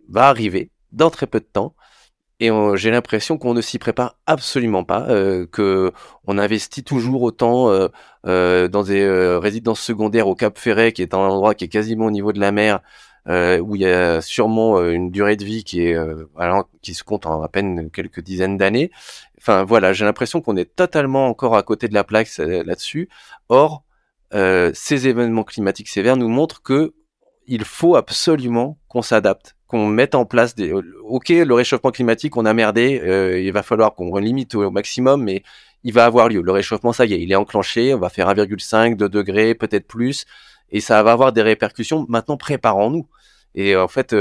va 0.09 0.29
arriver 0.29 0.71
dans 0.91 1.11
très 1.11 1.27
peu 1.27 1.41
de 1.41 1.45
temps. 1.45 1.75
Et 2.41 2.51
j'ai 2.75 2.91
l'impression 2.91 3.39
qu'on 3.39 3.55
ne 3.55 3.61
s'y 3.61 3.79
prépare 3.79 4.19
absolument 4.27 4.83
pas, 4.85 5.07
que 5.53 5.93
on 6.27 6.37
investit 6.37 6.83
toujours 6.83 7.23
autant 7.23 7.69
dans 8.25 8.83
des 8.83 9.39
résidences 9.41 9.81
secondaires 9.81 10.27
au 10.27 10.35
Cap 10.35 10.59
Ferret, 10.59 10.93
qui 10.93 11.03
est 11.03 11.15
un 11.15 11.19
endroit 11.19 11.55
qui 11.55 11.65
est 11.65 11.69
quasiment 11.69 12.07
au 12.07 12.11
niveau 12.11 12.33
de 12.33 12.41
la 12.41 12.51
mer, 12.51 12.81
où 13.27 13.77
il 13.77 13.81
y 13.81 13.87
a 13.87 14.21
sûrement 14.21 14.83
une 14.83 15.11
durée 15.11 15.37
de 15.37 15.45
vie 15.45 15.65
qui 15.65 15.87
est 15.87 15.97
qui 16.83 16.95
se 16.95 17.05
compte 17.05 17.27
en 17.27 17.43
à 17.43 17.49
peine 17.49 17.91
quelques 17.91 18.21
dizaines 18.21 18.57
d'années, 18.57 18.91
Enfin 19.47 19.63
voilà, 19.65 19.93
j'ai 19.93 20.07
l'impression 20.07 20.41
qu'on 20.41 20.57
est 20.57 20.75
totalement 20.75 21.29
encore 21.29 21.55
à 21.55 21.63
côté 21.63 21.87
de 21.87 21.93
la 21.93 22.03
plaque 22.03 22.31
euh, 22.39 22.65
là-dessus. 22.65 23.11
Or, 23.51 23.85
euh, 24.33 24.71
ces 24.73 25.07
événements 25.07 25.45
climatiques 25.45 25.89
sévères 25.89 26.17
nous 26.17 26.31
montrent 26.31 26.63
que 26.63 26.95
il 27.47 27.65
faut 27.65 27.95
absolument 27.95 28.79
qu'on 28.89 29.03
s'adapte, 29.03 29.55
qu'on 29.67 29.87
mette 29.87 30.15
en 30.15 30.25
place 30.25 30.55
des. 30.55 30.73
Ok, 30.73 31.29
le 31.29 31.53
réchauffement 31.53 31.91
climatique, 31.91 32.39
on 32.39 32.47
a 32.47 32.55
merdé, 32.55 33.03
euh, 33.05 33.39
il 33.39 33.53
va 33.53 33.63
falloir 33.63 33.95
qu'on 33.95 34.17
limite 34.17 34.55
au, 34.55 34.71
maximum, 34.71 35.23
mais 35.23 35.43
il 35.83 35.93
va 35.93 36.07
avoir 36.07 36.31
lieu. 36.31 36.41
Le 36.41 36.53
réchauffement, 36.53 36.95
ça 36.95 37.05
y 37.05 37.13
est, 37.13 37.21
il 37.21 37.31
est 37.31 37.37
enclenché. 37.37 37.93
On 37.93 37.99
va 37.99 38.09
faire 38.09 38.29
1,5, 38.31 38.97
2 38.97 39.11
degrés, 39.11 39.55
peut-être 39.55 39.87
plus, 39.87 40.25
et 40.71 40.81
ça 40.81 41.03
va 41.03 41.13
avoir 41.13 41.35
des 41.35 41.43
répercussions. 41.43 42.07
Maintenant, 42.09 42.39
préparons-nous. 42.39 43.07
Et 43.55 43.77
en 43.77 43.89
fait, 43.89 44.15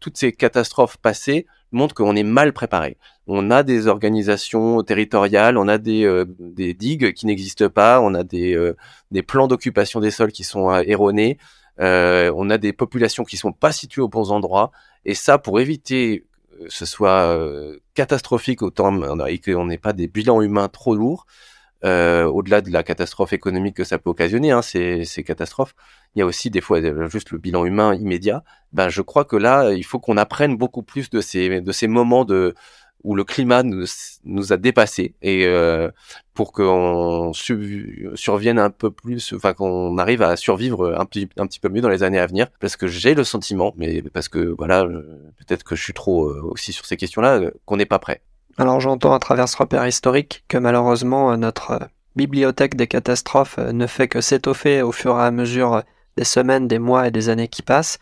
toutes 0.00 0.16
ces 0.16 0.32
catastrophes 0.32 0.96
passées 0.96 1.46
montrent 1.72 1.94
qu'on 1.94 2.16
est 2.16 2.24
mal 2.24 2.52
préparé. 2.52 2.96
On 3.26 3.50
a 3.50 3.62
des 3.62 3.86
organisations 3.86 4.82
territoriales, 4.82 5.56
on 5.56 5.68
a 5.68 5.78
des, 5.78 6.04
euh, 6.04 6.24
digues 6.56 7.12
qui 7.12 7.26
n'existent 7.26 7.68
pas, 7.68 8.00
on 8.00 8.14
a 8.14 8.24
des, 8.24 8.54
euh, 8.54 8.74
plans 9.26 9.46
d'occupation 9.46 10.00
des 10.00 10.10
sols 10.10 10.32
qui 10.32 10.44
sont 10.44 10.70
euh, 10.70 10.82
erronés, 10.86 11.38
on 11.78 12.50
a 12.50 12.58
des 12.58 12.72
populations 12.72 13.24
qui 13.24 13.36
sont 13.36 13.52
pas 13.52 13.72
situées 13.72 14.02
aux 14.02 14.08
bons 14.08 14.32
endroits, 14.32 14.70
et 15.04 15.14
ça 15.14 15.38
pour 15.38 15.60
éviter 15.60 16.26
que 16.58 16.68
ce 16.68 16.84
soit 16.84 17.34
catastrophique 17.94 18.60
autant 18.60 19.24
et 19.26 19.38
qu'on 19.38 19.64
n'ait 19.64 19.78
pas 19.78 19.94
des 19.94 20.06
bilans 20.06 20.42
humains 20.42 20.68
trop 20.68 20.94
lourds, 20.94 21.26
au-delà 21.82 22.60
de 22.60 22.70
la 22.70 22.82
catastrophe 22.82 23.32
économique 23.32 23.76
que 23.76 23.84
ça 23.84 23.98
peut 23.98 24.10
occasionner, 24.10 24.50
hein, 24.50 24.62
ces, 24.62 25.04
ces 25.04 25.24
catastrophes, 25.24 25.74
il 26.14 26.20
y 26.20 26.22
a 26.22 26.26
aussi 26.26 26.50
des 26.50 26.60
fois 26.60 26.80
juste 27.08 27.30
le 27.30 27.38
bilan 27.38 27.64
humain 27.64 27.94
immédiat. 27.94 28.42
Ben, 28.72 28.88
je 28.88 29.02
crois 29.02 29.24
que 29.24 29.36
là, 29.36 29.72
il 29.72 29.84
faut 29.84 29.98
qu'on 29.98 30.16
apprenne 30.16 30.56
beaucoup 30.56 30.82
plus 30.82 31.10
de 31.10 31.20
ces, 31.20 31.60
de 31.60 31.72
ces 31.72 31.88
moments 31.88 32.24
de, 32.24 32.54
où 33.04 33.14
le 33.14 33.24
climat 33.24 33.62
nous, 33.62 33.86
nous 34.24 34.52
a 34.52 34.56
dépassé 34.56 35.14
et 35.22 35.46
euh, 35.46 35.90
pour 36.34 36.52
qu'on 36.52 37.32
survienne 37.32 38.58
un 38.58 38.70
peu 38.70 38.90
plus, 38.90 39.32
enfin 39.32 39.54
qu'on 39.54 39.96
arrive 39.98 40.22
à 40.22 40.36
survivre 40.36 40.94
un 40.98 41.04
petit, 41.06 41.28
un 41.36 41.46
petit 41.46 41.60
peu 41.60 41.68
mieux 41.68 41.80
dans 41.80 41.88
les 41.88 42.02
années 42.02 42.18
à 42.18 42.26
venir, 42.26 42.48
parce 42.60 42.76
que 42.76 42.86
j'ai 42.86 43.14
le 43.14 43.24
sentiment, 43.24 43.74
mais 43.76 44.02
parce 44.02 44.28
que 44.28 44.54
voilà, 44.58 44.84
peut-être 44.84 45.64
que 45.64 45.76
je 45.76 45.82
suis 45.82 45.92
trop 45.92 46.26
euh, 46.26 46.42
aussi 46.44 46.72
sur 46.72 46.86
ces 46.86 46.96
questions-là, 46.96 47.40
euh, 47.40 47.50
qu'on 47.64 47.76
n'est 47.76 47.86
pas 47.86 47.98
prêt. 47.98 48.22
Alors 48.58 48.80
j'entends 48.80 49.14
à 49.14 49.18
travers 49.18 49.48
ce 49.48 49.56
repère 49.56 49.86
historique 49.86 50.44
que 50.48 50.58
malheureusement 50.58 51.36
notre 51.36 51.88
bibliothèque 52.16 52.74
des 52.74 52.86
catastrophes 52.86 53.58
ne 53.58 53.86
fait 53.86 54.08
que 54.08 54.20
s'étoffer 54.20 54.82
au 54.82 54.92
fur 54.92 55.18
et 55.18 55.22
à 55.22 55.30
mesure 55.30 55.82
des 56.16 56.24
semaines, 56.24 56.68
des 56.68 56.78
mois 56.78 57.08
et 57.08 57.10
des 57.10 57.28
années 57.28 57.48
qui 57.48 57.62
passent. 57.62 57.98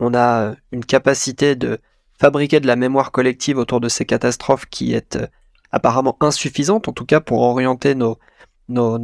On 0.00 0.14
a 0.14 0.54
une 0.72 0.84
capacité 0.84 1.54
de 1.54 1.78
fabriquer 2.18 2.60
de 2.60 2.66
la 2.66 2.76
mémoire 2.76 3.12
collective 3.12 3.58
autour 3.58 3.80
de 3.80 3.88
ces 3.88 4.04
catastrophes 4.04 4.66
qui 4.66 4.92
est 4.92 5.16
euh, 5.16 5.26
apparemment 5.70 6.16
insuffisante, 6.20 6.88
en 6.88 6.92
tout 6.92 7.04
cas 7.04 7.20
pour 7.20 7.42
orienter 7.42 7.94
nos, 7.94 8.18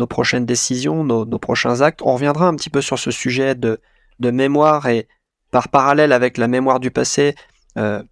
prochaines 0.08 0.46
décisions, 0.46 1.04
nos, 1.04 1.38
prochains 1.38 1.80
actes. 1.80 2.02
On 2.02 2.14
reviendra 2.14 2.48
un 2.48 2.56
petit 2.56 2.70
peu 2.70 2.80
sur 2.80 2.98
ce 2.98 3.10
sujet 3.10 3.54
de, 3.54 3.80
mémoire 4.20 4.88
et 4.88 5.08
par 5.50 5.68
parallèle 5.68 6.12
avec 6.12 6.38
la 6.38 6.48
mémoire 6.48 6.80
du 6.80 6.90
passé, 6.90 7.34
euh, 7.76 8.02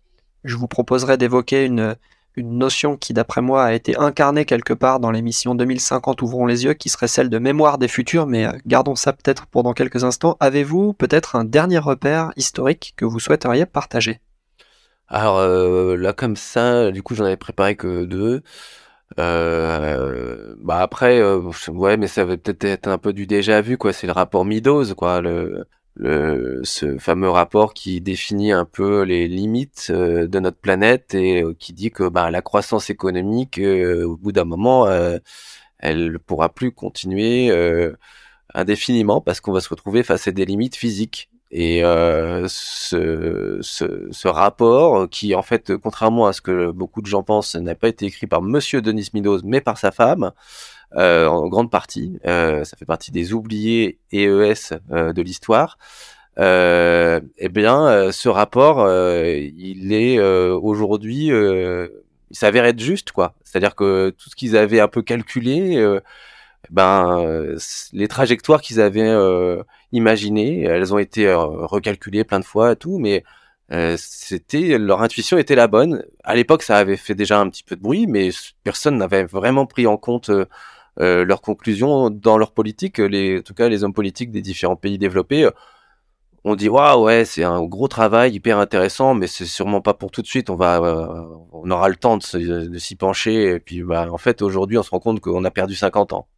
je 0.45 0.57
vous 0.57 0.67
proposerai 0.67 1.17
d'évoquer 1.17 1.65
une, 1.65 1.97
une 2.39 2.57
notion 2.57 2.97
qui, 2.97 3.13
d'après 3.13 3.43
moi, 3.43 3.65
a 3.65 3.73
été 3.73 3.97
incarnée 3.97 4.45
quelque 4.45 4.73
part 4.73 5.01
dans 5.01 5.11
l'émission 5.11 5.55
2050 5.55 6.23
Ouvrons 6.23 6.47
les 6.47 6.65
yeux, 6.65 6.75
qui 6.75 6.89
serait 6.89 7.09
celle 7.09 7.29
de 7.29 7.39
mémoire 7.39 7.79
des 7.79 7.89
futurs, 7.89 8.27
mais 8.27 8.47
euh, 8.47 8.53
gardons 8.67 8.95
ça 8.95 9.13
peut-être 9.13 9.47
pour 9.47 9.63
dans 9.63 9.73
quelques 9.73 10.05
instants. 10.05 10.37
Avez-vous 10.41 10.95
peut-être 10.95 11.37
un 11.37 11.45
dernier 11.45 11.79
repère 11.79 12.31
historique 12.37 12.95
que 12.97 13.05
vous 13.05 13.21
souhaiteriez 13.21 13.67
partager? 13.67 14.21
Alors 15.09 15.39
euh, 15.39 15.97
là 15.97 16.13
comme 16.13 16.37
ça, 16.37 16.91
du 16.91 17.03
coup 17.03 17.15
j'en 17.15 17.25
avais 17.25 17.37
préparé 17.37 17.77
que 17.77 18.05
deux. 18.05 18.43
Euh, 19.19 20.55
bah 20.59 20.81
après, 20.81 21.23
ouais, 21.69 21.97
mais 21.97 22.09
ça 22.09 22.25
va 22.25 22.37
peut-être 22.37 22.65
être 22.65 22.89
un 22.89 22.99
peu 22.99 23.13
du 23.13 23.27
déjà 23.27 23.63
vu 23.63 23.79
quoi. 23.79 23.93
C'est 23.93 24.07
le 24.07 24.13
rapport 24.13 24.45
Meadows 24.45 24.95
quoi, 24.95 25.21
le, 25.23 25.67
le 25.99 26.61
ce 26.65 26.99
fameux 26.99 27.31
rapport 27.31 27.75
qui 27.75 28.01
définit 28.01 28.53
un 28.53 28.65
peu 28.65 29.03
les 29.03 29.29
limites 29.29 29.91
de 29.91 30.39
notre 30.39 30.59
planète 30.59 31.15
et 31.15 31.45
qui 31.59 31.73
dit 31.73 31.91
que 31.91 32.09
bah 32.09 32.31
la 32.31 32.43
croissance 32.43 32.91
économique, 32.91 33.61
au 33.61 34.17
bout 34.17 34.33
d'un 34.33 34.45
moment, 34.45 34.89
elle 35.79 36.19
pourra 36.21 36.49
plus 36.49 36.73
continuer 36.73 37.51
indéfiniment 38.55 39.21
parce 39.21 39.41
qu'on 39.41 39.53
va 39.53 39.61
se 39.61 39.69
retrouver 39.69 40.03
face 40.03 40.29
à 40.29 40.33
des 40.33 40.45
limites 40.45 40.77
physiques. 40.77 41.31
Et 41.51 41.83
euh, 41.83 42.47
ce, 42.49 43.59
ce, 43.63 44.09
ce, 44.11 44.29
rapport, 44.29 45.09
qui 45.09 45.35
en 45.35 45.41
fait, 45.41 45.75
contrairement 45.79 46.27
à 46.27 46.35
ce 46.35 46.43
que 46.43 46.71
beaucoup 46.71 47.01
de 47.01 47.07
gens 47.07 47.23
pensent, 47.23 47.55
n'a 47.57 47.75
pas 47.75 47.89
été 47.89 48.05
écrit 48.05 48.27
par 48.27 48.43
Monsieur 48.43 48.83
Denis 48.83 49.09
Meadows, 49.15 49.41
mais 49.45 49.63
par 49.63 49.79
sa 49.79 49.91
femme, 49.91 50.25
euh, 50.25 50.33
en 50.97 51.49
grande 51.49 51.71
partie. 51.71 52.19
Euh, 52.27 52.65
ça 52.65 52.77
fait 52.77 52.85
partie 52.85 53.11
des 53.11 53.33
oubliés 53.33 53.99
EES 54.13 54.75
euh, 54.91 55.13
de 55.13 55.23
l'histoire. 55.23 55.79
Euh, 56.39 57.21
eh 57.39 57.49
bien, 57.49 58.13
ce 58.13 58.29
rapport, 58.29 58.89
il 58.89 59.93
est 59.93 60.21
aujourd'hui, 60.21 61.27
il 61.29 62.37
s'avère 62.37 62.65
être 62.65 62.81
juste, 62.81 63.13
quoi. 63.13 63.35
C'est-à-dire 63.45 63.75
que 63.75 64.11
tout 64.11 64.31
ce 64.31 64.37
qu'ils 64.37 64.57
avaient 64.57 64.81
un 64.81 64.89
peu 64.89 65.03
calculé, 65.03 65.99
ben, 66.71 67.57
les 67.93 68.09
trajectoires 68.09 68.61
qu'ils 68.61 68.81
avaient 68.81 69.15
imaginées. 69.93 70.63
Elles 70.63 70.93
ont 70.95 70.99
été 70.99 71.27
euh, 71.27 71.37
recalculées 71.39 72.25
plein 72.25 72.41
de 72.41 72.45
fois 72.45 72.73
et 72.73 72.77
tout, 72.77 72.99
mais 72.99 73.25
euh, 73.73 73.97
c'était 73.99 74.79
leur 74.79 75.03
intuition 75.03 75.39
était 75.39 75.55
la 75.55 75.69
bonne. 75.69 76.05
À 76.25 76.35
l'époque, 76.35 76.63
ça 76.63 76.79
avait 76.79 76.97
fait 76.97 77.15
déjà 77.15 77.39
un 77.41 77.49
petit 77.51 77.63
peu 77.63 77.77
de 77.77 77.83
bruit, 77.83 78.07
mais 78.07 78.31
personne 78.65 78.97
n'avait 78.99 79.25
vraiment 79.25 79.67
pris 79.67 79.87
en 79.87 79.97
compte 79.97 80.31
euh, 81.01 81.25
leurs 81.25 81.41
conclusions 81.41 82.11
dans 82.11 82.39
leur 82.39 82.53
politique. 82.53 82.99
Les, 82.99 83.39
en 83.39 83.43
tout 83.43 83.55
cas, 83.55 83.69
les 83.69 83.85
hommes 83.85 83.95
politiques 83.95 84.31
des 84.31 84.43
différents 84.43 84.77
pays 84.77 84.99
développés 84.99 85.49
on 86.45 86.55
dit 86.55 86.69
waouh 86.69 87.05
ouais 87.05 87.25
c'est 87.25 87.43
un 87.43 87.63
gros 87.65 87.89
travail 87.89 88.33
hyper 88.33 88.59
intéressant 88.59 89.13
mais 89.13 89.27
c'est 89.27 89.45
sûrement 89.45 89.81
pas 89.81 89.93
pour 89.93 90.13
tout 90.13 90.23
de 90.23 90.29
suite 90.29 90.51
on 90.51 90.55
va 90.55 90.81
on 91.53 91.69
aura 91.71 91.89
le 91.89 91.97
temps 91.97 92.17
de, 92.17 92.79
s'y 92.79 92.95
pencher 92.95 93.55
et 93.55 93.59
puis 93.59 93.83
bah 93.83 94.07
en 94.11 94.19
fait 94.19 94.41
aujourd'hui 94.41 94.79
on 94.79 94.85
se 94.85 94.91
rend 94.91 95.01
compte 95.01 95.21
qu'on 95.21 95.45
a 95.45 95.51
perdu 95.51 95.75
50 95.75 96.13
ans 96.13 96.29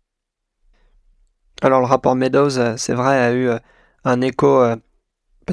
alors 1.62 1.80
le 1.80 1.86
rapport 1.86 2.16
Meadows, 2.16 2.58
euh, 2.58 2.76
c'est 2.76 2.94
vrai, 2.94 3.18
a 3.18 3.32
eu 3.32 3.48
euh, 3.48 3.58
un 4.04 4.20
écho 4.22 4.62
euh, 4.62 4.76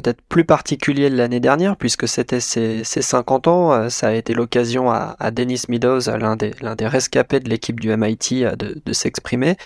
peut-être 0.00 0.22
plus 0.28 0.44
particulier 0.44 1.10
l'année 1.10 1.40
dernière, 1.40 1.76
puisque 1.76 2.06
c'était 2.06 2.38
ses, 2.38 2.84
50 2.84 3.48
ans. 3.48 3.90
Ça 3.90 4.08
a 4.08 4.12
été 4.12 4.32
l'occasion 4.32 4.90
à, 4.92 5.30
Dennis 5.32 5.62
Meadows, 5.68 6.00
l'un 6.06 6.36
des, 6.36 6.54
des 6.76 6.86
rescapés 6.86 7.40
de 7.40 7.48
l'équipe 7.48 7.80
du 7.80 7.94
MIT, 7.96 8.44
de, 8.56 8.92
s'exprimer. 8.92 9.56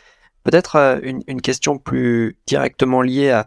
Peut-être 0.42 1.00
une, 1.02 1.42
question 1.42 1.76
plus 1.76 2.38
directement 2.46 3.02
liée 3.02 3.30
à, 3.30 3.46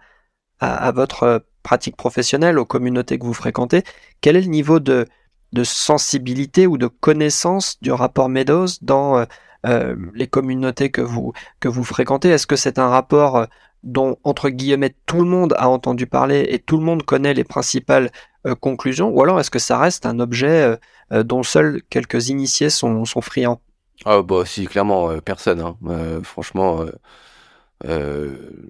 à, 0.60 0.92
votre 0.92 1.44
pratique 1.64 1.98
professionnelle, 1.98 2.60
aux 2.60 2.66
communautés 2.66 3.18
que 3.18 3.26
vous 3.26 3.34
fréquentez. 3.34 3.84
Quel 4.22 4.36
est 4.36 4.42
le 4.42 4.48
niveau 4.48 4.80
de, 4.80 5.08
de 5.54 5.64
sensibilité 5.64 6.68
ou 6.68 6.78
de 6.78 6.86
connaissance 6.88 7.78
du 7.82 7.92
rapport 7.92 8.30
Meadows 8.30 8.68
dans 8.84 9.26
euh, 9.66 9.96
les 10.14 10.28
communautés 10.28 10.92
que 10.92 11.02
vous, 11.02 11.34
que 11.60 11.68
vous 11.68 11.84
fréquentez? 11.84 12.30
Est-ce 12.30 12.46
que 12.46 12.56
c'est 12.56 12.78
un 12.78 12.90
rapport 12.90 13.38
euh, 13.38 13.46
dont, 13.86 14.18
entre 14.24 14.50
guillemets, 14.50 14.96
tout 15.06 15.20
le 15.20 15.26
monde 15.26 15.54
a 15.58 15.70
entendu 15.70 16.08
parler 16.08 16.46
et 16.50 16.60
tout 16.60 16.78
le 16.78 16.84
monde 16.84 17.04
connaît 17.04 17.34
les 17.34 17.44
principales 17.44 18.12
euh, 18.46 18.56
conclusions 18.56 19.10
Ou 19.10 19.22
alors 19.22 19.40
est-ce 19.40 19.52
que 19.52 19.60
ça 19.60 19.78
reste 19.78 20.06
un 20.06 20.20
objet 20.20 20.78
dont 21.12 21.44
seuls 21.44 21.82
quelques 21.90 22.30
initiés 22.30 22.70
sont, 22.70 23.06
friands? 23.22 23.62
Ah 24.06 24.22
bah 24.22 24.44
si, 24.46 24.66
clairement, 24.66 25.20
personne. 25.20 25.62
Hein. 25.62 25.78
franchement... 26.24 26.86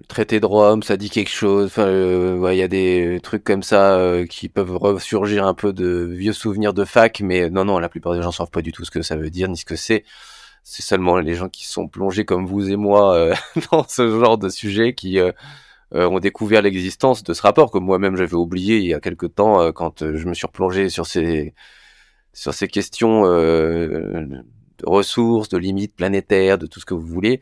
traité 0.08 0.40
de 0.40 0.46
Rome, 0.46 0.82
ça 0.82 0.96
dit 0.96 1.10
quelque 1.10 1.30
chose. 1.30 1.72
Il 1.78 2.56
y 2.56 2.62
a 2.62 2.68
des 2.68 3.20
trucs 3.22 3.42
comme 3.44 3.62
ça 3.62 3.98
qui 4.28 4.48
peuvent 4.48 4.76
ressurgir 4.76 5.46
un 5.46 5.54
peu 5.54 5.72
de 5.72 6.08
vieux 6.10 6.34
souvenirs 6.34 6.74
de 6.74 6.84
fac, 6.84 7.20
mais 7.20 7.50
non, 7.50 7.64
non, 7.64 7.78
la 7.78 7.88
plupart 7.88 8.14
des 8.14 8.22
gens 8.22 8.32
savent 8.32 8.50
pas 8.50 8.62
du 8.62 8.72
tout 8.72 8.84
ce 8.84 8.90
que 8.90 9.02
ça 9.02 9.16
veut 9.16 9.30
dire 9.30 9.48
ni 9.48 9.56
ce 9.56 9.64
que 9.64 9.76
c'est 9.76 10.04
c'est 10.68 10.82
seulement 10.82 11.18
les 11.18 11.34
gens 11.34 11.48
qui 11.48 11.66
sont 11.66 11.86
plongés 11.88 12.24
comme 12.24 12.46
vous 12.46 12.70
et 12.70 12.76
moi 12.76 13.14
euh, 13.14 13.34
dans 13.72 13.86
ce 13.86 14.08
genre 14.08 14.36
de 14.38 14.48
sujet 14.48 14.94
qui 14.94 15.18
euh, 15.20 15.32
ont 15.92 16.18
découvert 16.18 16.62
l'existence 16.62 17.22
de 17.22 17.32
ce 17.32 17.42
rapport 17.42 17.70
que 17.70 17.78
moi-même 17.78 18.16
j'avais 18.16 18.34
oublié 18.34 18.78
il 18.78 18.86
y 18.86 18.94
a 18.94 19.00
quelque 19.00 19.26
temps 19.26 19.72
quand 19.72 20.00
je 20.00 20.26
me 20.26 20.34
suis 20.34 20.46
replongé 20.46 20.88
sur 20.88 21.06
ces 21.06 21.54
sur 22.32 22.52
ces 22.52 22.68
questions 22.68 23.22
de 23.22 24.42
ressources, 24.84 25.48
de 25.48 25.58
limites 25.58 25.94
planétaires, 25.94 26.58
de 26.58 26.66
tout 26.66 26.80
ce 26.80 26.84
que 26.84 26.94
vous 26.94 27.06
voulez 27.06 27.40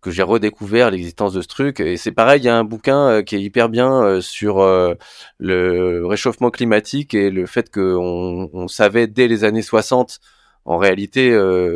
que 0.00 0.10
j'ai 0.10 0.22
redécouvert 0.22 0.90
l'existence 0.90 1.32
de 1.32 1.42
ce 1.42 1.48
truc. 1.48 1.80
Et 1.80 1.96
c'est 1.96 2.12
pareil, 2.12 2.40
il 2.40 2.44
y 2.44 2.48
a 2.48 2.56
un 2.56 2.64
bouquin 2.64 3.08
euh, 3.08 3.22
qui 3.22 3.36
est 3.36 3.42
hyper 3.42 3.68
bien 3.68 4.02
euh, 4.02 4.20
sur 4.20 4.60
euh, 4.60 4.94
le 5.38 6.06
réchauffement 6.06 6.50
climatique 6.50 7.14
et 7.14 7.30
le 7.30 7.46
fait 7.46 7.70
qu'on 7.70 8.48
on 8.52 8.68
savait 8.68 9.06
dès 9.06 9.28
les 9.28 9.44
années 9.44 9.62
60 9.62 10.20
en 10.64 10.78
réalité, 10.78 11.30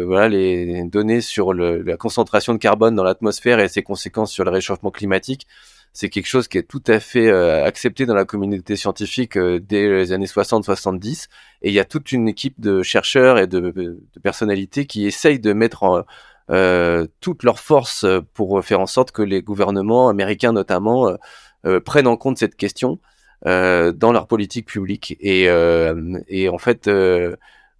voilà, 0.05 0.29
les 0.29 0.85
données 0.85 1.21
sur 1.21 1.53
le, 1.53 1.83
la 1.83 1.97
concentration 1.97 2.53
de 2.53 2.59
carbone 2.59 2.95
dans 2.95 3.05
l'atmosphère 3.05 3.59
et 3.59 3.69
ses 3.69 3.83
conséquences 3.83 4.33
sur 4.33 4.45
le 4.45 4.51
réchauffement 4.51 4.91
climatique, 4.91 5.47
c'est 5.93 6.09
quelque 6.09 6.27
chose 6.27 6.49
qui 6.49 6.59
est 6.59 6.65
tout 6.65 6.83
à 6.87 7.01
fait 7.01 7.31
accepté 7.31 8.05
dans 8.05 8.15
la 8.15 8.25
communauté 8.25 8.77
scientifique 8.77 9.39
dès 9.39 9.89
les 9.89 10.13
années 10.13 10.27
60-70. 10.27 11.29
Et 11.63 11.69
il 11.69 11.75
y 11.75 11.81
a 11.81 11.85
toute 11.85 12.13
une 12.13 12.29
équipe 12.29 12.61
de 12.61 12.83
chercheurs 12.83 13.39
et 13.39 13.47
de, 13.47 13.71
de 13.71 14.21
personnalités 14.23 14.87
qui 14.87 15.07
essayent 15.07 15.41
de 15.41 15.53
mettre 15.53 15.83
en, 15.85 16.03
euh, 16.51 17.07
toutes 17.21 17.43
leurs 17.43 17.59
forces 17.59 18.05
pour 18.35 18.63
faire 18.63 18.81
en 18.81 18.87
sorte 18.87 19.13
que 19.13 19.23
les 19.23 19.41
gouvernements 19.41 20.11
américains 20.11 20.53
notamment 20.53 21.09
euh, 21.09 21.17
euh, 21.65 21.81
prennent 21.81 22.07
en 22.07 22.19
compte 22.19 22.37
cette 22.39 22.57
question 22.57 23.01
dans 23.47 24.11
leur 24.11 24.27
politique 24.27 24.67
publique. 24.67 25.19
Et, 25.21 25.45
et 26.29 26.49
en 26.49 26.57
fait, 26.57 26.89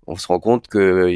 on 0.07 0.17
se 0.17 0.27
rend 0.27 0.41
compte 0.41 0.69
que 0.69 1.11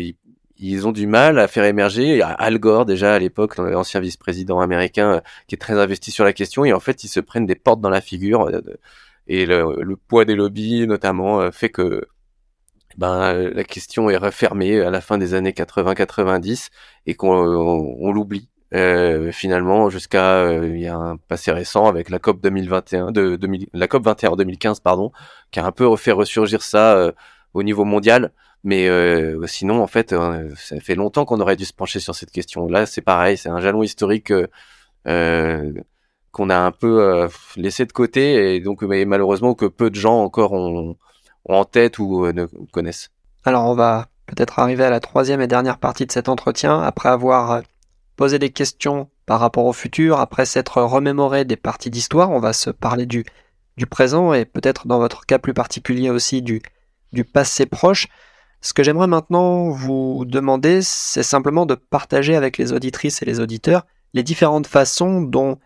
ils 0.61 0.89
ont 0.89 0.93
du 0.93 1.07
mal 1.07 1.39
à 1.39 1.47
faire 1.47 1.65
émerger. 1.65 2.21
Al 2.23 2.59
Gore 2.59 2.85
déjà 2.85 3.15
à 3.15 3.19
l'époque, 3.19 3.57
l'ancien 3.59 4.01
vice-président 4.01 4.61
américain, 4.61 5.23
qui 5.47 5.55
est 5.55 5.59
très 5.59 5.79
investi 5.79 6.11
sur 6.11 6.25
la 6.25 6.33
question, 6.33 6.65
et 6.65 6.73
en 6.73 6.81
fait 6.81 7.05
ils 7.05 7.09
se 7.09 7.21
prennent 7.21 7.47
des 7.47 7.55
portes 7.55 7.81
dans 7.81 7.91
la 7.91 8.01
figure. 8.01 8.51
Et 9.29 9.47
le, 9.47 9.97
poids 9.97 10.25
des 10.25 10.35
lobbies 10.35 10.87
notamment 10.87 11.51
fait 11.53 11.69
que 11.71 12.09
ben 12.99 13.51
la 13.51 13.65
question 13.65 14.11
est 14.11 14.17
refermée 14.17 14.81
à 14.81 14.91
la 14.91 15.01
fin 15.01 15.19
des 15.19 15.35
années 15.35 15.53
80-90 15.53 16.69
et 17.07 17.15
qu'on 17.15 17.31
on, 17.33 18.13
l'oublie 18.13 18.49
euh, 18.75 19.31
finalement 19.31 19.89
jusqu'à 19.89 20.41
euh, 20.41 20.93
un 20.93 21.17
passé 21.17 21.53
récent 21.53 21.87
avec 21.87 22.11
la 22.11 22.19
COP 22.19 22.43
2021 22.43 23.13
de 23.13 23.37
2000, 23.37 23.69
la 23.73 23.87
COP 23.87 24.05
21 24.05 24.37
2015 24.37 24.81
pardon 24.81 25.13
qui 25.53 25.61
a 25.61 25.65
un 25.65 25.73
peu 25.73 25.95
fait 25.97 26.13
ressurgir 26.13 26.61
ça 26.63 26.97
euh, 26.97 27.13
au 27.55 27.63
niveau 27.63 27.85
mondial 27.85 28.33
mais 28.65 28.89
euh, 28.89 29.47
sinon 29.47 29.83
en 29.83 29.87
fait 29.87 30.15
ça 30.57 30.81
fait 30.81 30.95
longtemps 30.95 31.25
qu'on 31.25 31.41
aurait 31.41 31.57
dû 31.57 31.65
se 31.65 31.73
pencher 31.73 32.01
sur 32.01 32.15
cette 32.15 32.31
question 32.31 32.67
là 32.67 32.87
c'est 32.87 33.03
pareil 33.03 33.37
c'est 33.37 33.49
un 33.49 33.61
jalon 33.61 33.83
historique 33.83 34.33
qu'on 35.05 36.51
a 36.51 36.59
un 36.59 36.71
peu 36.73 37.29
laissé 37.57 37.87
de 37.87 37.93
côté 37.93 38.55
et 38.55 38.61
donc 38.61 38.83
malheureusement 38.83 39.55
que 39.55 39.67
peu 39.67 39.91
de 39.91 39.95
gens 39.95 40.21
encore 40.23 40.53
ont 40.53 40.97
en 41.49 41.65
tête 41.65 41.99
ou 41.99 42.25
euh, 42.25 42.33
ne 42.33 42.47
connaissent. 42.73 43.11
Alors 43.45 43.67
on 43.67 43.75
va 43.75 44.09
peut-être 44.27 44.59
arriver 44.59 44.85
à 44.85 44.91
la 44.91 45.01
troisième 45.01 45.41
et 45.41 45.47
dernière 45.47 45.79
partie 45.79 46.07
de 46.07 46.13
cet 46.13 46.29
entretien, 46.29 46.81
après 46.81 47.09
avoir 47.09 47.53
euh, 47.53 47.61
posé 48.17 48.39
des 48.39 48.51
questions 48.51 49.09
par 49.27 49.41
rapport 49.41 49.65
au 49.65 49.73
futur, 49.73 50.21
après 50.21 50.47
s'être 50.47 50.83
remémoré 50.83 51.45
des 51.45 51.57
parties 51.57 51.91
d'histoire, 51.91 52.31
on 52.31 52.41
va 52.41 52.53
se 52.53 52.71
parler 52.71 53.07
du, 53.07 53.25
du 53.77 53.87
présent 53.87 54.33
et 54.33 54.45
peut-être 54.45 54.87
dans 54.87 54.99
votre 54.99 55.27
cas 55.27 55.39
plus 55.39 55.55
particulier 55.55 56.11
aussi 56.11 56.43
du, 56.43 56.63
du 57.13 57.25
passé 57.25 57.67
proche. 57.67 58.07
Ce 58.61 58.73
que 58.75 58.83
j'aimerais 58.83 59.07
maintenant 59.07 59.71
vous 59.71 60.25
demander, 60.27 60.81
c'est 60.83 61.23
simplement 61.23 61.67
de 61.67 61.75
partager 61.75 62.35
avec 62.35 62.59
les 62.59 62.73
auditrices 62.73 63.23
et 63.23 63.25
les 63.25 63.41
auditeurs 63.41 63.87
les 64.15 64.23
différentes 64.23 64.67
façons 64.67 65.21
dont 65.23 65.59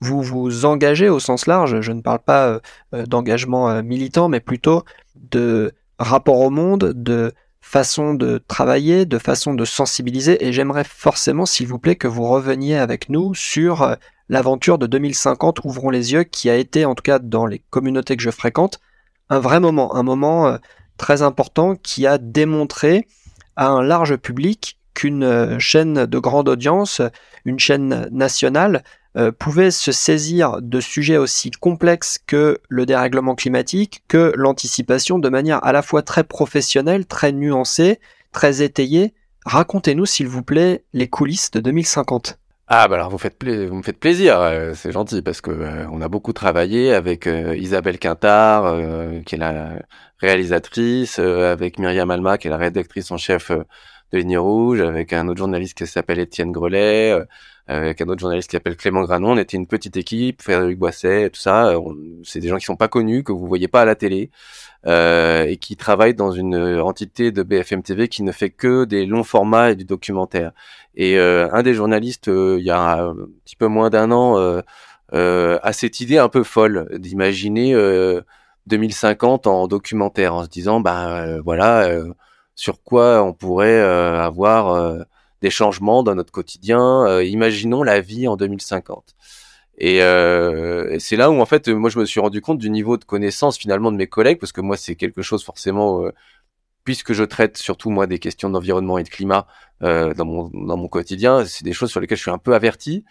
vous 0.00 0.22
vous 0.22 0.64
engagez 0.64 1.08
au 1.08 1.20
sens 1.20 1.46
large, 1.46 1.80
je 1.80 1.92
ne 1.92 2.00
parle 2.00 2.20
pas 2.20 2.48
euh, 2.48 2.60
euh, 2.94 3.06
d'engagement 3.06 3.68
euh, 3.68 3.82
militant, 3.82 4.28
mais 4.28 4.40
plutôt 4.40 4.84
de 5.14 5.72
rapport 5.98 6.40
au 6.40 6.50
monde, 6.50 6.92
de 6.96 7.32
façon 7.60 8.14
de 8.14 8.42
travailler, 8.48 9.04
de 9.04 9.18
façon 9.18 9.52
de 9.52 9.66
sensibiliser, 9.66 10.46
et 10.46 10.52
j'aimerais 10.52 10.84
forcément, 10.84 11.44
s'il 11.44 11.66
vous 11.66 11.78
plaît, 11.78 11.96
que 11.96 12.08
vous 12.08 12.26
reveniez 12.26 12.78
avec 12.78 13.10
nous 13.10 13.34
sur 13.34 13.96
l'aventure 14.30 14.78
de 14.78 14.86
2050, 14.86 15.60
Ouvrons 15.64 15.90
les 15.90 16.14
yeux, 16.14 16.24
qui 16.24 16.48
a 16.48 16.56
été, 16.56 16.86
en 16.86 16.94
tout 16.94 17.02
cas 17.02 17.18
dans 17.18 17.44
les 17.44 17.58
communautés 17.68 18.16
que 18.16 18.22
je 18.22 18.30
fréquente, 18.30 18.80
un 19.28 19.40
vrai 19.40 19.60
moment, 19.60 19.94
un 19.94 20.02
moment 20.02 20.56
très 21.00 21.22
important 21.22 21.76
qui 21.76 22.06
a 22.06 22.18
démontré 22.18 23.08
à 23.56 23.68
un 23.68 23.82
large 23.82 24.16
public 24.16 24.78
qu'une 24.92 25.58
chaîne 25.58 26.04
de 26.04 26.18
grande 26.18 26.48
audience, 26.48 27.00
une 27.46 27.58
chaîne 27.58 28.06
nationale, 28.12 28.84
euh, 29.16 29.32
pouvait 29.32 29.70
se 29.70 29.92
saisir 29.92 30.60
de 30.60 30.78
sujets 30.78 31.16
aussi 31.16 31.50
complexes 31.50 32.18
que 32.26 32.58
le 32.68 32.86
dérèglement 32.86 33.34
climatique, 33.34 34.04
que 34.08 34.32
l'anticipation 34.36 35.18
de 35.18 35.28
manière 35.30 35.64
à 35.64 35.72
la 35.72 35.82
fois 35.82 36.02
très 36.02 36.22
professionnelle, 36.22 37.06
très 37.06 37.32
nuancée, 37.32 37.98
très 38.30 38.62
étayée. 38.62 39.14
Racontez-nous 39.46 40.06
s'il 40.06 40.28
vous 40.28 40.42
plaît 40.42 40.84
les 40.92 41.08
coulisses 41.08 41.50
de 41.50 41.60
2050. 41.60 42.39
Ah 42.72 42.86
bah 42.86 42.94
alors 42.94 43.10
vous 43.10 43.18
faites 43.18 43.42
me 43.42 43.82
faites 43.82 43.98
plaisir, 43.98 44.38
euh, 44.40 44.74
c'est 44.74 44.92
gentil 44.92 45.22
parce 45.22 45.40
que 45.40 45.50
euh, 45.50 45.88
on 45.90 46.00
a 46.00 46.08
beaucoup 46.08 46.32
travaillé 46.32 46.94
avec 46.94 47.26
Isabelle 47.26 47.98
Quintard 47.98 48.76
qui 49.26 49.34
est 49.34 49.38
la 49.38 49.72
réalisatrice, 50.18 51.18
avec 51.18 51.80
Myriam 51.80 52.12
Alma 52.12 52.38
qui 52.38 52.46
est 52.46 52.50
la 52.50 52.56
rédactrice 52.58 53.10
en 53.10 53.16
chef 53.16 53.50
de 53.50 54.18
Ligne 54.18 54.38
Rouge, 54.38 54.80
avec 54.80 55.12
un 55.12 55.26
autre 55.26 55.38
journaliste 55.38 55.78
qui 55.78 55.86
s'appelle 55.88 56.20
Étienne 56.20 56.52
Grelet, 56.52 57.18
avec 57.70 58.00
un 58.00 58.08
autre 58.08 58.20
journaliste 58.20 58.50
qui 58.50 58.56
s'appelle 58.56 58.76
Clément 58.76 59.02
Granon. 59.04 59.32
On 59.32 59.38
était 59.38 59.56
une 59.56 59.66
petite 59.66 59.96
équipe, 59.96 60.42
Frédéric 60.42 60.78
Boisset, 60.78 61.30
tout 61.30 61.40
ça. 61.40 61.74
C'est 62.24 62.40
des 62.40 62.48
gens 62.48 62.56
qui 62.56 62.64
sont 62.64 62.76
pas 62.76 62.88
connus, 62.88 63.22
que 63.22 63.32
vous 63.32 63.46
voyez 63.46 63.68
pas 63.68 63.82
à 63.82 63.84
la 63.84 63.94
télé, 63.94 64.30
euh, 64.86 65.44
et 65.44 65.56
qui 65.56 65.76
travaillent 65.76 66.14
dans 66.14 66.32
une 66.32 66.56
entité 66.80 67.32
de 67.32 67.42
BFM 67.42 67.82
TV 67.82 68.08
qui 68.08 68.22
ne 68.22 68.32
fait 68.32 68.50
que 68.50 68.84
des 68.84 69.06
longs 69.06 69.24
formats 69.24 69.70
et 69.70 69.76
du 69.76 69.84
documentaire. 69.84 70.52
Et 70.94 71.18
euh, 71.18 71.48
un 71.52 71.62
des 71.62 71.74
journalistes, 71.74 72.28
euh, 72.28 72.56
il 72.58 72.64
y 72.64 72.70
a 72.70 73.04
un 73.04 73.14
petit 73.44 73.56
peu 73.56 73.66
moins 73.66 73.90
d'un 73.90 74.10
an, 74.10 74.38
euh, 74.38 74.60
euh, 75.14 75.58
a 75.62 75.72
cette 75.72 76.00
idée 76.00 76.18
un 76.18 76.28
peu 76.28 76.42
folle 76.42 76.88
d'imaginer 76.98 77.74
2050 78.66 79.46
en 79.46 79.66
documentaire, 79.68 80.34
en 80.34 80.44
se 80.44 80.48
disant, 80.48 80.80
ben 80.80 81.40
voilà, 81.40 81.88
sur 82.54 82.82
quoi 82.82 83.22
on 83.22 83.32
pourrait 83.32 83.80
avoir 83.80 85.04
des 85.42 85.50
changements 85.50 86.02
dans 86.02 86.14
notre 86.14 86.32
quotidien. 86.32 87.06
Euh, 87.06 87.24
imaginons 87.24 87.82
la 87.82 88.00
vie 88.00 88.28
en 88.28 88.36
2050. 88.36 89.14
Euh, 89.82 90.90
et, 90.90 90.98
c'est 91.00 91.16
là 91.16 91.30
où 91.30 91.40
en 91.40 91.46
fait, 91.46 91.68
moi, 91.68 91.90
je 91.90 91.98
me 91.98 92.04
suis 92.04 92.20
rendu 92.20 92.40
compte 92.40 92.58
du 92.58 92.70
niveau 92.70 92.96
de 92.96 93.04
connaissance 93.04 93.56
finalement 93.58 93.90
de 93.90 93.96
mes 93.96 94.06
collègues, 94.06 94.38
parce 94.38 94.52
que 94.52 94.60
moi, 94.60 94.76
c'est 94.76 94.94
quelque 94.94 95.22
chose 95.22 95.42
forcément, 95.42 96.04
euh, 96.04 96.12
puisque 96.84 97.12
je 97.12 97.24
traite 97.24 97.56
surtout 97.56 97.90
moi 97.90 98.06
des 98.06 98.18
questions 98.18 98.50
d'environnement 98.50 98.98
et 98.98 99.04
de 99.04 99.08
climat 99.08 99.46
dans 99.80 100.26
mon 100.26 100.50
dans 100.50 100.76
mon 100.76 100.88
quotidien, 100.88 101.46
c'est 101.46 101.64
des 101.64 101.72
choses 101.72 101.90
sur 101.90 102.00
lesquelles 102.00 102.18
je 102.18 102.22
suis 102.22 102.30
un 102.30 102.38
peu 102.38 102.54
averti. 102.54 103.04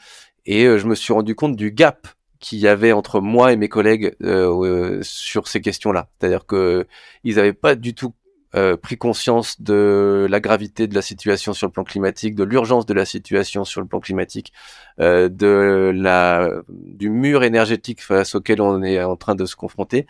Et 0.46 0.66
je 0.66 0.86
me 0.88 0.96
suis 0.96 1.14
rendu 1.14 1.34
compte 1.36 1.56
du 1.56 1.72
gap 1.72 2.08
qu'il 2.40 2.60
y 2.60 2.68
avait 2.68 2.92
entre 2.92 3.22
moi 3.22 3.54
et 3.54 3.58
mes 3.58 3.70
collègues 3.70 4.16
sur 5.02 5.48
ces 5.48 5.62
questions-là. 5.62 6.10
C'est-à-dire 6.20 6.46
que 6.46 6.88
ils 7.24 7.36
n'avaient 7.38 7.54
pas 7.54 7.76
du 7.76 7.96
tout 7.96 8.14
euh, 8.56 8.76
pris 8.78 8.97
conscience 8.97 9.62
de 9.62 10.28
la 10.30 10.39
gravité 10.39 10.88
de 10.88 10.95
la 10.95 11.02
situation 11.02 11.54
sur 11.54 11.68
le 11.68 11.72
plan 11.72 11.84
climatique, 11.84 12.34
de 12.34 12.43
l'urgence 12.43 12.86
de 12.86 12.93
la 12.93 13.06
situation 13.06 13.64
sur 13.64 13.80
le 13.82 13.88
plan 13.88 14.00
climatique, 14.00 14.54
euh, 15.00 15.30
de 15.30 15.91
la 15.93 16.50
du 16.70 17.10
mur 17.10 17.43
énergétique 17.43 18.04
face 18.04 18.36
auquel 18.36 18.62
on 18.62 18.82
est 18.82 19.04
en 19.04 19.16
train 19.16 19.36
de 19.36 19.45
se 19.45 19.56
confronter. 19.56 20.08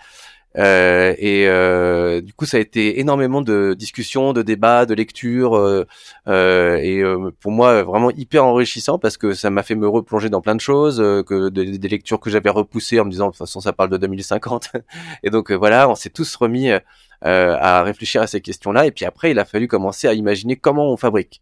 Euh, 0.58 1.14
et 1.20 1.48
euh, 1.48 2.22
du 2.22 2.34
coup, 2.34 2.46
ça 2.46 2.58
a 2.58 2.60
été 2.60 3.00
énormément 3.00 3.42
de 3.42 3.76
discussions, 3.78 4.34
de 4.34 4.42
débats, 4.42 4.86
de 4.86 4.94
lectures, 4.94 5.56
euh, 5.56 5.86
euh 6.28 6.78
et 6.78 7.04
pour 7.40 7.52
moi 7.52 7.84
vraiment 7.84 8.10
hyper 8.12 8.46
enrichissant 8.46 8.98
parce 9.00 9.18
que 9.18 9.34
ça 9.34 9.50
m'a 9.50 9.64
fait 9.64 9.76
me 9.76 9.88
replonger 9.88 10.30
dans 10.30 10.42
plein 10.42 10.56
de 10.56 10.62
choses, 10.62 10.98
que 11.26 11.50
des, 11.50 11.78
des 11.78 11.88
lectures 11.88 12.20
que 12.20 12.30
j'avais 12.30 12.50
repoussées 12.50 13.00
en 13.00 13.06
me 13.06 13.12
disant 13.12 13.28
de 13.28 13.32
toute 13.32 13.38
façon 13.38 13.60
ça 13.60 13.74
parle 13.74 13.90
de 13.90 13.98
2050. 13.98 14.70
et 15.24 15.30
donc 15.30 15.52
voilà, 15.52 15.90
on 15.90 15.96
s'est 15.96 16.10
tous 16.10 16.36
remis 16.36 16.72
à 17.22 17.84
réfléchir 17.84 18.22
à 18.22 18.28
ces 18.28 18.42
questions-là. 18.42 18.86
Et 18.86 18.92
puis 18.92 19.06
après, 19.06 19.32
il 19.32 19.40
a 19.40 19.46
fallu 19.46 19.68
commencer 19.68 20.08
à 20.08 20.14
imaginer 20.14 20.56
comment 20.56 20.92
on 20.92 20.98
fabrique. 20.98 21.42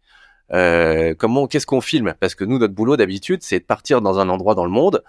comment, 0.50 1.46
qu'est-ce 1.46 1.66
qu'on 1.66 1.80
filme 1.80 2.14
Parce 2.20 2.34
que 2.34 2.44
nous, 2.44 2.58
notre 2.58 2.74
boulot 2.74 2.96
d'habitude, 2.96 3.42
c'est 3.42 3.60
de 3.60 3.64
partir 3.64 4.00
dans 4.02 4.18
un 4.18 4.28
endroit 4.28 4.54
dans 4.54 4.64
le 4.64 4.70
monde, 4.70 5.02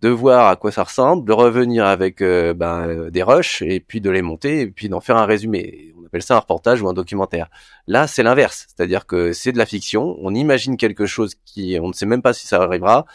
de 0.00 0.08
voir 0.08 0.48
à 0.48 0.56
quoi 0.56 0.70
ça 0.70 0.84
ressemble, 0.84 1.26
de 1.26 1.32
revenir 1.32 1.86
avec 1.86 2.20
euh, 2.20 2.54
ben, 2.54 2.86
euh, 2.88 3.10
des 3.10 3.22
rushs 3.22 3.62
et 3.62 3.80
puis 3.80 4.00
de 4.00 4.10
les 4.10 4.22
monter 4.22 4.60
et 4.60 4.66
puis 4.66 4.88
d'en 4.88 5.00
faire 5.00 5.16
un 5.16 5.26
résumé. 5.26 5.94
On 5.98 6.06
appelle 6.06 6.22
ça 6.22 6.36
un 6.36 6.40
reportage 6.40 6.82
ou 6.82 6.88
un 6.88 6.92
documentaire. 6.92 7.48
Là, 7.86 8.06
c'est 8.06 8.22
l'inverse, 8.22 8.66
c'est-à-dire 8.68 9.06
que 9.06 9.32
c'est 9.32 9.52
de 9.52 9.58
la 9.58 9.66
fiction, 9.66 10.16
on 10.20 10.34
imagine 10.34 10.76
quelque 10.76 11.06
chose 11.06 11.34
qui, 11.44 11.78
on 11.80 11.88
ne 11.88 11.92
sait 11.92 12.06
même 12.06 12.22
pas 12.22 12.32
si 12.32 12.46
ça 12.46 12.62
arrivera, 12.62 13.06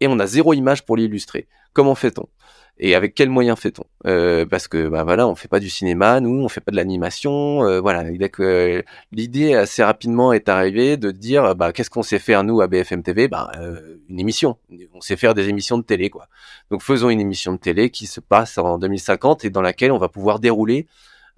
et 0.00 0.06
on 0.06 0.18
a 0.18 0.26
zéro 0.26 0.52
image 0.52 0.84
pour 0.84 0.96
l'illustrer. 0.96 1.48
Comment 1.72 1.94
fait-on? 1.94 2.28
Et 2.78 2.94
avec 2.96 3.14
quels 3.14 3.30
moyens 3.30 3.58
fait-on? 3.58 3.84
Euh, 4.06 4.46
Parce 4.46 4.66
que 4.66 4.88
bah 4.88 5.04
voilà, 5.04 5.28
on 5.28 5.34
fait 5.36 5.48
pas 5.48 5.60
du 5.60 5.70
cinéma, 5.70 6.20
nous, 6.20 6.42
on 6.42 6.48
fait 6.48 6.60
pas 6.60 6.72
de 6.72 6.76
l'animation. 6.76 7.64
Euh, 7.64 7.80
voilà, 7.80 8.04
l'idée 9.12 9.54
assez 9.54 9.84
rapidement 9.84 10.32
est 10.32 10.48
arrivée 10.48 10.96
de 10.96 11.10
dire 11.12 11.54
bah 11.54 11.72
qu'est-ce 11.72 11.90
qu'on 11.90 12.02
sait 12.02 12.18
faire 12.18 12.42
nous 12.42 12.60
à 12.60 12.66
BFM 12.66 13.02
TV 13.02 13.28
Bah 13.28 13.50
euh, 13.56 13.98
une 14.08 14.18
émission. 14.18 14.56
On 14.92 15.00
sait 15.00 15.16
faire 15.16 15.34
des 15.34 15.48
émissions 15.48 15.78
de 15.78 15.84
télé 15.84 16.10
quoi. 16.10 16.26
Donc 16.70 16.82
faisons 16.82 17.10
une 17.10 17.20
émission 17.20 17.52
de 17.52 17.58
télé 17.58 17.90
qui 17.90 18.06
se 18.06 18.20
passe 18.20 18.58
en 18.58 18.78
2050 18.78 19.44
et 19.44 19.50
dans 19.50 19.62
laquelle 19.62 19.92
on 19.92 19.98
va 19.98 20.08
pouvoir 20.08 20.40
dérouler 20.40 20.88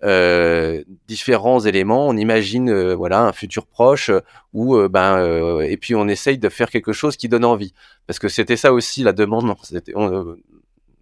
euh, 0.04 0.82
différents 1.06 1.60
éléments. 1.60 2.08
On 2.08 2.16
imagine 2.16 2.70
euh, 2.70 2.94
voilà 2.94 3.22
un 3.22 3.32
futur 3.32 3.66
proche 3.66 4.10
où 4.54 4.78
ben 4.88 5.60
et 5.60 5.76
puis 5.76 5.94
on 5.94 6.08
essaye 6.08 6.38
de 6.38 6.48
faire 6.48 6.70
quelque 6.70 6.94
chose 6.94 7.18
qui 7.18 7.28
donne 7.28 7.44
envie 7.44 7.74
parce 8.06 8.18
que 8.18 8.28
c'était 8.28 8.56
ça 8.56 8.72
aussi 8.72 9.02
la 9.02 9.12
demande. 9.12 9.54
On, 9.94 10.36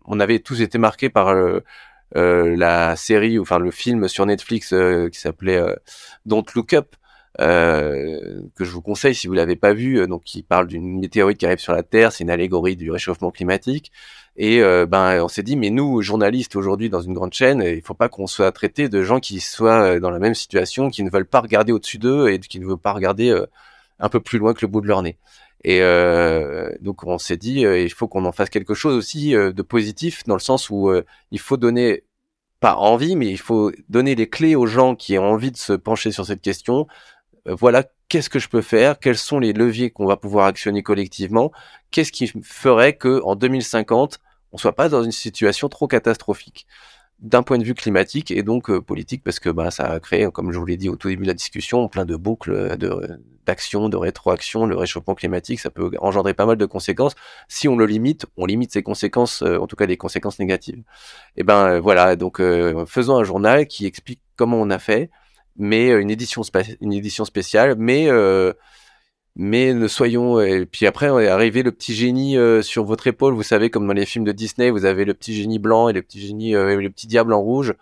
on 0.04 0.20
avait 0.20 0.38
tous 0.38 0.60
été 0.60 0.78
marqués 0.78 1.10
par 1.10 1.28
euh, 1.28 1.60
euh, 2.16 2.54
la 2.56 2.94
série, 2.96 3.38
enfin 3.38 3.58
le 3.58 3.70
film 3.70 4.06
sur 4.08 4.24
Netflix 4.24 4.72
euh, 4.72 5.08
qui 5.08 5.18
s'appelait 5.18 5.60
Don't 6.26 6.44
Look 6.54 6.72
Up. 6.74 6.94
Euh, 7.40 8.42
que 8.54 8.64
je 8.64 8.70
vous 8.70 8.80
conseille 8.80 9.12
si 9.12 9.26
vous 9.26 9.32
l'avez 9.32 9.56
pas 9.56 9.72
vu, 9.72 10.06
donc 10.06 10.22
qui 10.22 10.44
parle 10.44 10.68
d'une 10.68 11.00
météorite 11.00 11.36
qui 11.36 11.46
arrive 11.46 11.58
sur 11.58 11.72
la 11.72 11.82
Terre, 11.82 12.12
c'est 12.12 12.22
une 12.22 12.30
allégorie 12.30 12.76
du 12.76 12.92
réchauffement 12.92 13.32
climatique. 13.32 13.90
Et 14.36 14.60
ben 14.86 15.20
on 15.22 15.28
s'est 15.28 15.42
dit, 15.42 15.56
mais 15.56 15.70
nous 15.70 16.00
journalistes 16.00 16.54
aujourd'hui 16.54 16.90
dans 16.90 17.00
une 17.00 17.12
grande 17.12 17.32
chaîne, 17.32 17.60
il 17.60 17.82
faut 17.82 17.94
pas 17.94 18.08
qu'on 18.08 18.28
soit 18.28 18.52
traité 18.52 18.88
de 18.88 19.02
gens 19.02 19.18
qui 19.18 19.40
soient 19.40 19.98
dans 19.98 20.10
la 20.10 20.20
même 20.20 20.34
situation, 20.34 20.90
qui 20.90 21.02
ne 21.02 21.10
veulent 21.10 21.26
pas 21.26 21.40
regarder 21.40 21.72
au-dessus 21.72 21.98
d'eux 21.98 22.28
et 22.28 22.38
qui 22.38 22.60
ne 22.60 22.66
veulent 22.66 22.78
pas 22.78 22.92
regarder 22.92 23.36
un 23.98 24.08
peu 24.08 24.20
plus 24.20 24.38
loin 24.38 24.54
que 24.54 24.60
le 24.62 24.68
bout 24.68 24.80
de 24.80 24.86
leur 24.86 25.02
nez. 25.02 25.18
Et 25.64 25.80
euh, 25.80 26.70
donc 26.80 27.04
on 27.04 27.18
s'est 27.18 27.38
dit, 27.38 27.64
euh, 27.64 27.80
il 27.80 27.92
faut 27.92 28.06
qu'on 28.06 28.26
en 28.26 28.32
fasse 28.32 28.50
quelque 28.50 28.74
chose 28.74 28.94
aussi 28.94 29.34
euh, 29.34 29.52
de 29.52 29.62
positif, 29.62 30.22
dans 30.24 30.34
le 30.34 30.40
sens 30.40 30.68
où 30.70 30.92
il 31.30 31.40
faut 31.40 31.56
donner, 31.56 32.04
pas 32.60 32.76
envie, 32.76 33.16
mais 33.16 33.28
il 33.28 33.38
faut 33.38 33.72
donner 33.88 34.14
les 34.14 34.28
clés 34.28 34.54
aux 34.56 34.66
gens 34.66 34.94
qui 34.94 35.18
ont 35.18 35.24
envie 35.24 35.50
de 35.50 35.56
se 35.56 35.72
pencher 35.72 36.12
sur 36.12 36.26
cette 36.26 36.42
question. 36.42 36.86
voilà, 37.46 37.84
qu'est-ce 38.08 38.30
que 38.30 38.38
je 38.38 38.48
peux 38.48 38.62
faire? 38.62 38.98
Quels 38.98 39.18
sont 39.18 39.38
les 39.38 39.52
leviers 39.52 39.90
qu'on 39.90 40.06
va 40.06 40.16
pouvoir 40.16 40.46
actionner 40.46 40.82
collectivement? 40.82 41.52
Qu'est-ce 41.90 42.12
qui 42.12 42.32
ferait 42.42 42.96
que 42.96 43.22
en 43.24 43.36
2050, 43.36 44.20
on 44.52 44.58
soit 44.58 44.74
pas 44.74 44.88
dans 44.88 45.02
une 45.02 45.12
situation 45.12 45.68
trop 45.68 45.88
catastrophique? 45.88 46.66
D'un 47.24 47.42
point 47.42 47.58
de 47.58 47.64
vue 47.64 47.74
climatique 47.74 48.30
et 48.30 48.42
donc 48.42 48.70
politique 48.80 49.22
parce 49.24 49.40
que 49.40 49.50
bah 49.50 49.70
ça 49.70 49.84
a 49.86 49.98
créé 50.00 50.28
comme 50.32 50.52
je 50.52 50.58
vous 50.58 50.66
l'ai 50.66 50.76
dit 50.76 50.88
au 50.88 50.96
tout 50.96 51.08
début 51.08 51.24
de 51.24 51.28
la 51.28 51.34
discussion 51.34 51.88
plein 51.88 52.04
de 52.04 52.16
boucles 52.16 52.76
de 52.78 53.18
d'action, 53.46 53.88
de 53.88 53.96
rétroaction, 53.96 54.66
le 54.66 54.76
réchauffement 54.76 55.14
climatique, 55.14 55.60
ça 55.60 55.70
peut 55.70 55.90
engendrer 56.00 56.34
pas 56.34 56.46
mal 56.46 56.56
de 56.56 56.66
conséquences. 56.66 57.14
Si 57.48 57.68
on 57.68 57.76
le 57.76 57.86
limite, 57.86 58.26
on 58.36 58.46
limite 58.46 58.72
ses 58.72 58.82
conséquences, 58.82 59.42
euh, 59.42 59.58
en 59.58 59.66
tout 59.66 59.76
cas 59.76 59.86
des 59.86 59.96
conséquences 59.96 60.38
négatives. 60.38 60.78
Et 61.36 61.40
eh 61.40 61.42
ben 61.42 61.66
euh, 61.66 61.80
voilà, 61.80 62.16
donc 62.16 62.40
euh, 62.40 62.86
faisons 62.86 63.16
un 63.16 63.24
journal 63.24 63.66
qui 63.66 63.86
explique 63.86 64.20
comment 64.36 64.60
on 64.60 64.70
a 64.70 64.78
fait, 64.78 65.10
mais 65.56 65.88
une 65.90 66.10
édition 66.10 66.42
une 66.80 66.92
édition 66.92 67.24
spéciale, 67.24 67.76
mais 67.78 68.08
mais 69.36 69.74
ne 69.74 69.88
soyons 69.88 70.40
et 70.40 70.66
puis 70.66 70.86
après 70.86 71.10
on 71.10 71.18
est 71.18 71.28
arrivé 71.28 71.62
le 71.62 71.72
petit 71.72 71.94
génie 71.94 72.36
sur 72.62 72.84
votre 72.84 73.06
épaule, 73.06 73.34
vous 73.34 73.42
savez 73.42 73.70
comme 73.70 73.86
dans 73.86 73.92
les 73.92 74.06
films 74.06 74.24
de 74.24 74.32
Disney, 74.32 74.70
vous 74.70 74.84
avez 74.84 75.04
le 75.04 75.14
petit 75.14 75.34
génie 75.34 75.58
blanc 75.58 75.88
et 75.88 75.92
le 75.92 76.02
petit 76.02 76.20
génie 76.20 76.52
le 76.52 76.88
petit 76.88 77.06
diable 77.06 77.32
en 77.32 77.40
rouge. 77.40 77.74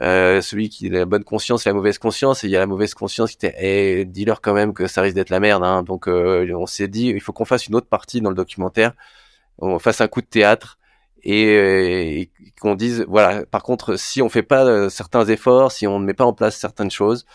Euh, 0.00 0.40
celui 0.40 0.68
qui 0.68 0.86
a 0.86 0.90
la 0.90 1.04
bonne 1.06 1.24
conscience 1.24 1.66
et 1.66 1.70
la 1.70 1.74
mauvaise 1.74 1.98
conscience, 1.98 2.44
et 2.44 2.46
il 2.46 2.50
y 2.50 2.56
a 2.56 2.60
la 2.60 2.66
mauvaise 2.66 2.94
conscience 2.94 3.30
qui 3.30 3.36
était, 3.36 3.54
eh, 3.58 4.04
dis-leur 4.04 4.40
quand 4.40 4.54
même 4.54 4.72
que 4.72 4.86
ça 4.86 5.02
risque 5.02 5.16
d'être 5.16 5.30
la 5.30 5.40
merde. 5.40 5.64
Hein. 5.64 5.82
Donc 5.82 6.06
euh, 6.08 6.48
on 6.54 6.66
s'est 6.66 6.86
dit, 6.88 7.08
il 7.08 7.20
faut 7.20 7.32
qu'on 7.32 7.44
fasse 7.44 7.66
une 7.66 7.74
autre 7.74 7.88
partie 7.88 8.20
dans 8.20 8.30
le 8.30 8.36
documentaire, 8.36 8.92
on 9.58 9.78
fasse 9.80 10.00
un 10.00 10.08
coup 10.08 10.20
de 10.20 10.26
théâtre 10.26 10.78
et, 11.24 11.46
euh, 11.46 11.82
et 11.88 12.30
qu'on 12.60 12.76
dise, 12.76 13.04
voilà, 13.08 13.44
par 13.46 13.62
contre, 13.64 13.96
si 13.96 14.22
on 14.22 14.28
fait 14.28 14.42
pas 14.44 14.88
certains 14.88 15.24
efforts, 15.26 15.72
si 15.72 15.86
on 15.88 15.98
ne 15.98 16.04
met 16.04 16.14
pas 16.14 16.24
en 16.24 16.32
place 16.32 16.56
certaines 16.56 16.90
choses, 16.92 17.26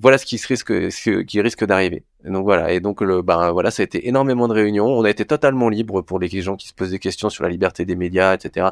voilà 0.00 0.18
ce 0.18 0.26
qui 0.26 0.36
risque, 0.36 0.68
ce 0.68 1.22
qui 1.22 1.40
risque 1.40 1.64
d'arriver. 1.64 2.04
Donc 2.24 2.44
voilà, 2.44 2.72
et 2.72 2.80
donc 2.80 3.00
le, 3.00 3.22
ben 3.22 3.52
voilà, 3.52 3.70
ça 3.70 3.82
a 3.82 3.84
été 3.84 4.08
énormément 4.08 4.48
de 4.48 4.54
réunions. 4.54 4.86
On 4.86 5.04
a 5.04 5.10
été 5.10 5.24
totalement 5.24 5.68
libre 5.68 6.02
pour 6.02 6.18
les 6.18 6.28
gens 6.42 6.56
qui 6.56 6.68
se 6.68 6.74
posent 6.74 6.90
des 6.90 6.98
questions 6.98 7.30
sur 7.30 7.44
la 7.44 7.50
liberté 7.50 7.84
des 7.84 7.96
médias, 7.96 8.34
etc. 8.34 8.68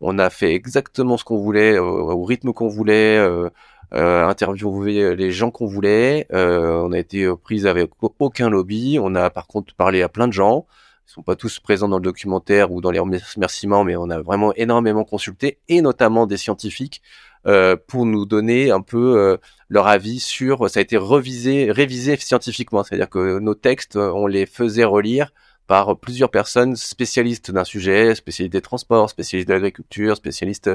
On 0.00 0.18
a 0.18 0.30
fait 0.30 0.54
exactement 0.54 1.16
ce 1.16 1.24
qu'on 1.24 1.38
voulait, 1.38 1.74
euh, 1.74 1.82
au, 1.82 2.24
rythme 2.24 2.52
qu'on 2.52 2.68
voulait, 2.68 3.18
euh, 3.18 3.50
euh, 3.94 5.14
les 5.16 5.32
gens 5.32 5.50
qu'on 5.50 5.66
voulait. 5.66 6.26
Euh, 6.32 6.82
on 6.84 6.92
a 6.92 6.98
été 6.98 7.28
prise 7.42 7.66
avec 7.66 7.90
aucun 8.00 8.50
lobby. 8.50 8.98
On 9.00 9.14
a 9.14 9.30
par 9.30 9.46
contre 9.46 9.74
parlé 9.74 10.02
à 10.02 10.08
plein 10.08 10.28
de 10.28 10.32
gens. 10.32 10.66
Ils 11.08 11.12
sont 11.12 11.22
pas 11.22 11.36
tous 11.36 11.58
présents 11.58 11.88
dans 11.88 11.96
le 11.96 12.02
documentaire 12.02 12.70
ou 12.70 12.80
dans 12.80 12.90
les 12.90 12.98
remerciements, 12.98 13.82
mais 13.82 13.96
on 13.96 14.10
a 14.10 14.20
vraiment 14.20 14.52
énormément 14.54 15.04
consulté, 15.04 15.58
et 15.68 15.80
notamment 15.80 16.26
des 16.26 16.36
scientifiques, 16.36 17.00
euh, 17.46 17.76
pour 17.86 18.04
nous 18.04 18.26
donner 18.26 18.70
un 18.70 18.82
peu 18.82 19.38
leur 19.68 19.86
avis 19.86 20.20
sur. 20.20 20.68
Ça 20.70 20.80
a 20.80 20.82
été 20.82 20.96
revisé, 20.96 21.70
révisé 21.70 22.16
scientifiquement, 22.16 22.82
c'est-à-dire 22.82 23.10
que 23.10 23.38
nos 23.38 23.54
textes, 23.54 23.96
on 23.96 24.26
les 24.26 24.46
faisait 24.46 24.84
relire 24.84 25.32
par 25.66 25.98
plusieurs 25.98 26.30
personnes 26.30 26.76
spécialistes 26.76 27.50
d'un 27.50 27.64
sujet, 27.64 28.14
spécialistes 28.14 28.54
des 28.54 28.62
transports, 28.62 29.10
spécialistes 29.10 29.48
de 29.48 29.52
l'agriculture, 29.52 30.16
spécialistes 30.16 30.70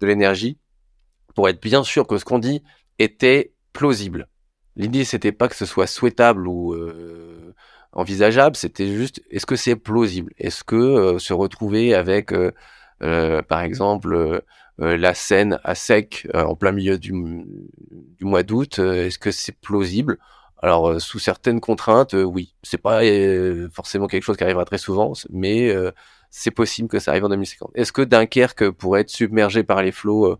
de 0.00 0.06
l'énergie, 0.06 0.56
pour 1.34 1.48
être 1.48 1.62
bien 1.62 1.84
sûr 1.84 2.06
que 2.06 2.16
ce 2.16 2.24
qu'on 2.24 2.38
dit 2.38 2.62
était 2.98 3.52
plausible. 3.72 4.28
L'idée, 4.74 5.04
c'était 5.04 5.32
pas 5.32 5.48
que 5.48 5.54
ce 5.54 5.66
soit 5.66 5.86
souhaitable 5.86 6.48
ou 6.48 6.72
euh, 6.72 7.54
envisageable, 7.92 8.56
c'était 8.56 8.86
juste 8.86 9.22
est-ce 9.30 9.44
que 9.44 9.56
c'est 9.56 9.76
plausible? 9.76 10.32
Est-ce 10.38 10.64
que 10.64 10.76
euh, 10.76 11.18
se 11.18 11.34
retrouver 11.34 11.94
avec, 11.94 12.32
euh, 12.32 13.42
par 13.42 13.60
exemple, 13.60 14.42
la 14.78 15.14
Seine 15.14 15.58
à 15.64 15.74
sec 15.74 16.28
en 16.34 16.54
plein 16.54 16.72
milieu 16.72 16.98
du, 16.98 17.12
mois 18.20 18.42
d'août, 18.42 18.78
est-ce 18.78 19.18
que 19.18 19.30
c'est 19.30 19.58
plausible? 19.58 20.18
Alors 20.60 20.88
euh, 20.88 20.98
sous 20.98 21.18
certaines 21.18 21.60
contraintes, 21.60 22.14
euh, 22.14 22.24
oui, 22.24 22.54
c'est 22.62 22.78
pas 22.78 23.02
euh, 23.04 23.68
forcément 23.72 24.06
quelque 24.08 24.24
chose 24.24 24.36
qui 24.36 24.44
arrivera 24.44 24.64
très 24.64 24.78
souvent, 24.78 25.12
mais 25.30 25.72
c'est 26.30 26.50
possible 26.50 26.88
que 26.88 26.98
ça 26.98 27.12
arrive 27.12 27.24
en 27.24 27.28
2050. 27.28 27.70
Est-ce 27.74 27.92
que 27.92 28.02
Dunkerque 28.02 28.70
pourrait 28.70 29.02
être 29.02 29.10
submergé 29.10 29.62
par 29.62 29.82
les 29.82 29.92
flots 29.92 30.36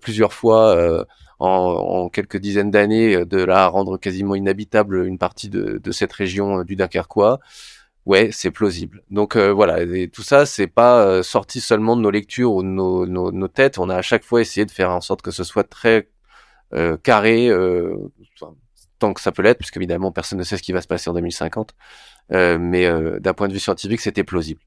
plusieurs 0.00 0.32
fois 0.32 1.06
en, 1.38 2.08
quelques 2.08 2.36
dizaines 2.36 2.70
d'années, 2.70 3.24
de 3.24 3.42
là 3.42 3.64
à 3.64 3.66
rendre 3.68 3.96
quasiment 3.98 4.34
inhabitable 4.34 5.06
une 5.06 5.18
partie 5.18 5.48
de, 5.48 5.90
cette 5.92 6.12
région 6.12 6.62
du 6.62 6.76
Dunkerquois? 6.76 7.40
Ouais, 8.08 8.30
c'est 8.32 8.50
plausible. 8.50 9.04
Donc 9.10 9.36
voilà, 9.36 9.82
et 9.82 10.08
tout 10.08 10.22
ça, 10.22 10.46
c'est 10.46 10.66
pas 10.66 11.22
sorti 11.22 11.60
seulement 11.60 11.94
de 11.94 12.00
nos 12.00 12.10
lectures 12.10 12.52
ou 12.52 12.62
de 12.62 12.68
nos, 12.68 13.48
têtes. 13.48 13.78
On 13.78 13.88
a 13.88 13.96
à 13.96 14.02
chaque 14.02 14.24
fois 14.24 14.40
essayé 14.40 14.64
de 14.64 14.70
faire 14.70 14.90
en 14.90 15.00
sorte 15.00 15.22
que 15.22 15.30
ce 15.30 15.44
soit 15.44 15.64
très 15.64 16.08
carré, 17.02 17.50
tant 18.98 19.14
que 19.14 19.20
ça 19.20 19.32
peut 19.32 19.42
l'être, 19.42 19.58
puisque 19.58 19.76
évidemment 19.76 20.12
personne 20.12 20.38
ne 20.38 20.44
sait 20.44 20.56
ce 20.56 20.62
qui 20.62 20.72
va 20.72 20.80
se 20.80 20.88
passer 20.88 21.10
en 21.10 21.14
2050. 21.14 21.74
Euh, 22.32 22.58
mais 22.58 22.86
euh, 22.86 23.18
d'un 23.20 23.34
point 23.34 23.48
de 23.48 23.52
vue 23.52 23.58
scientifique, 23.58 24.00
c'était 24.00 24.24
plausible. 24.24 24.60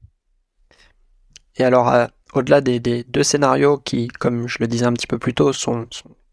Et 1.56 1.64
alors, 1.64 1.88
euh, 1.92 2.06
au-delà 2.34 2.60
des, 2.60 2.80
deux 2.80 3.22
scénarios 3.22 3.78
qui, 3.78 4.08
comme 4.08 4.48
je 4.48 4.58
le 4.60 4.66
disais 4.66 4.86
un 4.86 4.92
petit 4.92 5.06
peu 5.06 5.18
plus 5.18 5.34
tôt, 5.34 5.52
sont, 5.52 5.86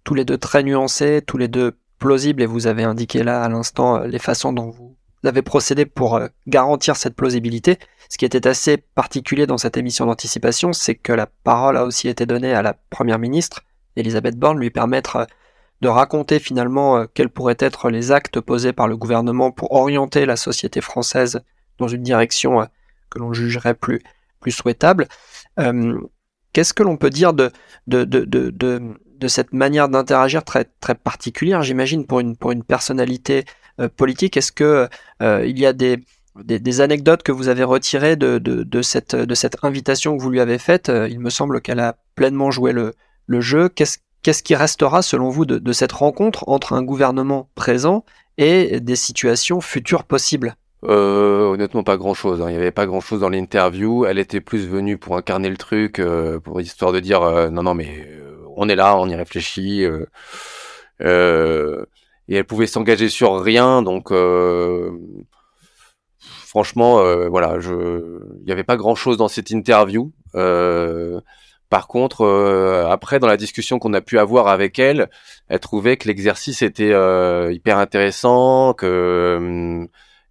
tous 0.03 0.15
les 0.15 0.25
deux 0.25 0.37
très 0.37 0.63
nuancés, 0.63 1.21
tous 1.25 1.37
les 1.37 1.47
deux 1.47 1.77
plausibles, 1.99 2.41
et 2.41 2.45
vous 2.45 2.67
avez 2.67 2.83
indiqué 2.83 3.23
là 3.23 3.43
à 3.43 3.49
l'instant 3.49 3.99
les 3.99 4.19
façons 4.19 4.53
dont 4.53 4.69
vous 4.69 4.95
avez 5.27 5.41
procédé 5.41 5.85
pour 5.85 6.21
garantir 6.47 6.95
cette 6.95 7.15
plausibilité. 7.15 7.77
Ce 8.09 8.17
qui 8.17 8.25
était 8.25 8.47
assez 8.47 8.77
particulier 8.77 9.47
dans 9.47 9.57
cette 9.57 9.77
émission 9.77 10.05
d'anticipation, 10.05 10.73
c'est 10.73 10.95
que 10.95 11.13
la 11.13 11.27
parole 11.27 11.77
a 11.77 11.83
aussi 11.83 12.07
été 12.07 12.25
donnée 12.25 12.53
à 12.53 12.61
la 12.61 12.73
première 12.89 13.19
ministre, 13.19 13.61
Elisabeth 13.95 14.37
Borne, 14.37 14.59
lui 14.59 14.69
permettre 14.69 15.27
de 15.81 15.87
raconter 15.87 16.39
finalement 16.39 16.97
euh, 16.97 17.05
quels 17.13 17.29
pourraient 17.29 17.57
être 17.59 17.89
les 17.89 18.11
actes 18.11 18.39
posés 18.39 18.73
par 18.73 18.87
le 18.87 18.97
gouvernement 18.97 19.51
pour 19.51 19.71
orienter 19.71 20.25
la 20.25 20.35
société 20.35 20.81
française 20.81 21.41
dans 21.77 21.87
une 21.87 22.03
direction 22.03 22.61
euh, 22.61 22.65
que 23.09 23.19
l'on 23.19 23.33
jugerait 23.33 23.73
plus, 23.73 24.01
plus 24.39 24.51
souhaitable. 24.51 25.07
Euh, 25.59 25.97
qu'est-ce 26.53 26.73
que 26.73 26.83
l'on 26.83 26.97
peut 26.97 27.09
dire 27.09 27.33
de, 27.33 27.51
de, 27.87 28.03
de, 28.03 28.25
de, 28.25 28.51
de, 28.51 29.27
cette 29.27 29.53
manière 29.53 29.89
d'interagir 29.89 30.43
très, 30.43 30.65
très 30.65 30.95
particulière, 30.95 31.63
j'imagine, 31.63 32.05
pour 32.05 32.19
une, 32.19 32.35
pour 32.35 32.51
une 32.51 32.63
personnalité 32.63 33.45
politique 33.87 34.37
Est-ce 34.37 34.51
que 34.51 34.87
il 35.21 35.59
y 35.59 35.65
a 35.65 35.73
des, 35.73 35.99
des, 36.43 36.81
anecdotes 36.81 37.23
que 37.23 37.31
vous 37.31 37.47
avez 37.47 37.63
retirées 37.63 38.15
de, 38.15 38.37
de, 38.37 38.81
cette, 38.81 39.15
de 39.15 39.35
cette 39.35 39.57
invitation 39.63 40.17
que 40.17 40.21
vous 40.21 40.29
lui 40.29 40.39
avez 40.39 40.57
faite? 40.57 40.91
Il 41.09 41.19
me 41.19 41.29
semble 41.29 41.61
qu'elle 41.61 41.79
a 41.79 41.97
pleinement 42.15 42.51
joué 42.51 42.71
le, 42.71 42.93
le 43.29 43.41
jeu. 43.41 43.69
Qu'est-ce 43.69 44.43
qui 44.43 44.55
restera 44.55 45.01
selon 45.01 45.29
vous 45.29 45.45
de, 45.45 45.71
cette 45.71 45.93
rencontre 45.93 46.43
entre 46.47 46.73
un 46.73 46.83
gouvernement 46.83 47.49
présent 47.55 48.03
et 48.37 48.79
des 48.79 48.95
situations 48.95 49.61
futures 49.61 50.03
possibles? 50.03 50.55
Euh, 50.85 51.49
honnêtement, 51.49 51.83
pas 51.83 51.97
grand 51.97 52.13
chose. 52.13 52.41
Hein. 52.41 52.49
Il 52.49 52.51
n'y 52.53 52.57
avait 52.57 52.71
pas 52.71 52.85
grand 52.85 53.01
chose 53.01 53.19
dans 53.19 53.29
l'interview. 53.29 54.05
Elle 54.05 54.17
était 54.17 54.41
plus 54.41 54.67
venue 54.67 54.97
pour 54.97 55.17
incarner 55.17 55.49
le 55.49 55.57
truc, 55.57 55.99
euh, 55.99 56.39
pour 56.39 56.59
histoire 56.61 56.91
de 56.91 56.99
dire 56.99 57.21
euh, 57.21 57.49
non, 57.49 57.63
non, 57.63 57.73
mais 57.73 58.07
on 58.55 58.67
est 58.69 58.75
là, 58.75 58.97
on 58.97 59.07
y 59.07 59.15
réfléchit. 59.15 59.85
Et 62.29 62.37
elle 62.37 62.45
pouvait 62.45 62.67
s'engager 62.67 63.09
sur 63.09 63.41
rien, 63.41 63.81
donc 63.81 64.13
franchement, 66.19 67.03
voilà, 67.29 67.59
je, 67.59 68.21
il 68.39 68.45
n'y 68.45 68.51
avait 68.51 68.63
pas 68.63 68.77
grand 68.77 68.95
chose 68.95 69.17
dans 69.17 69.27
cette 69.27 69.49
interview. 69.49 70.13
par 70.33 71.87
contre, 71.87 72.25
après, 72.89 73.19
dans 73.19 73.27
la 73.27 73.37
discussion 73.37 73.79
qu'on 73.79 73.93
a 73.93 74.01
pu 74.01 74.17
avoir 74.19 74.47
avec 74.47 74.79
elle, 74.79 75.09
elle 75.49 75.59
trouvait 75.59 75.97
que 75.97 76.07
l'exercice 76.07 76.61
était 76.61 76.93
hyper 77.51 77.77
intéressant, 77.77 78.73
que 78.73 79.35
hum, 79.37 79.87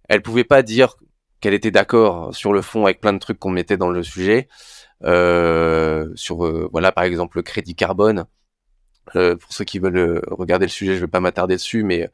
elle 0.07 0.21
pouvait 0.21 0.43
pas 0.43 0.63
dire 0.63 0.95
qu'elle 1.41 1.53
était 1.53 1.71
d'accord 1.71 2.33
sur 2.35 2.53
le 2.53 2.61
fond 2.61 2.85
avec 2.85 2.99
plein 2.99 3.13
de 3.13 3.19
trucs 3.19 3.39
qu'on 3.39 3.51
mettait 3.51 3.77
dans 3.77 3.89
le 3.89 4.03
sujet. 4.03 4.47
Euh, 5.05 6.09
sur 6.15 6.45
euh, 6.45 6.67
voilà 6.73 6.91
par 6.91 7.05
exemple 7.05 7.37
le 7.37 7.43
crédit 7.43 7.75
carbone. 7.75 8.25
Euh, 9.15 9.35
pour 9.35 9.53
ceux 9.53 9.65
qui 9.65 9.79
veulent 9.79 10.21
regarder 10.29 10.65
le 10.65 10.71
sujet, 10.71 10.95
je 10.95 11.01
vais 11.01 11.07
pas 11.07 11.19
m'attarder 11.19 11.55
dessus, 11.55 11.83
mais 11.83 12.09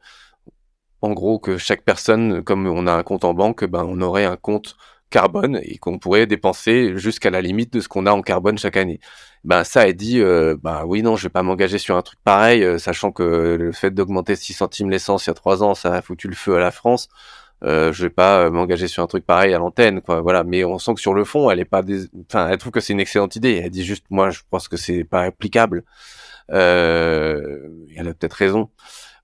en 1.02 1.12
gros 1.12 1.38
que 1.38 1.58
chaque 1.58 1.82
personne, 1.82 2.42
comme 2.42 2.66
on 2.66 2.86
a 2.86 2.92
un 2.92 3.02
compte 3.02 3.24
en 3.24 3.34
banque, 3.34 3.64
ben 3.64 3.84
on 3.86 4.00
aurait 4.00 4.24
un 4.24 4.36
compte 4.36 4.76
carbone 5.10 5.60
et 5.62 5.78
qu'on 5.78 5.98
pourrait 5.98 6.26
dépenser 6.26 6.96
jusqu'à 6.96 7.30
la 7.30 7.40
limite 7.40 7.72
de 7.72 7.80
ce 7.80 7.88
qu'on 7.88 8.06
a 8.06 8.12
en 8.12 8.22
carbone 8.22 8.58
chaque 8.58 8.76
année. 8.76 9.00
Ben 9.44 9.62
ça 9.62 9.88
elle 9.88 9.94
dit 9.94 10.20
euh, 10.20 10.56
ben 10.60 10.84
oui 10.84 11.02
non 11.02 11.14
je 11.16 11.24
vais 11.24 11.30
pas 11.30 11.44
m'engager 11.44 11.78
sur 11.78 11.96
un 11.96 12.02
truc 12.02 12.18
pareil 12.24 12.80
sachant 12.80 13.12
que 13.12 13.22
le 13.22 13.70
fait 13.72 13.92
d'augmenter 13.92 14.34
6 14.34 14.54
centimes 14.54 14.90
l'essence 14.90 15.26
il 15.26 15.28
y 15.28 15.30
a 15.30 15.34
trois 15.34 15.62
ans 15.62 15.74
ça 15.76 15.94
a 15.94 16.02
foutu 16.02 16.26
le 16.26 16.34
feu 16.34 16.56
à 16.56 16.58
la 16.58 16.72
France 16.72 17.08
euh, 17.64 17.92
je 17.92 18.02
vais 18.02 18.10
pas 18.10 18.42
euh, 18.44 18.50
m'engager 18.50 18.86
sur 18.86 19.02
un 19.02 19.06
truc 19.06 19.24
pareil 19.24 19.54
à 19.54 19.58
l'antenne, 19.58 20.00
quoi. 20.02 20.20
Voilà. 20.20 20.44
Mais 20.44 20.64
on 20.64 20.78
sent 20.78 20.94
que 20.94 21.00
sur 21.00 21.14
le 21.14 21.24
fond, 21.24 21.50
elle 21.50 21.60
est 21.60 21.64
pas, 21.64 21.82
enfin, 22.28 22.48
elle 22.48 22.58
trouve 22.58 22.72
que 22.72 22.80
c'est 22.80 22.92
une 22.92 23.00
excellente 23.00 23.36
idée. 23.36 23.60
Elle 23.64 23.70
dit 23.70 23.84
juste, 23.84 24.04
moi, 24.10 24.30
je 24.30 24.40
pense 24.50 24.68
que 24.68 24.76
c'est 24.76 25.04
pas 25.04 25.22
applicable. 25.22 25.84
Euh, 26.52 27.68
elle 27.96 28.08
a 28.08 28.14
peut-être 28.14 28.34
raison. 28.34 28.70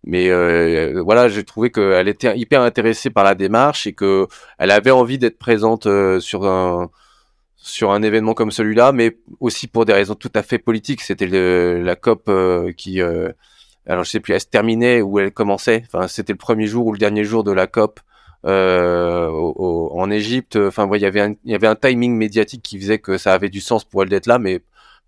Mais 0.04 0.30
euh, 0.30 1.00
voilà, 1.04 1.28
j'ai 1.28 1.44
trouvé 1.44 1.70
qu'elle 1.70 2.08
était 2.08 2.36
hyper 2.36 2.62
intéressée 2.62 3.10
par 3.10 3.24
la 3.24 3.34
démarche 3.34 3.86
et 3.86 3.92
que 3.92 4.26
elle 4.58 4.72
avait 4.72 4.90
envie 4.90 5.18
d'être 5.18 5.38
présente 5.38 5.86
euh, 5.86 6.18
sur 6.20 6.44
un 6.44 6.90
sur 7.56 7.92
un 7.92 8.02
événement 8.02 8.34
comme 8.34 8.50
celui-là, 8.50 8.90
mais 8.92 9.18
aussi 9.38 9.68
pour 9.68 9.84
des 9.84 9.92
raisons 9.92 10.16
tout 10.16 10.32
à 10.34 10.42
fait 10.42 10.58
politiques. 10.58 11.00
C'était 11.02 11.28
la 11.28 11.94
COP 11.94 12.30
qui 12.76 13.00
alors 13.86 14.04
je 14.04 14.10
sais 14.10 14.20
plus, 14.20 14.34
elle 14.34 14.40
se 14.40 14.46
terminait 14.46 15.02
ou 15.02 15.18
elle 15.18 15.32
commençait. 15.32 15.84
Enfin, 15.86 16.08
c'était 16.08 16.32
le 16.32 16.38
premier 16.38 16.66
jour 16.66 16.86
ou 16.86 16.92
le 16.92 16.98
dernier 16.98 17.24
jour 17.24 17.44
de 17.44 17.52
la 17.52 17.66
COP 17.66 18.00
euh, 18.46 19.28
en 19.28 20.10
Égypte. 20.10 20.56
Enfin, 20.56 20.88
il 20.94 21.00
y 21.00 21.06
avait 21.06 21.20
un, 21.20 21.34
il 21.44 21.52
y 21.52 21.54
avait 21.54 21.66
un 21.66 21.74
timing 21.74 22.16
médiatique 22.16 22.62
qui 22.62 22.78
faisait 22.78 22.98
que 22.98 23.18
ça 23.18 23.34
avait 23.34 23.48
du 23.48 23.60
sens 23.60 23.84
pour 23.84 24.02
elle 24.02 24.08
d'être 24.08 24.26
là, 24.26 24.38
mais 24.38 24.62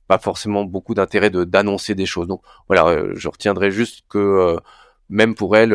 pas 0.08 0.18
forcément 0.18 0.64
beaucoup 0.64 0.94
d'intérêt 0.94 1.30
de 1.30 1.44
d'annoncer 1.44 1.94
des 1.94 2.06
choses. 2.06 2.28
Donc 2.28 2.42
voilà, 2.68 2.86
euh, 2.88 3.12
je 3.16 3.28
retiendrai 3.28 3.70
juste 3.70 4.04
que 4.08 4.18
euh, 4.18 4.56
même 5.08 5.34
pour 5.34 5.56
elle, 5.56 5.74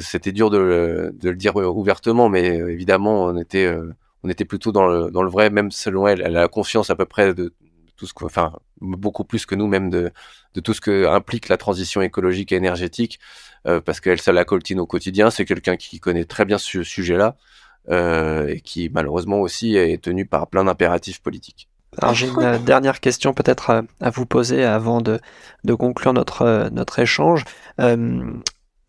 c'était 0.00 0.32
dur 0.32 0.50
de, 0.50 1.12
le 1.22 1.34
dire 1.34 1.56
ouvertement, 1.56 2.28
mais 2.28 2.46
évidemment, 2.46 3.24
on 3.24 3.36
était 3.36 4.44
plutôt 4.44 4.72
dans 4.72 4.86
le 4.88 5.30
vrai, 5.30 5.50
même 5.50 5.70
selon 5.72 6.06
elle, 6.06 6.20
elle 6.20 6.36
a 6.36 6.42
la 6.42 6.48
confiance 6.48 6.88
à 6.90 6.96
peu 6.96 7.04
près 7.04 7.34
de 7.34 7.52
tout 7.98 8.06
ce 8.06 8.14
que, 8.14 8.24
enfin, 8.24 8.52
beaucoup 8.80 9.24
plus 9.24 9.44
que 9.44 9.54
nous 9.54 9.66
même 9.66 9.90
de, 9.90 10.12
tout 10.64 10.72
ce 10.72 10.80
que 10.80 11.06
implique 11.06 11.48
la 11.48 11.56
transition 11.56 12.00
écologique 12.00 12.52
et 12.52 12.56
énergétique. 12.56 13.18
Euh, 13.66 13.80
parce 13.80 14.00
qu'elle 14.00 14.20
ça 14.20 14.32
la 14.32 14.44
coltine 14.44 14.80
au 14.80 14.86
quotidien. 14.86 15.30
C'est 15.30 15.44
quelqu'un 15.44 15.76
qui 15.76 15.98
connaît 16.00 16.24
très 16.24 16.44
bien 16.44 16.58
ce 16.58 16.82
sujet-là 16.82 17.36
euh, 17.90 18.46
et 18.46 18.60
qui 18.60 18.88
malheureusement 18.88 19.40
aussi 19.40 19.76
est 19.76 20.02
tenu 20.02 20.26
par 20.26 20.46
plein 20.46 20.64
d'impératifs 20.64 21.20
politiques. 21.20 21.68
Alors 22.00 22.14
j'ai 22.14 22.28
une 22.28 22.42
euh, 22.42 22.58
dernière 22.58 23.00
question 23.00 23.32
peut-être 23.34 23.84
à, 24.00 24.10
vous 24.10 24.26
poser 24.26 24.64
avant 24.64 25.00
de, 25.00 25.20
conclure 25.74 26.12
notre, 26.12 26.68
notre 26.70 26.98
échange. 26.98 27.44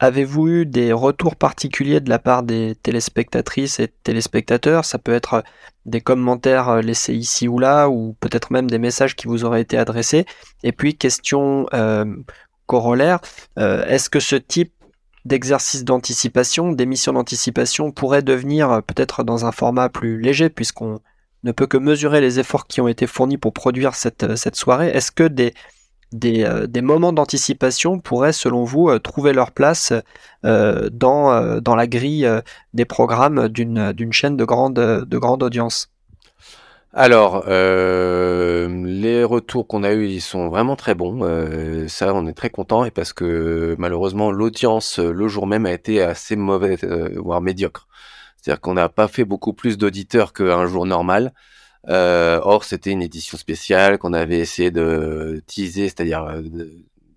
Avez-vous 0.01 0.47
eu 0.47 0.65
des 0.65 0.93
retours 0.93 1.35
particuliers 1.35 1.99
de 1.99 2.09
la 2.09 2.19
part 2.19 2.43
des 2.43 2.75
téléspectatrices 2.83 3.81
et 3.81 3.89
téléspectateurs? 4.03 4.85
Ça 4.85 4.97
peut 4.97 5.13
être 5.13 5.43
des 5.85 5.99
commentaires 5.99 6.77
laissés 6.77 7.15
ici 7.15 7.49
ou 7.49 7.59
là, 7.59 7.89
ou 7.89 8.15
peut-être 8.21 8.51
même 8.51 8.69
des 8.69 8.79
messages 8.79 9.17
qui 9.17 9.27
vous 9.27 9.43
auraient 9.43 9.59
été 9.59 9.77
adressés. 9.77 10.25
Et 10.63 10.71
puis, 10.71 10.95
question 10.95 11.65
corollaire, 12.69 13.19
euh, 13.57 13.83
est-ce 13.85 14.11
que 14.11 14.19
ce 14.19 14.35
type 14.35 14.71
d'exercice 15.25 15.83
d'anticipation, 15.83 16.71
d'émission 16.71 17.13
d'anticipation 17.13 17.91
pourrait 17.91 18.21
devenir 18.21 18.71
euh, 18.71 18.81
peut-être 18.81 19.23
dans 19.23 19.43
un 19.45 19.51
format 19.51 19.89
plus 19.89 20.21
léger 20.21 20.49
puisqu'on 20.49 20.99
ne 21.43 21.51
peut 21.51 21.67
que 21.67 21.77
mesurer 21.77 22.21
les 22.21 22.39
efforts 22.39 22.67
qui 22.67 22.81
ont 22.81 22.87
été 22.87 23.07
fournis 23.07 23.37
pour 23.37 23.53
produire 23.53 23.95
cette, 23.95 24.23
euh, 24.23 24.35
soirée. 24.53 24.89
Est-ce 24.89 25.11
que 25.11 25.23
des, 25.23 25.53
des, 26.11 26.81
moments 26.81 27.13
d'anticipation 27.13 27.99
pourraient, 27.99 28.33
selon 28.33 28.63
vous, 28.63 28.97
trouver 28.99 29.31
leur 29.33 29.51
place 29.51 29.93
dans, 30.43 31.61
la 31.75 31.87
grille 31.87 32.27
des 32.73 32.85
programmes 32.85 33.47
d'une 33.47 34.13
chaîne 34.13 34.35
de 34.35 34.43
grande, 34.43 34.73
de 34.73 35.17
grande 35.17 35.43
audience? 35.43 35.89
Alors, 36.93 37.43
euh, 37.47 38.67
les 38.85 39.23
retours 39.23 39.67
qu'on 39.67 39.83
a 39.83 39.93
eus, 39.93 40.07
ils 40.07 40.21
sont 40.21 40.49
vraiment 40.49 40.75
très 40.75 40.95
bons. 40.95 41.19
Euh, 41.23 41.87
ça, 41.87 42.15
on 42.15 42.25
est 42.25 42.33
très 42.33 42.49
content 42.49 42.83
et 42.83 42.89
parce 42.89 43.13
que 43.13 43.75
malheureusement, 43.77 44.31
l'audience 44.31 44.97
le 44.97 45.27
jour 45.27 45.45
même 45.45 45.67
a 45.67 45.71
été 45.71 46.01
assez 46.01 46.35
mauvaise, 46.35 46.79
euh, 46.83 47.09
voire 47.17 47.41
médiocre. 47.41 47.87
C'est-à-dire 48.41 48.61
qu'on 48.61 48.73
n'a 48.73 48.89
pas 48.89 49.07
fait 49.07 49.25
beaucoup 49.25 49.53
plus 49.53 49.77
d'auditeurs 49.77 50.33
qu'un 50.33 50.65
jour 50.67 50.85
normal. 50.85 51.33
or, 51.87 52.63
c'était 52.63 52.91
une 52.91 53.01
édition 53.01 53.37
spéciale 53.37 53.97
qu'on 53.97 54.13
avait 54.13 54.39
essayé 54.39 54.71
de 54.71 55.41
teaser, 55.47 55.89
c'est-à-dire 55.89 56.41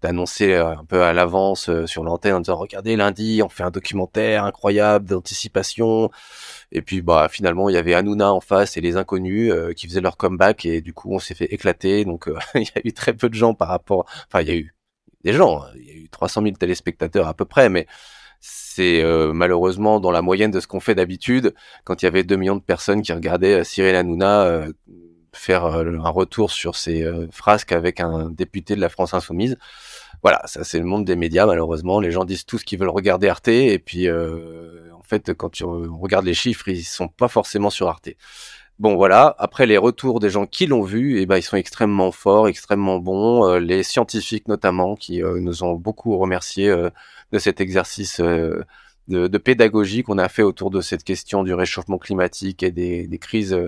d'annoncer 0.03 0.55
un 0.55 0.85
peu 0.85 1.03
à 1.03 1.13
l'avance 1.13 1.71
sur 1.87 2.03
l'antenne 2.05 2.35
en 2.35 2.41
disant 2.41 2.57
regardez 2.57 2.97
lundi, 2.97 3.41
on 3.45 3.49
fait 3.49 3.63
un 3.63 3.71
documentaire 3.71 4.45
incroyable 4.45 5.07
d'anticipation 5.07 6.11
et 6.73 6.83
puis 6.83 7.03
bah 7.03 7.29
finalement 7.31 7.69
il 7.69 7.75
y 7.75 7.79
avait 7.79 7.95
Hanouna 7.95 8.33
en 8.33 8.41
face 8.41 8.77
et 8.77 8.81
les 8.81 8.97
inconnus 8.97 9.53
euh, 9.53 9.73
qui 9.75 9.87
faisaient 9.87 10.01
leur 10.01 10.17
comeback 10.17 10.65
et 10.65 10.81
du 10.81 10.95
coup 10.95 11.15
on 11.15 11.19
s'est 11.19 11.35
fait 11.35 11.53
éclater. 11.53 12.05
Donc 12.05 12.29
euh, 12.29 12.39
il 12.55 12.63
y 12.63 12.79
a 12.79 12.81
eu 12.85 12.93
très 12.93 13.13
peu 13.13 13.29
de 13.29 13.35
gens 13.35 13.55
par 13.55 13.69
rapport. 13.69 14.07
Enfin 14.27 14.41
il 14.43 14.49
y 14.49 14.51
a 14.51 14.57
eu 14.57 14.75
des 15.25 15.33
gens, 15.33 15.63
hein. 15.63 15.71
il 15.77 15.87
y 15.87 15.91
a 15.91 15.95
eu 15.95 16.09
300 16.09 16.43
000 16.43 16.57
téléspectateurs 16.57 17.29
à 17.29 17.35
peu 17.35 17.45
près, 17.45 17.69
mais 17.69 17.87
c'est 18.43 19.03
euh, 19.03 19.33
malheureusement 19.33 20.01
dans 20.01 20.11
la 20.11 20.21
moyenne 20.21 20.51
de 20.51 20.61
ce 20.61 20.67
qu'on 20.67 20.81
fait 20.81 20.95
d'habitude. 20.95 21.55
Quand 21.85 22.03
il 22.03 22.05
y 22.05 22.09
avait 22.09 22.25
2 22.25 22.37
millions 22.37 22.57
de 22.57 22.61
personnes 22.61 23.01
qui 23.01 23.13
regardaient 23.13 23.65
Cyril 23.65 23.97
Hanouna 23.97 24.67
faire 25.35 25.65
un 25.65 26.11
retour 26.11 26.51
sur 26.51 26.77
ses 26.77 27.11
frasques 27.31 27.73
avec 27.73 28.01
un 28.01 28.29
député 28.29 28.77
de 28.77 28.81
la 28.81 28.91
France 28.91 29.15
insoumise. 29.15 29.57
Voilà, 30.23 30.43
ça 30.45 30.63
c'est 30.63 30.79
le 30.79 30.85
monde 30.85 31.07
des 31.07 31.17
médias 31.17 31.47
malheureusement. 31.47 32.01
Les 32.01 32.11
gens 32.11 32.25
disent 32.25 32.45
tout 32.45 32.59
ce 32.59 32.65
qu'ils 32.65 32.79
veulent 32.79 32.91
regarder 32.91 33.29
Arte 33.29 33.49
et 33.49 33.79
puis 33.79 34.09
fait, 35.13 35.35
quand 35.35 35.51
tu 35.51 35.65
regardes 35.65 36.25
les 36.25 36.35
chiffres, 36.35 36.69
ils 36.69 36.85
sont 36.85 37.09
pas 37.09 37.29
forcément 37.29 37.71
sur 37.71 37.89
Arte. 37.89 38.11
Bon 38.79 38.97
voilà, 38.97 39.35
après 39.39 39.67
les 39.67 39.77
retours 39.77 40.19
des 40.19 40.31
gens 40.31 40.47
qui 40.47 40.67
l'ont 40.67 40.83
vu, 40.83 41.19
et 41.19 41.23
eh 41.23 41.27
ben 41.27 41.37
ils 41.37 41.43
sont 41.43 41.57
extrêmement 41.57 42.11
forts, 42.11 42.49
extrêmement 42.49 42.99
bons. 42.99 43.47
Euh, 43.47 43.61
les 43.61 43.83
scientifiques 43.83 44.49
notamment 44.49 44.97
qui 44.97 45.23
euh, 45.23 45.39
nous 45.41 45.63
ont 45.63 45.75
beaucoup 45.75 46.17
remercié 46.17 46.69
euh, 46.69 46.91
de 47.33 47.39
cet 47.39 47.61
exercice 47.61 48.21
de, 48.21 48.65
de, 49.09 49.39
pédagogie 49.39 50.03
qu'on 50.03 50.19
a 50.19 50.29
fait 50.29 50.43
autour 50.43 50.71
de 50.71 50.81
cette 50.81 51.05
question 51.05 51.43
du 51.43 51.55
réchauffement 51.55 51.99
climatique 51.99 52.63
et 52.63 52.71
des, 52.71 53.07
des 53.07 53.19
crises 53.19 53.59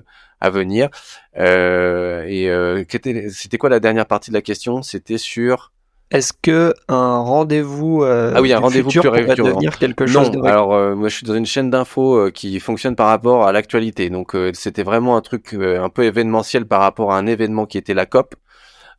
à 0.40 0.50
venir. 0.50 0.88
et 1.36 2.84
c'était 3.30 3.58
quoi 3.58 3.70
la 3.70 3.80
dernière 3.80 4.06
partie 4.06 4.30
de 4.30 4.34
la 4.34 4.42
question? 4.42 4.82
C'était 4.82 5.18
sur 5.18 5.72
est-ce 6.10 6.32
que 6.32 6.74
un 6.86 7.18
rendez-vous 7.18 8.04
euh, 8.04 8.32
ah 8.36 8.42
oui 8.42 8.52
un 8.52 8.60
rendez-vous 8.60 8.90
futur 8.90 9.10
pourrait 9.10 9.34
devenir 9.34 9.78
quelque 9.78 10.06
chose 10.06 10.30
non, 10.30 10.44
alors 10.44 10.74
euh, 10.74 10.94
moi 10.94 11.08
je 11.08 11.16
suis 11.16 11.26
dans 11.26 11.34
une 11.34 11.46
chaîne 11.46 11.70
d'infos 11.70 12.14
euh, 12.14 12.30
qui 12.30 12.60
fonctionne 12.60 12.94
par 12.94 13.08
rapport 13.08 13.46
à 13.46 13.52
l'actualité. 13.52 14.10
Donc 14.10 14.36
euh, 14.36 14.52
c'était 14.54 14.82
vraiment 14.82 15.16
un 15.16 15.22
truc 15.22 15.54
un 15.54 15.88
peu 15.88 16.04
événementiel 16.04 16.66
par 16.66 16.82
rapport 16.82 17.12
à 17.12 17.18
un 17.18 17.26
événement 17.26 17.66
qui 17.66 17.78
était 17.78 17.94
la 17.94 18.06
COP 18.06 18.36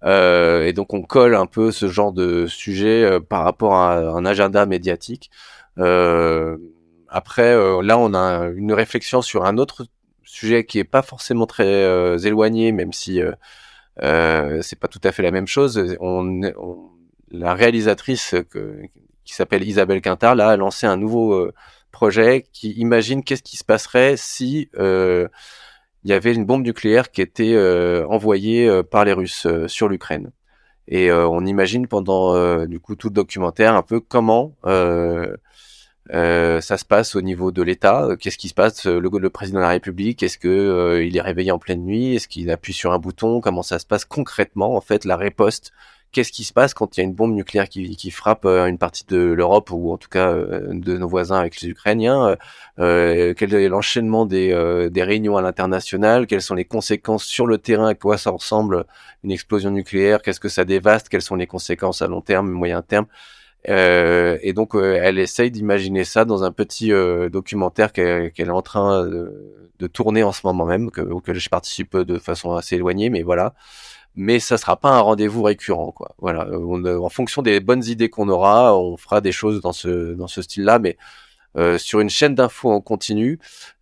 et 0.04 0.74
donc 0.74 0.93
on 0.93 1.02
colle 1.02 1.36
un 1.36 1.46
peu 1.46 1.72
ce 1.72 1.88
genre 1.88 2.12
de 2.12 2.48
sujet 2.48 3.20
par 3.30 3.43
rapport 3.43 3.76
à 3.76 3.98
un 3.98 4.26
agenda 4.26 4.66
médiatique. 4.66 5.32
Après 5.78 7.56
là 7.84 7.98
on 7.98 8.14
a 8.14 8.48
une 8.56 8.74
réflexion 8.74 9.22
sur 9.22 9.46
un 9.46 9.58
autre 9.58 9.86
sujet 10.24 10.66
qui 10.66 10.80
est 10.80 10.84
pas 10.84 11.02
forcément 11.02 11.46
très 11.48 12.26
éloigné 12.26 12.72
même 12.72 12.93
si 12.93 13.22
c'est 14.00 14.80
pas 14.80 14.88
tout 14.88 15.02
à 15.04 15.12
fait 15.12 15.24
la 15.24 15.32
même 15.32 15.48
chose. 15.48 15.98
On, 16.00 16.41
on 16.58 16.89
la 17.32 17.54
réalisatrice 17.54 18.36
qui 19.26 19.34
s'appelle 19.34 19.68
Isabelle 19.68 20.02
Quintard 20.02 20.36
là, 20.36 20.50
a 20.50 20.58
lancé 20.58 20.86
un 20.86 20.98
nouveau 20.98 21.34
euh, 21.34 21.54
projet 21.91 22.46
qui 22.54 22.72
imagine 22.74 23.24
qu'est-ce 23.24 23.43
qui 23.43 23.58
se 23.58 23.64
passerait 23.64 24.16
si 24.18 24.70
euh, 24.78 25.28
il 26.06 26.12
y 26.12 26.14
avait 26.14 26.34
une 26.34 26.45
bombe 26.45 26.64
nucléaire 26.64 27.12
qui 27.12 27.22
était 27.22 27.53
euh, 27.56 28.08
envoyée 28.08 28.84
par 28.84 29.03
les 29.06 29.14
Russes 29.14 29.47
sur 29.68 29.89
l'Ukraine. 29.89 30.32
Et 30.88 31.12
on 31.12 31.43
imagine 31.45 31.88
pendant 31.88 32.66
du 32.68 32.80
coup 32.80 32.95
tout 32.95 33.10
le 33.10 33.16
documentaire 33.16 33.74
un 33.76 33.82
peu 33.82 33.99
comment 33.99 34.53
ça 34.64 35.32
se 36.78 36.86
passe 36.86 37.16
au 37.16 37.22
niveau 37.22 37.51
de 37.51 37.64
l'État. 37.64 38.10
Qu'est-ce 38.20 38.38
qui 38.38 38.49
se 38.49 38.53
passe 38.53 38.86
le, 38.86 38.99
le, 38.99 39.30
président 39.32 39.58
de 39.58 39.64
la 39.64 39.70
République? 39.70 40.22
Est-ce 40.22 40.38
que 40.38 41.01
il 41.03 41.18
est 41.18 41.22
réveillé 41.22 41.51
en 41.51 41.58
pleine 41.58 41.84
nuit? 41.84 42.14
Est-ce 42.14 42.28
qu'il 42.28 42.51
appuie 42.51 42.74
sur 42.74 42.93
un 42.93 42.99
bouton? 42.99 43.41
Comment 43.41 43.64
ça 43.64 43.80
se 43.80 43.88
passe 43.88 44.06
concrètement 44.06 44.76
en 44.76 44.82
fait 44.82 45.06
la 45.06 45.18
riposte 45.18 45.72
qu'est-ce 46.16 46.32
qui 46.32 46.45
se 46.45 46.53
passe 46.53 46.74
quand 46.74 46.95
il 46.95 47.01
y 47.01 47.03
a 47.03 47.05
une 47.05 47.13
bombe 47.13 47.34
nucléaire 47.34 47.70
qui, 47.70 47.95
qui 47.95 48.09
frappe 48.09 48.45
une 48.45 48.78
partie 48.78 49.05
de 49.05 49.18
l'Europe 49.18 49.70
ou 49.72 49.91
en 49.91 49.97
tout 49.97 50.09
cas 50.09 50.34
de 50.34 50.97
nos 50.97 51.07
voisins 51.07 51.38
avec 51.38 51.59
les 51.61 51.70
Ukrainiens 51.70 52.38
Quel 52.78 53.53
est 53.53 53.68
l'enchaînement 53.68 54.26
des, 54.26 54.89
des 54.91 55.03
réunions 55.03 55.38
à 55.38 55.41
l'international? 55.41 56.26
Quelles 56.26 56.41
sont 56.41 56.55
les 56.55 56.66
conséquences 56.66 57.26
sur 57.26 57.45
le 57.45 57.57
terrain? 57.57 57.89
À 57.89 57.95
quoi 57.95 58.18
ça 58.18 58.32
ressemble 58.32 58.86
une 59.24 59.32
explosion 59.32 59.72
nucléaire? 59.72 60.22
Qu'est-ce 60.22 60.39
que 60.39 60.49
ça 60.49 60.66
dévaste? 60.66 61.09
Quelles 61.09 61.22
sont 61.22 61.36
les 61.36 61.47
conséquences 61.47 62.01
à 62.01 62.07
long 62.07 62.22
terme, 62.22 62.49
moyen 62.49 62.82
terme? 62.82 63.07
Euh, 63.70 64.38
et 64.41 64.53
donc, 64.53 64.76
euh, 64.76 64.99
elle 65.01 65.20
essaye 65.20 65.51
d'imaginer 65.51 66.03
ça 66.03 66.26
dans 66.26 66.43
un 66.43 66.51
petit 66.51 66.91
euh, 66.91 67.30
documentaire 67.30 67.91
qu'elle 67.91 68.32
est 68.38 68.49
en 68.49 68.61
train 68.61 69.05
de, 69.05 69.88
tourner 69.88 70.24
en 70.24 70.32
ce 70.32 70.41
moment 70.45 70.66
même, 70.66 70.91
que, 70.91 71.01
auquel 71.01 71.38
je 71.39 71.49
participe 71.49 71.97
de 71.97 72.18
façon 72.18 72.53
assez 72.53 72.76
éloignée, 72.76 73.09
mais 73.09 73.24
voilà. 73.24 73.53
Mais 74.16 74.39
ça 74.39 74.57
sera 74.57 74.78
pas 74.78 74.91
un 74.91 74.99
rendez-vous 75.01 75.43
récurrent, 75.43 75.91
quoi. 75.91 76.16
Voilà. 76.20 76.47
en 76.49 77.09
fonction 77.09 77.41
des 77.41 77.59
bonnes 77.59 77.84
idées 77.86 78.09
qu'on 78.09 78.30
aura, 78.30 78.78
on 78.78 78.97
fera 78.97 79.22
des 79.22 79.32
choses 79.32 79.61
dans 79.61 79.74
ce 79.74 80.13
dans 80.13 80.28
ce 80.28 80.41
style-là, 80.41 80.80
mais 80.80 80.97
sur 81.78 81.99
une 82.01 82.09
chaîne 82.09 82.36
d'infos 82.36 82.72
en 82.72 82.82
continu, 82.82 83.39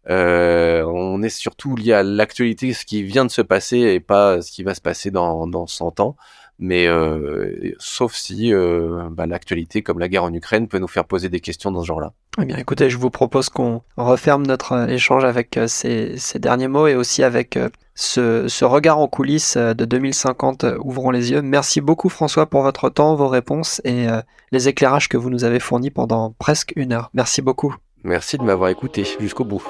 on 0.07 1.23
est 1.23 1.29
surtout 1.29 1.75
lié 1.75 1.93
à 1.93 2.03
l'actualité, 2.03 2.73
ce 2.73 2.85
qui 2.85 3.03
vient 3.03 3.25
de 3.25 3.31
se 3.31 3.41
passer 3.41 3.77
et 3.77 3.99
pas 3.99 4.41
ce 4.41 4.51
qui 4.51 4.63
va 4.63 4.75
se 4.75 4.81
passer 4.81 5.11
dans, 5.11 5.47
dans 5.47 5.67
100 5.67 5.99
ans 5.99 6.15
mais 6.59 6.87
euh, 6.87 7.73
sauf 7.79 8.13
si 8.13 8.53
euh, 8.53 9.09
bah, 9.11 9.25
l'actualité 9.25 9.81
comme 9.81 9.99
la 9.99 10.07
guerre 10.07 10.23
en 10.23 10.33
Ukraine 10.33 10.67
peut 10.67 10.79
nous 10.79 10.87
faire 10.87 11.05
poser 11.05 11.29
des 11.29 11.39
questions 11.39 11.71
dans 11.71 11.81
ce 11.81 11.87
genre-là. 11.87 12.13
Eh 12.41 12.45
bien, 12.45 12.57
écoutez, 12.57 12.89
je 12.89 12.97
vous 12.97 13.11
propose 13.11 13.49
qu'on 13.49 13.81
referme 13.95 14.45
notre 14.47 14.71
euh, 14.71 14.87
échange 14.87 15.23
avec 15.23 15.59
ces, 15.67 16.15
derniers 16.35 16.67
mots 16.67 16.87
et 16.87 16.95
aussi 16.95 17.23
avec 17.23 17.59
ce, 17.93 18.63
regard 18.65 18.97
en 18.97 19.07
coulisses 19.07 19.55
de 19.55 19.85
2050. 19.85 20.65
Ouvrons 20.79 21.11
les 21.11 21.31
yeux. 21.31 21.41
Merci 21.41 21.79
beaucoup 21.79 22.09
François 22.09 22.47
pour 22.47 22.63
votre 22.63 22.89
temps, 22.89 23.15
vos 23.15 23.27
réponses 23.27 23.81
et 23.83 24.07
les 24.51 24.67
éclairages 24.67 25.09
que 25.09 25.17
vous 25.17 25.29
nous 25.29 25.43
avez 25.43 25.59
fournis 25.59 25.91
pendant 25.91 26.31
presque 26.39 26.73
une 26.75 26.91
heure. 26.91 27.11
Merci 27.13 27.43
beaucoup. 27.43 27.75
Merci 28.03 28.37
de 28.37 28.43
m'avoir 28.43 28.69
écouté 28.69 29.05
jusqu'au 29.19 29.45
bout. 29.45 29.63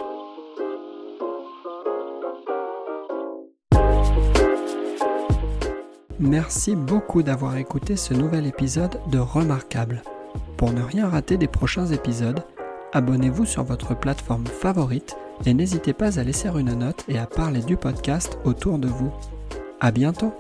Merci 6.20 6.76
beaucoup 6.76 7.22
d'avoir 7.22 7.58
écouté 7.58 7.98
ce 7.98 8.14
nouvel 8.14 8.48
épisode 8.48 8.98
de 9.12 9.20
Remarquable. 9.20 10.02
Pour 10.56 10.72
ne 10.72 10.82
rien 10.82 11.10
rater 11.10 11.36
des 11.38 11.50
prochains 11.50 11.88
épisodes, 11.88 12.44
abonnez-vous 12.94 13.46
sur 13.46 13.64
votre 13.64 13.98
plateforme 13.98 14.46
favorite 14.48 15.16
et 15.46 15.54
n'hésitez 15.54 15.94
pas 15.94 16.20
à 16.20 16.24
laisser 16.24 16.48
une 16.48 16.74
note 16.74 17.04
et 17.08 17.18
à 17.18 17.26
parler 17.26 17.62
du 17.62 17.76
podcast 17.76 18.38
autour 18.46 18.78
de 18.78 18.88
vous. 18.88 19.12
À 19.80 19.92
bientôt! 19.92 20.34